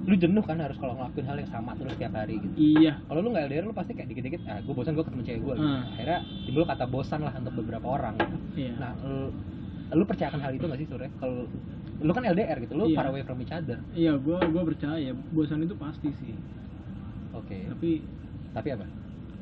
[0.00, 2.96] lu jenuh kan harus kalau ngelakuin hal yang sama terus tiap hari gitu Iya.
[3.04, 5.54] kalau lu nggak LDR lu pasti kayak dikit-dikit ah gue bosan gue ketemu cewek gue
[5.54, 5.66] gitu.
[5.66, 5.82] Hmm.
[5.90, 8.36] akhirnya timbul kata bosan lah untuk beberapa orang gitu.
[8.58, 8.72] Iya.
[8.76, 9.28] nah lu,
[9.92, 11.44] lu percaya akan hal itu gak sih sebenarnya kalau
[12.00, 12.96] lu kan LDR gitu lu Iya.
[12.96, 16.32] far away from each other Iya, gua gua percaya bosan itu pasti sih.
[17.30, 17.90] oke Tapi
[18.50, 18.86] tapi apa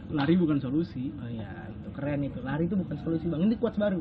[0.08, 1.12] lari bukan solusi.
[1.14, 2.40] Oh iya, itu keren itu.
[2.40, 3.44] Lari itu bukan solusi, Bang.
[3.44, 4.00] Ini quotes baru.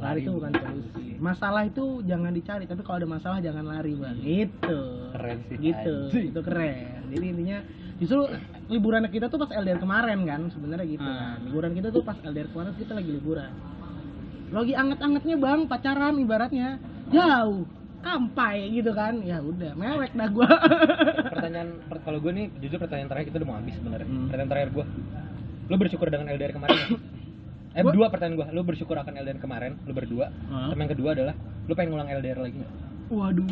[0.00, 1.04] Lari Lari itu bukan solusi.
[1.16, 4.16] Masalah itu jangan dicari, tapi kalau ada masalah jangan lari, Bang.
[4.16, 4.80] Gitu.
[5.12, 5.94] Keren sih, Gitu.
[6.08, 6.26] anjing.
[6.32, 7.00] Itu keren.
[7.10, 7.58] Jadi intinya
[7.96, 8.20] justru
[8.66, 11.36] liburan kita tuh pas LDR kemarin kan, sebenarnya gitu Ah.
[11.36, 11.38] kan.
[11.44, 13.52] Liburan kita tuh pas LDR kemarin kita lagi liburan.
[14.50, 16.80] Lagi anget-angetnya, Bang, pacaran ibaratnya.
[17.08, 17.68] Jauh.
[18.00, 19.20] Kampai gitu kan.
[19.20, 20.48] Ya udah, mewek dah gua.
[21.30, 24.24] pertanyaan per- kalau gue nih jujur pertanyaan terakhir kita udah mau habis sebenarnya Hmm.
[24.24, 24.84] pertanyaan terakhir gue
[25.68, 26.90] lu bersyukur dengan LDR kemarin nggak?
[27.70, 30.26] Eh Gua- dua pertanyaan gue lu bersyukur akan LDR kemarin lu berdua.
[30.48, 32.72] Sama yang kedua adalah lu pengen ngulang LDR lagi nggak?
[33.08, 33.46] Waduh.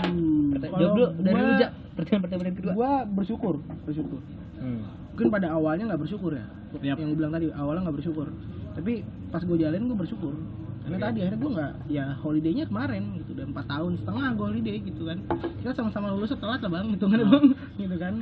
[0.53, 1.55] Pertanya- Kalau jawab dulu dari gua- lu
[1.95, 2.73] pertanyaan pertanyaan kedua.
[2.73, 3.55] Gua bersyukur,
[3.85, 4.21] bersyukur.
[4.59, 4.83] hmm.
[5.09, 6.47] mungkin pada awalnya nggak bersyukur ya?
[6.79, 6.95] Yap.
[6.95, 8.27] yang gue bilang tadi awalnya nggak bersyukur.
[8.73, 8.93] Tapi
[9.29, 10.31] pas gue jalanin gue bersyukur.
[10.79, 11.05] Karena Oke.
[11.05, 15.03] tadi akhirnya gue nggak ya holidaynya kemarin gitu dan empat tahun setengah gue holiday gitu
[15.05, 15.19] kan.
[15.59, 17.47] Kita sama-sama lulus setelah lah bang gitu kan bang
[17.77, 18.15] gitu kan.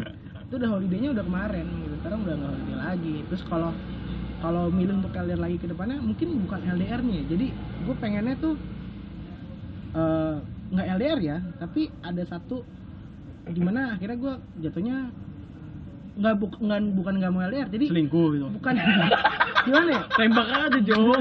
[0.43, 3.15] Itu udah holidaynya udah kemarin gitu sekarang udah nggak holiday lagi.
[3.29, 3.71] Terus kalau
[4.37, 7.47] kalau milih untuk LDR lagi ke depannya mungkin bukan LDR-nya jadi
[7.83, 8.55] gue pengennya tuh
[9.93, 10.37] eh,
[10.69, 12.61] nggak LDR ya tapi ada satu
[13.47, 14.97] gimana akhirnya gue jatuhnya
[16.17, 18.47] nggak buk, nggak bukan nggak mau LDR jadi Selingkuh gitu.
[18.51, 18.75] bukan
[19.67, 21.19] gimana ya Tembak aja jauh.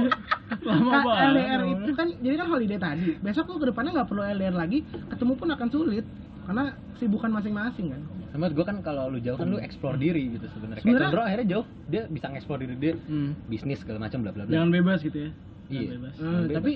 [0.62, 1.26] Lama Ka- banget.
[1.28, 4.80] LDR itu kan jadi kan holiday tadi besok lu ke depannya nggak perlu LDR lagi
[5.10, 6.06] ketemu pun akan sulit
[6.46, 6.64] karena
[6.96, 10.82] sibukan masing-masing kan sama gue kan kalau lu jauh kan lu explore diri gitu sebenarnya
[10.82, 13.32] kayak Condro akhirnya jauh dia bisa nge-explore diri dia Hmm.
[13.46, 15.30] bisnis segala macam bla bla bla Jangan bebas gitu ya.
[15.66, 15.90] Jangan Iya.
[15.92, 16.14] bebas.
[16.14, 16.54] Eh, bebas.
[16.54, 16.72] tapi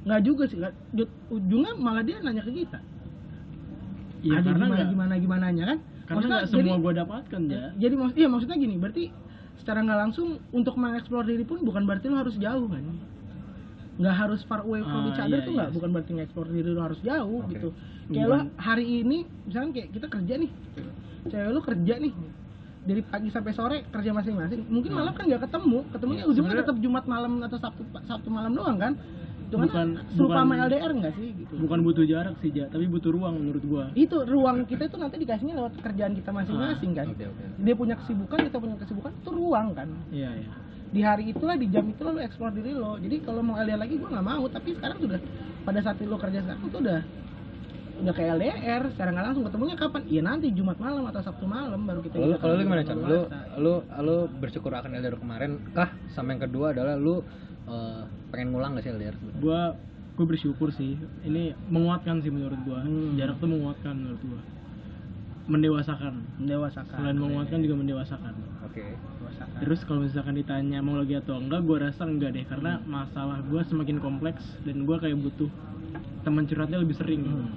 [0.00, 0.58] nggak juga sih.
[0.90, 2.78] Jut- ujungnya malah dia nanya ke kita
[4.20, 7.64] Iya, karena gimana nggak- gimana gimana nya kan Karena Maksudnya nggak semua gua dapatkan ya.
[7.76, 9.04] jadi maksud iya maksudnya gini berarti
[9.56, 12.82] secara nggak langsung untuk mengeksplor diri pun bukan berarti lu harus jauh kan
[14.00, 16.46] nggak harus far away from Ah, each other iya, tuh iya nggak bukan berarti ngeksplor
[16.48, 17.52] diri lu harus jauh Oke.
[17.52, 17.68] gitu.
[18.08, 20.50] kayak lo hari ini misalkan kayak kita kerja nih.
[21.22, 22.12] Cewek lu kerja nih.
[22.80, 24.66] Dari pagi sampai sore kerja masing-masing.
[24.66, 25.78] Mungkin malam kan nggak ketemu.
[25.90, 28.92] Ketemunya Iya, ujungnya tetap Jumat malam atau Sabtu Sabtu malam doang kan?
[29.44, 31.52] Itu kan Bukan- serupa sama bukan- LDR nggak sih gitu?
[31.60, 33.84] Bukan butuh jarak sih, Ja, tapi butuh ruang menurut gua.
[33.92, 37.06] itu ruang kita itu nanti dikasihnya lewat kerjaan kita masing-masing kan?
[37.06, 37.44] oke oke.
[37.58, 39.88] Dia punya kesibukan kita punya kesibukan itu ruang kan?
[40.08, 40.50] Iya, iya.
[40.90, 43.94] Di hari itulah di jam itulah lo explore diri lo jadi kalau mau LDR lagi
[43.94, 45.20] gua nggak mau tapi sekarang sudah
[45.62, 47.00] pada saat lo kerja sekarang tuh udah
[48.00, 51.84] udah kayak LDR secara nggak langsung ketemunya kapan iya nanti Jumat malam atau Sabtu malam
[51.84, 52.96] baru kita Kalau lu, kalau lu gimana Con?
[53.04, 53.20] Lu,
[53.60, 55.92] lu, lu bersyukur akan LDR kemarin kah?
[56.16, 57.20] Sama yang kedua adalah lu
[57.68, 59.16] eh, pengen ngulang gak sih LDR?
[59.38, 59.76] Gua
[60.16, 60.96] gua bersyukur sih.
[61.28, 62.80] Ini menguatkan sih menurut gua.
[62.82, 63.20] Hmm.
[63.20, 64.40] Jarak tuh menguatkan menurut gua.
[65.50, 66.14] Mendewasakan.
[66.40, 68.32] mendewasakan Selain menguatkan juga mendewasakan.
[68.64, 68.84] Oke.
[69.32, 69.58] Mendewasakan.
[69.60, 73.62] Terus kalau misalkan ditanya mau lagi atau enggak, gua rasa enggak deh karena masalah gua
[73.62, 75.50] semakin kompleks dan gua kayak butuh
[76.22, 77.22] teman curhatnya lebih sering.
[77.22, 77.48] Hmm.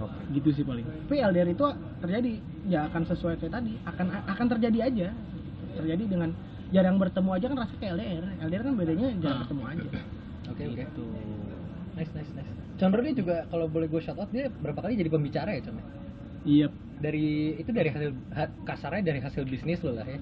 [0.00, 0.18] Oke.
[0.32, 0.82] Gitu sih paling.
[0.82, 1.66] tapi LDR itu
[2.00, 2.32] terjadi
[2.64, 5.08] ya akan sesuai kayak tadi akan akan terjadi aja
[5.72, 6.30] terjadi dengan
[6.68, 9.42] jarang bertemu aja kan rasanya kayak LDR LDR kan bedanya jarang Ah.
[9.44, 9.88] ketemu aja
[10.42, 10.82] Oke oke.
[10.82, 11.06] Gitu.
[11.94, 12.50] Nice nice nice.
[12.74, 15.78] Condro ini juga kalau boleh gue shout out dia berapa kali jadi pembicara ya Con?
[16.42, 16.66] Iya,
[16.98, 17.26] Dari
[17.56, 20.18] itu dari hasil ha- kasarnya dari hasil bisnis lo lah ya.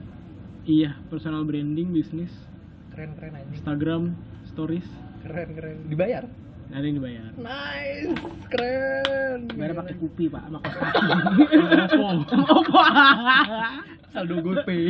[0.65, 2.33] Iya, personal branding, bisnis,
[2.91, 3.49] Keren keren aja.
[3.51, 4.03] Instagram,
[4.47, 4.87] stories,
[5.23, 5.77] Keren keren.
[5.87, 6.25] Dibayar.
[6.71, 7.31] ada yang dibayar.
[7.35, 8.15] Nice.
[8.47, 9.51] Keren.
[9.51, 11.01] Bayar pakai kupi pak sama kos kaki
[12.47, 12.81] Oppo.
[14.11, 14.83] saldo GoPay.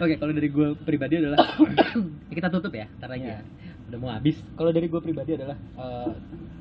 [0.00, 1.38] Oke, kalau dari gue pribadi adalah
[2.24, 3.42] ya kita tutup ya, ntar lagi ya.
[3.90, 4.38] Udah mau habis.
[4.54, 6.10] Kalau dari gue pribadi adalah eh,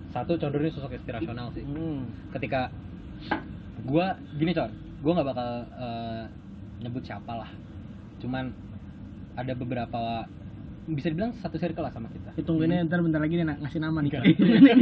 [0.09, 1.61] satu Condro ini sosok inspirasional sih.
[1.63, 2.33] hmm.
[2.33, 2.73] Ketika
[3.79, 4.05] gue
[4.35, 6.23] gini con, gue nggak bakal eh,
[6.79, 7.49] nyebut siapa lah.
[8.17, 8.51] Cuman
[9.33, 10.25] ada beberapa
[10.85, 13.77] bisa dibilang satu circle lah sama kita Hitungin aja ntar bentar lagi dia na- ngasih
[13.77, 14.09] nama nih.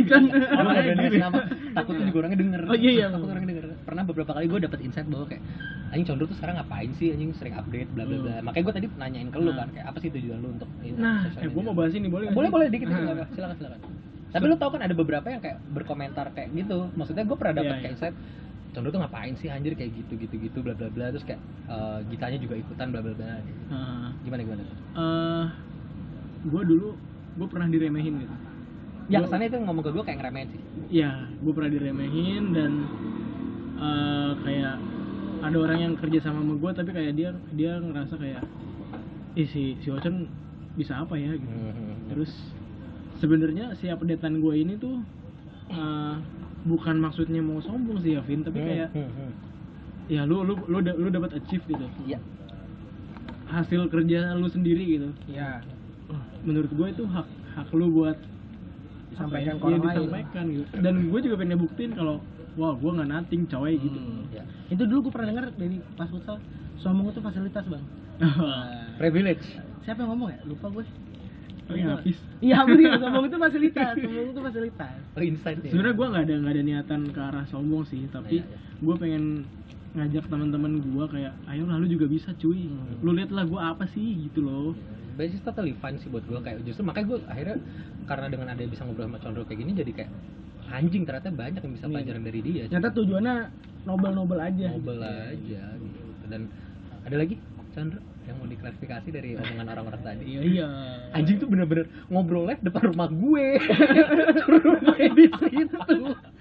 [0.08, 0.24] Kan.
[0.24, 1.40] Ngasih nama
[1.76, 3.06] takutnya juga orangnya denger Oh, iya, iya.
[3.08, 5.44] takut orangnya denger pernah beberapa kali gue dapet insight bahwa kayak
[5.90, 8.88] anjing Condro tuh sekarang ngapain sih anjing sering update bla bla bla makanya gue tadi
[8.94, 9.58] nanyain ke lu Nah.
[9.58, 12.28] kan kayak apa sih tujuan lu untuk ini, Nah, eh gue mau bahas ini boleh
[12.30, 12.96] boleh boleh dikit Ah.
[12.96, 13.80] silakan silakan silakan
[14.28, 17.68] tapi lu tau kan ada beberapa yang kayak berkomentar kayak gitu maksudnya gue pernah dapet
[17.70, 17.96] Iya, kayak iya.
[18.00, 18.16] insight
[18.70, 22.00] Condro tuh ngapain sih anjir kayak gitu gitu gitu bla bla bla terus kayak eh,
[22.08, 23.38] Gitanya juga ikutan bla bla bla
[23.68, 24.10] Ah.
[24.22, 24.62] gimana gimana
[24.94, 25.46] Eh,
[26.46, 26.90] gue dulu
[27.38, 28.36] gue pernah diremehin gitu.
[29.08, 30.62] Yang Gua- kesannya itu ngomong ke gue kayak ngeremehin sih.
[30.92, 32.72] Ya gue pernah diremehin dan
[33.78, 34.76] eh, kayak
[35.38, 38.42] ada orang yang kerja sama sama gue tapi kayak dia dia ngerasa kayak
[39.34, 40.26] ih si si Ocon
[40.74, 41.34] bisa apa ya?
[41.34, 41.46] gitu.
[41.48, 41.94] Hmm.
[42.08, 42.32] terus
[43.16, 44.98] sebenarnya si updatean gue ini tuh
[45.70, 46.16] eh,
[46.64, 49.32] bukan maksudnya mau sombong sih ya Vin tapi kayak Hmm, hmm, hmm.
[50.08, 52.20] ya lu lu lu da- lu dapat achieve gitu Iya.
[53.48, 55.62] hasil kerja lu sendiri gitu Iya.
[56.08, 58.18] Oh, menurut gue itu hak hak lu buat
[59.10, 59.88] Sampaikan apa ke ya, iya, lain.
[59.90, 62.16] disampaikan gitu dan gue juga pengen buktiin kalau
[62.54, 64.24] wah gue nggak nating gitu Hmm.
[64.30, 64.44] Iya.
[64.68, 66.38] Itu dulu gue pernah dengar dari pas futsal
[66.78, 67.84] sombong itu fasilitas bang.
[69.00, 69.46] Privilege.
[69.82, 70.40] Siapa yang ngomong ya?
[70.44, 70.84] Lupa gue.
[71.68, 74.96] Paling habis Iya bener, sombong itu fasilitas, sombong itu fasilitas.
[75.12, 75.70] Oh, insight ya.
[75.70, 78.58] sebenarnya gue nggak ada nggak ada niatan ke arah sombong sih tapi Iya, iya.
[78.80, 79.24] gue pengen
[79.90, 83.02] ngajak teman-teman gue kayak ayo lah lu juga bisa cuy Hmm.
[83.02, 84.78] lu lihat lah gue apa sih gitu loh
[85.14, 87.58] But it's totally fine sih buat gue kayak justru makanya gue akhirnya
[88.06, 90.12] karena dengan ada bisa ngobrol sama Condro kayak gini jadi kayak
[90.70, 91.92] anjing ternyata banyak yang bisa Iya.
[91.92, 92.64] pelajaran dari dia.
[92.68, 93.36] Ternyata tujuannya
[93.84, 94.68] nobel-nobel aja.
[94.70, 96.02] Nobel aja gitu.
[96.28, 96.42] Dan
[97.02, 97.36] ada lagi
[97.72, 97.98] Chandra
[98.28, 100.24] yang mau diklarifikasi dari omongan orang-orang tadi.
[100.28, 100.68] Iya iya.
[101.12, 103.48] Anjing tuh bener-bener ngobrol live depan rumah gue.
[104.54, 105.78] Rumahnya di situ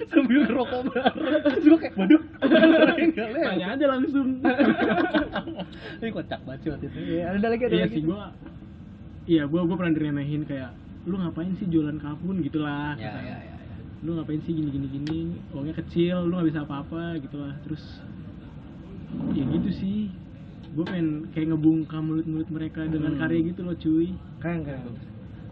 [0.06, 1.14] sambil ngerokok bareng.
[1.46, 2.22] Terus gue kayak, waduh,
[3.46, 4.26] tanya aja langsung
[6.02, 6.98] Ini kocak banget sih waktu itu.
[7.16, 7.94] Iya, ada lagi ada iya lagi.
[7.94, 8.20] sih gue
[9.26, 10.70] iya gue gue pernah diremehin kayak
[11.04, 13.38] lu ngapain sih jualan kapun gitulah Ya, ya, ya.
[13.42, 13.54] ya.
[14.02, 15.20] lu ngapain sih gini gini gini
[15.50, 17.82] uangnya kecil lu nggak bisa apa-apa gitu lah terus
[19.32, 20.10] ya gitu sih
[20.76, 23.20] gue pengen kayak ngebungkam mulut-mulut mereka dengan Hmm.
[23.24, 24.82] karya gitu loh cuy Keren keren.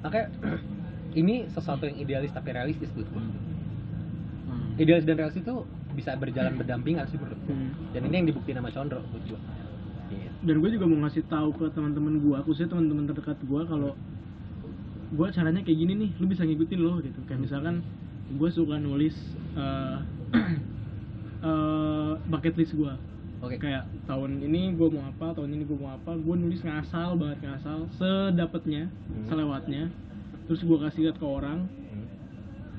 [0.04, 0.26] Makanya
[1.20, 3.24] ini sesuatu yang idealis tapi realistis buat gue.
[3.24, 4.76] Hmm.
[4.76, 5.56] Idealis dan realistis itu
[5.96, 7.56] bisa berjalan berdampingan sih menurut gue.
[7.56, 7.72] Hmm.
[7.96, 9.40] Dan ini yang dibuktiin sama Condro buat gue.
[10.04, 10.30] Gitu.
[10.44, 13.96] dan gue juga mau ngasih tahu ke teman-teman gue khususnya teman-teman terdekat gue kalau
[15.10, 17.80] gue caranya kayak gini nih lu bisa ngikutin loh gitu kayak misalkan
[18.28, 19.16] gue suka nulis
[19.56, 19.98] eh
[21.48, 22.92] eh, bucket list gue
[23.46, 23.56] Oke.
[23.58, 27.38] kayak tahun ini gue mau apa tahun ini gue mau apa gue nulis ngasal banget
[27.42, 29.26] ngasal sedapatnya Hmm.
[29.26, 29.82] selewatnya
[30.44, 32.06] terus gue kasih lihat ke orang Hmm.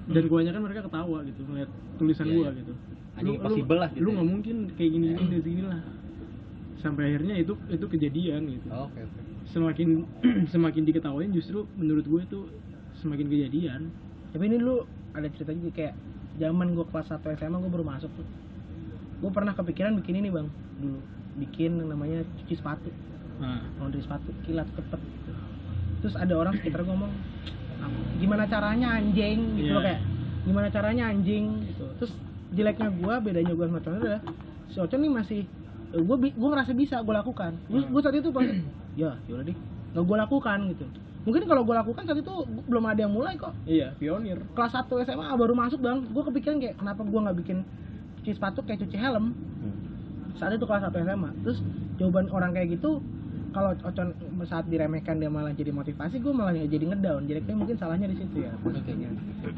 [0.07, 2.51] dan kebanyakan mereka ketawa gitu ngeliat tulisan Iya, gue iya.
[2.59, 2.73] gitu
[3.15, 4.13] Anjing impossible lah gitu lu ya.
[4.13, 5.81] nggak mungkin kayak gini gini dari sini lah
[6.77, 9.19] sampai akhirnya itu itu kejadian gitu Oh, Oke oke.
[9.47, 9.89] semakin
[10.53, 12.39] semakin diketawain justru menurut gue itu
[12.95, 13.81] semakin kejadian
[14.29, 15.95] Tapi ini dulu ada cerita juga kayak
[16.35, 18.27] zaman gue kelas 1 SMA gue baru masuk tuh.
[19.25, 20.45] Gue pernah kepikiran bikin ini bang.
[20.77, 21.01] Dulu.
[21.41, 22.93] Bikin yang namanya cuci sepatu.
[23.41, 25.01] Nah, laundry sepatu kilat cepet
[25.99, 27.09] terus ada orang sekitar gue ngomong
[27.81, 29.57] "Ah, gimana caranya anjing?
[29.57, 29.73] Gitu Iya.
[29.73, 29.99] loh kayak
[30.45, 31.65] gimana caranya anjing?
[31.65, 31.85] Gitu.
[31.97, 32.13] Terus
[32.53, 34.21] jeleknya gue bedanya gue sama Ocon adalah
[34.69, 35.41] si Ocon nih masih
[35.89, 37.57] gue gue ngerasa bisa gue lakukan.
[37.65, 38.45] Gue gue saat itu pas
[38.93, 39.57] ya yaudah deh
[39.97, 40.85] nggak gue lakukan gitu.
[41.25, 42.33] Mungkin kalau gue lakukan saat itu
[42.69, 43.57] belum ada yang mulai kok.
[43.65, 44.37] Iya pionir.
[44.53, 46.05] Kelas 1 SMA baru masuk bang.
[46.05, 47.57] Gue kepikiran kayak kenapa gue nggak bikin
[48.25, 49.37] cuci sepatu kayak cuci helm.
[49.61, 49.77] Hmm.
[50.35, 51.61] saat itu kelas 1 SMA terus
[52.01, 52.99] jawaban orang kayak gitu
[53.55, 54.11] kalau Ocon
[54.51, 57.23] saat diremehkan dia malah jadi motivasi gue malah jadi ngedown.
[57.23, 58.51] Jadi kayak mungkin salahnya di situ ya.
[58.59, 59.07] Posisinya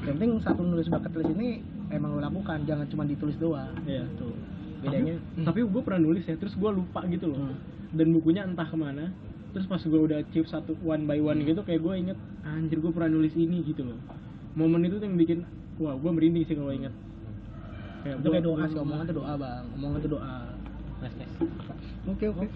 [0.05, 3.74] yang penting saat lu nulis bucket list ini emang lu lakukan jangan cuma ditulis doang.
[3.89, 4.05] Iya.
[4.22, 4.38] Tuh
[4.86, 7.41] bedanya tapi, tapi gue pernah nulis ya terus gue lupa gitu loh.
[7.41, 7.57] Hmm.
[7.97, 9.09] dan bukunya entah ke mana
[9.55, 12.91] terus pas gue udah achieve satu one by one gitu kayak gue inget anjir gue
[12.93, 13.97] pernah nulis ini gitu loh.
[14.53, 15.39] Momen itu tuh yang bikin
[15.82, 16.93] wah gue merinding sih kalau inget
[18.08, 20.36] kayak itu kayak doa sih omongan tuh doa bang omongan tuh doa
[20.97, 21.36] Nice, nice.
[22.08, 22.47] oke oke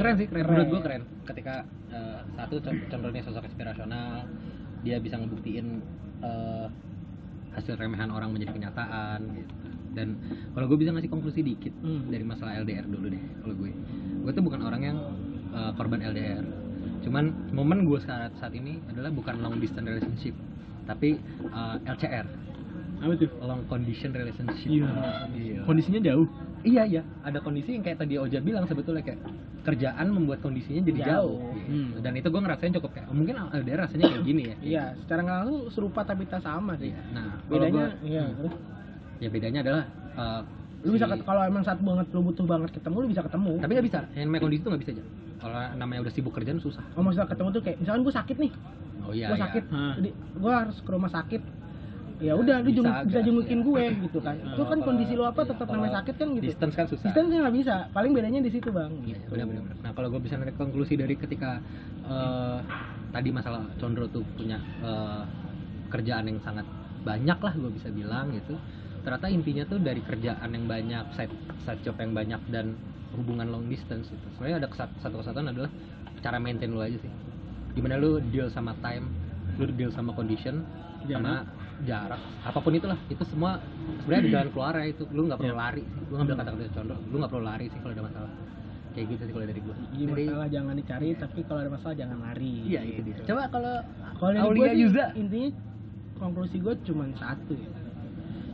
[0.00, 0.48] Keren sih, keren.
[0.48, 1.02] Menurut gue keren.
[1.28, 1.54] Ketika
[1.90, 4.24] eh, satu con- contohnya sosok inspirasional,
[4.80, 5.84] dia bisa ngebuktiin
[6.24, 6.66] eh,
[7.52, 9.52] hasil remehan orang menjadi kenyataan gitu.
[9.92, 10.16] Dan
[10.56, 12.08] kalau gue bisa ngasih konklusi dikit Hmm.
[12.08, 13.76] dari masalah LDR dulu deh, kalau gue,
[14.24, 14.96] gue tuh bukan orang yang
[15.52, 16.40] eh, korban LDR.
[17.04, 20.32] Cuman momen gue saat saat ini adalah bukan long distance relationship,
[20.86, 22.24] tapi eh, LCR,
[23.00, 24.68] apa tuh long condition relationship.
[24.68, 24.88] Iya.
[25.32, 25.60] Iya.
[25.64, 26.28] kondisinya jauh
[26.60, 29.16] Iya iya, ada kondisi yang kayak tadi Oja bilang sebetulnya kayak
[29.62, 31.40] kerjaan membuat kondisinya jadi jauh.
[31.40, 31.56] Jauh.
[31.66, 31.88] Hmm.
[31.98, 34.56] Dan itu gue ngerasain cukup kayak oh, mungkin LDR rasanya kayak gini ya.
[34.60, 37.00] iya secara nggak langsung serupa tapi tak sama sih Iya.
[37.10, 38.54] Nah, bedanya gua- iya hmm, terus
[39.16, 39.82] ya bedanya adalah
[40.14, 40.40] uh,
[40.80, 43.70] lu bisa Si- kalau emang saat banget lu butuh banget ketemu lu bisa ketemu Tapi
[43.70, 45.04] nggak bisa, yang namanya kondisi itu nggak bisa aja.
[45.40, 46.84] Kalau namanya udah sibuk kerjaan susah.
[46.90, 48.52] kalau maksudnya ketemu tuh kayak misalkan gue sakit nih
[49.00, 49.26] Oh iya.
[49.26, 49.44] gue iya.
[49.48, 49.64] sakit
[49.96, 51.40] jadi gue harus ke rumah sakit
[52.20, 53.64] ya udah lu Bisa jenguk, agak, bisa jengukin iya.
[53.64, 56.86] gue gitu kan itu kan kondisi lu apa tetap namanya sakit kan gitu Distance kan
[56.86, 57.06] susah.
[57.08, 59.64] distance nggak bisa paling bedanya di situ bang Iya, gitu benar-benar.
[59.80, 61.64] Nah kalau gue bisa narik konklusi dari ketika
[62.04, 62.58] eh,
[63.10, 65.22] tadi masalah Condro tuh punya eh,
[65.88, 66.68] kerjaan yang sangat
[67.00, 68.54] banyak lah gue bisa bilang gitu.
[69.00, 71.32] Ternyata intinya tuh dari kerjaan yang banyak, side,
[71.64, 72.76] side job yang banyak dan
[73.16, 74.26] hubungan long distance itu.
[74.36, 74.68] Sebenarnya ada
[75.00, 75.72] satu kesatuan adalah
[76.20, 77.08] cara maintain lu aja sih.
[77.72, 79.08] Gimana lu deal sama time,
[79.56, 80.60] lu deal sama condition,
[81.02, 81.34] sama
[81.80, 82.98] jarak, apa pun itulah.
[83.06, 83.56] Itu semua
[84.00, 85.04] sebenarnya di jalan keluar ya itu.
[85.08, 85.58] Lu nggak perlu Iya.
[85.58, 85.82] lari.
[85.82, 88.32] Gue ngambil kata-kata Condro, lu nggak perlu lari sih kalau ada masalah.
[88.90, 92.18] Kayak gitu sih kalau dari gue Jadi masalah jangan dicari tapi kalau ada masalah jangan
[92.20, 92.54] lari.
[92.66, 93.74] Iya itu dia coba kalau
[94.18, 95.06] kalau dari gue Yuza.
[95.14, 95.50] intinya
[96.16, 97.70] konklusi gue cuma satu ya.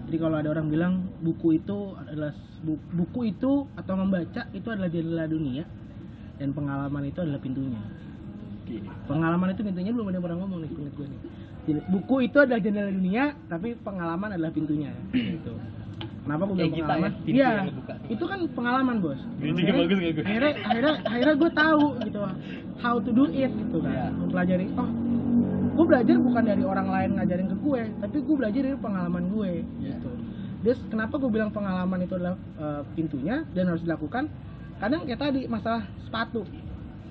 [0.06, 2.30] Jadi kalau ada orang bilang buku itu adalah
[2.62, 5.66] bu- buku itu atau membaca itu adalah jendela dunia
[6.36, 7.80] dan pengalaman itu adalah pintunya.
[9.06, 11.20] Pengalaman itu pintunya belum ada pernah ngomong nih gue nih
[11.66, 14.92] buku itu adalah jendela dunia tapi pengalaman adalah pintunya.
[15.36, 15.52] Gitu.
[16.26, 17.10] Kenapa gue bilang pengalaman?
[17.10, 17.50] ya, pintu iya
[18.10, 19.20] itu kan pengalaman bos.
[19.38, 20.24] Akhirnya- bagus gak gue?
[20.26, 22.18] akhirnya akhirnya akhirnya gue tahu gitu.
[22.76, 23.94] How to do it gitu kan.
[23.94, 24.06] Iya.
[24.12, 24.90] mempelajari oh
[25.76, 29.50] gue belajar bukan dari orang lain ngajarin ke gue tapi gue belajar dari pengalaman gue
[29.78, 29.86] Iya.
[29.94, 30.10] gitu.
[30.66, 34.26] Terus kenapa gue bilang pengalaman itu adalah eh, pintunya dan harus dilakukan?
[34.76, 36.42] Kadang kayak tadi masalah sepatu.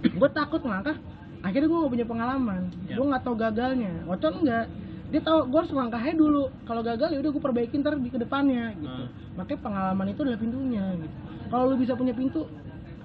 [0.03, 0.99] Gue takut melangkah
[1.46, 2.62] akhirnya gue gak punya pengalaman.
[2.84, 2.96] Iya.
[2.98, 3.93] gue nggak tahu gagalnya.
[4.06, 4.66] Wacon enggak.
[5.06, 6.43] Dia tahu gue harus melangkahnya dulu.
[6.66, 8.89] Kalau gagal ya udah gue perbaikin ntar di ke depannya gitu.
[9.06, 9.10] Hmm.
[9.36, 11.16] makanya pengalaman itu adalah pintunya gitu.
[11.46, 12.50] Kalau lu bisa punya pintu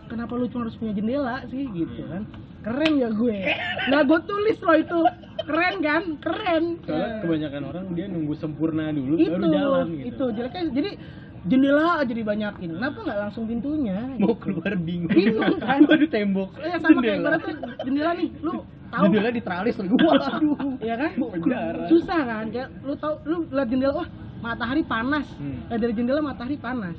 [0.07, 2.23] kenapa lu cuma harus punya jendela sih gitu kan?
[2.61, 3.39] Keren ya gue.
[3.89, 5.01] Nah gue tulis loh itu.
[5.41, 6.03] Keren kan?
[6.19, 6.65] Keren.
[6.81, 7.19] Soalnya Ya.
[7.21, 9.29] kebanyakan orang dia nunggu sempurna dulu itu.
[9.29, 10.07] baru jalan gitu.
[10.09, 10.25] itu.
[10.33, 10.91] Jeleknya jadi
[11.47, 12.71] jendela aja dibanyakin.
[12.77, 13.99] Kenapa nggak langsung pintunya?
[14.21, 14.43] Mau gitu.
[14.45, 15.13] keluar bingung.
[15.13, 15.81] Bingung kan?
[15.89, 16.51] waduh tembok.
[16.61, 17.21] Ya sama kayak Jendela.
[17.25, 18.53] ibaratnya jendela nih lu
[18.93, 19.91] tahu jendela diteralis lagi.
[19.97, 20.57] Waduh.
[20.85, 21.11] Ya kan?
[21.17, 21.85] Penjara.
[21.89, 22.45] susah kan?
[22.53, 24.09] Kayak lu tahu lu lihat jendela wah
[24.41, 25.27] matahari panas.
[25.41, 25.59] Hmm.
[25.73, 26.97] Eh, dari jendela matahari panas.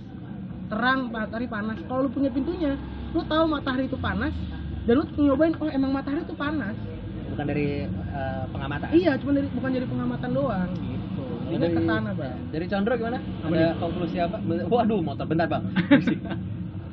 [0.72, 1.78] Terang matahari panas.
[1.86, 2.74] Kalau lu punya pintunya
[3.12, 4.32] lu tahu matahari itu panas
[4.88, 6.74] dan lu nyobain oh emang matahari itu panas.
[7.30, 8.88] Bukan dari eh, pengamatan.
[8.89, 10.72] Iya cuma dari bukan dari pengamatan doang.
[10.74, 11.01] Gitu
[11.52, 13.20] ini Dari- ke sana bang dari Condro gimana?
[13.20, 13.76] Apa ada nih?
[13.78, 14.38] konklusi apa?
[14.72, 15.64] Waduh motor bentar bang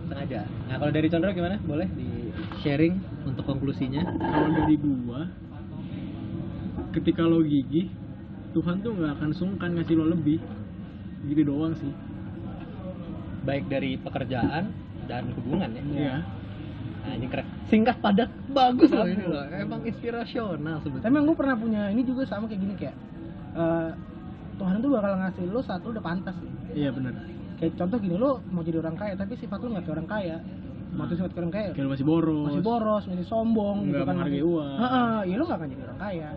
[0.08, 1.56] sengaja nah kalau dari Condro gimana?
[1.62, 2.08] Boleh di
[2.62, 2.94] sharing
[3.26, 4.02] untuk konklusinya.
[4.18, 5.20] Kalau dari gua
[6.94, 7.90] ketika lo gigih
[8.56, 10.40] Tuhan tuh nggak akan sungkan ngasih lo lebih.
[11.28, 11.92] Gitu doang sih.
[13.44, 14.72] Baik dari pekerjaan
[15.06, 15.82] dan hubungan ya.
[15.84, 16.16] Iya.
[16.98, 17.46] nah ini keren.
[17.72, 19.44] Singkat padat bagus loh ini loh.
[19.48, 21.08] Emang inspirasional sebetulnya.
[21.08, 22.96] Emang gue pernah punya ini juga sama kayak gini kayak
[23.56, 23.90] eh,
[24.58, 26.36] Tuhan tuh bakal ngasih lu saat lu udah pantas.
[26.70, 27.14] Iya benar.
[27.58, 30.36] Kayak contoh gini lu mau jadi orang kaya tapi sifat lu nggak kayak orang kaya.
[30.88, 31.68] Mau tuh sifat kayak orang kaya?
[31.72, 32.44] Kayak lo masih boros.
[32.48, 34.14] Masih boros masih sombong nggak gitu kan.
[34.14, 34.76] menghargai uang.
[34.78, 36.30] Heeh, ya lu gak akan jadi orang kaya.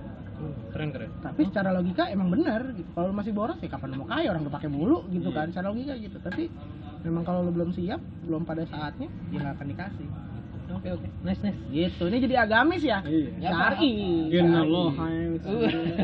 [0.74, 1.10] Keren keren.
[1.22, 2.90] Tapi secara logika emang benar gitu.
[2.94, 4.28] Kalau lu masih boros ya kapan lu mau kaya?
[4.34, 5.38] Orang udah pakai bulu gitu Iya.
[5.38, 5.46] kan.
[5.54, 6.18] Secara logika gitu.
[6.18, 6.44] Tapi
[7.06, 10.08] memang kalau lu belum siap belum pada saatnya ya nggak akan dikasih
[10.74, 13.30] oke oke nice nice gitu ini jadi agamis ya Iya.
[13.44, 13.92] syari
[14.30, 14.64] Inna Syari.
[14.64, 14.90] Allah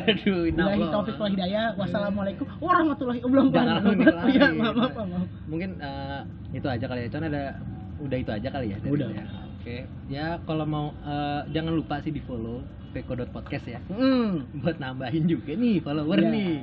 [0.04, 0.42] aduh
[0.74, 0.90] Allah.
[0.92, 1.66] taufik wal hidayah.
[1.74, 3.92] Wassalamualaikum warahmatullahi wabarakatuh.
[4.28, 4.58] Iya, dikelari.
[4.58, 5.28] maaf, maaf, maaf.
[5.46, 7.44] mungkin eh, itu aja kali ya Con ada
[7.98, 9.08] udah itu aja kali ya Udah.
[9.10, 9.26] saya.
[9.58, 12.62] oke ya kalau mau eh, jangan lupa sih di follow
[13.30, 14.42] Podcast ya Hmm.
[14.62, 16.30] buat nambahin juga nih follower Iya.
[16.30, 16.58] nih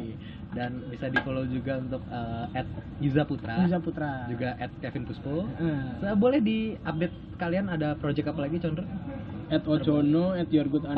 [0.54, 4.24] dan bisa di follow juga untuk eh, at Yuza Putra Riza Putra.
[4.26, 5.98] juga at Kevin Puspo Eh.
[5.98, 8.86] So, boleh di update kalian ada project apa lagi Condro?
[9.46, 10.96] at Ocono at your good Padahal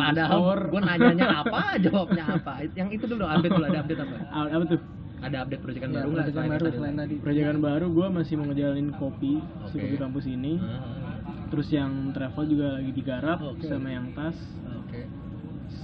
[0.54, 2.52] underscore gue nanyanya apa, jawabnya apa.
[2.70, 4.16] Yang itu dulu update dulu ada update apa?
[4.30, 4.80] Apa tuh
[5.16, 6.16] Ada update proyekan Ya, baru nggak?
[6.22, 7.14] proyekan selain baru selain tadi.
[7.18, 9.32] proyekan baru gue masih mau ngejalanin kopi
[9.66, 9.82] si Oke.
[9.82, 11.18] kopi kampus ini Ah,
[11.48, 13.64] terus yang travel juga lagi digarap Oke.
[13.64, 14.75] sama yang tas Oke.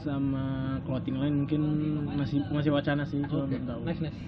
[0.00, 0.44] Sama
[0.82, 1.60] clothing lain mungkin
[2.12, 3.54] masih masih wacana sih cuma Oke.
[3.54, 4.18] belum tahu Nice nice.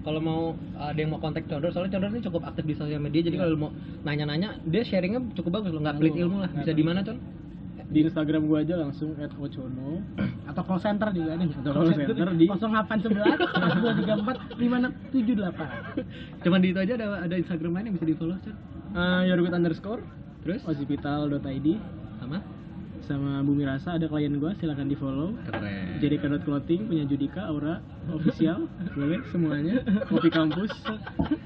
[0.00, 0.40] Kalau mau
[0.74, 3.44] ada yang mau kontak Condor, soalnya Condor ini cukup aktif di sosial media, jadi Iya.
[3.44, 3.70] kalau mau
[4.00, 6.48] nanya-nanya, dia sharingnya cukup bagus loh, nggak pelit ilmu lah.
[6.50, 7.20] Bisa di mana Con?
[7.90, 9.98] di Instagram gue aja langsung at Ocono
[10.48, 11.50] Atau call center juga nih.
[11.52, 13.34] Atau call center di- 0811
[14.56, 16.40] 4234 578.
[16.40, 18.54] Cuman di itu aja ada ada Instagram lain yang bisa di follow Con.
[18.94, 20.00] uh, your good underscore
[20.40, 21.68] Terus hospital.id
[22.16, 22.38] sama?
[23.10, 25.98] Sama Bumi Rasa ada klien gue silahkan di follow Keren.
[25.98, 27.82] jadi kadot clothing punya Judika Aura
[28.14, 30.70] official boleh semuanya kopi kampus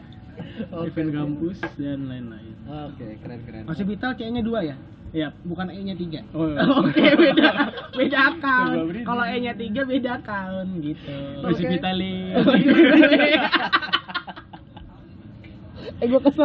[0.85, 3.62] event kampus dan lain-lain Oke, keren keren.
[3.69, 4.77] Masih vital C-nya 2 ya?
[5.15, 5.36] Yap.
[5.47, 6.32] Bukan E-nya 3.
[6.35, 6.49] Oh,
[6.82, 7.70] Oke, beda.
[7.95, 9.05] Beda Coba account.
[9.05, 11.15] Kalau E-nya 3 beda account gitu.
[11.45, 11.73] Masih Oke.
[11.77, 12.35] Vitali.
[15.95, 16.43] eh gue kesel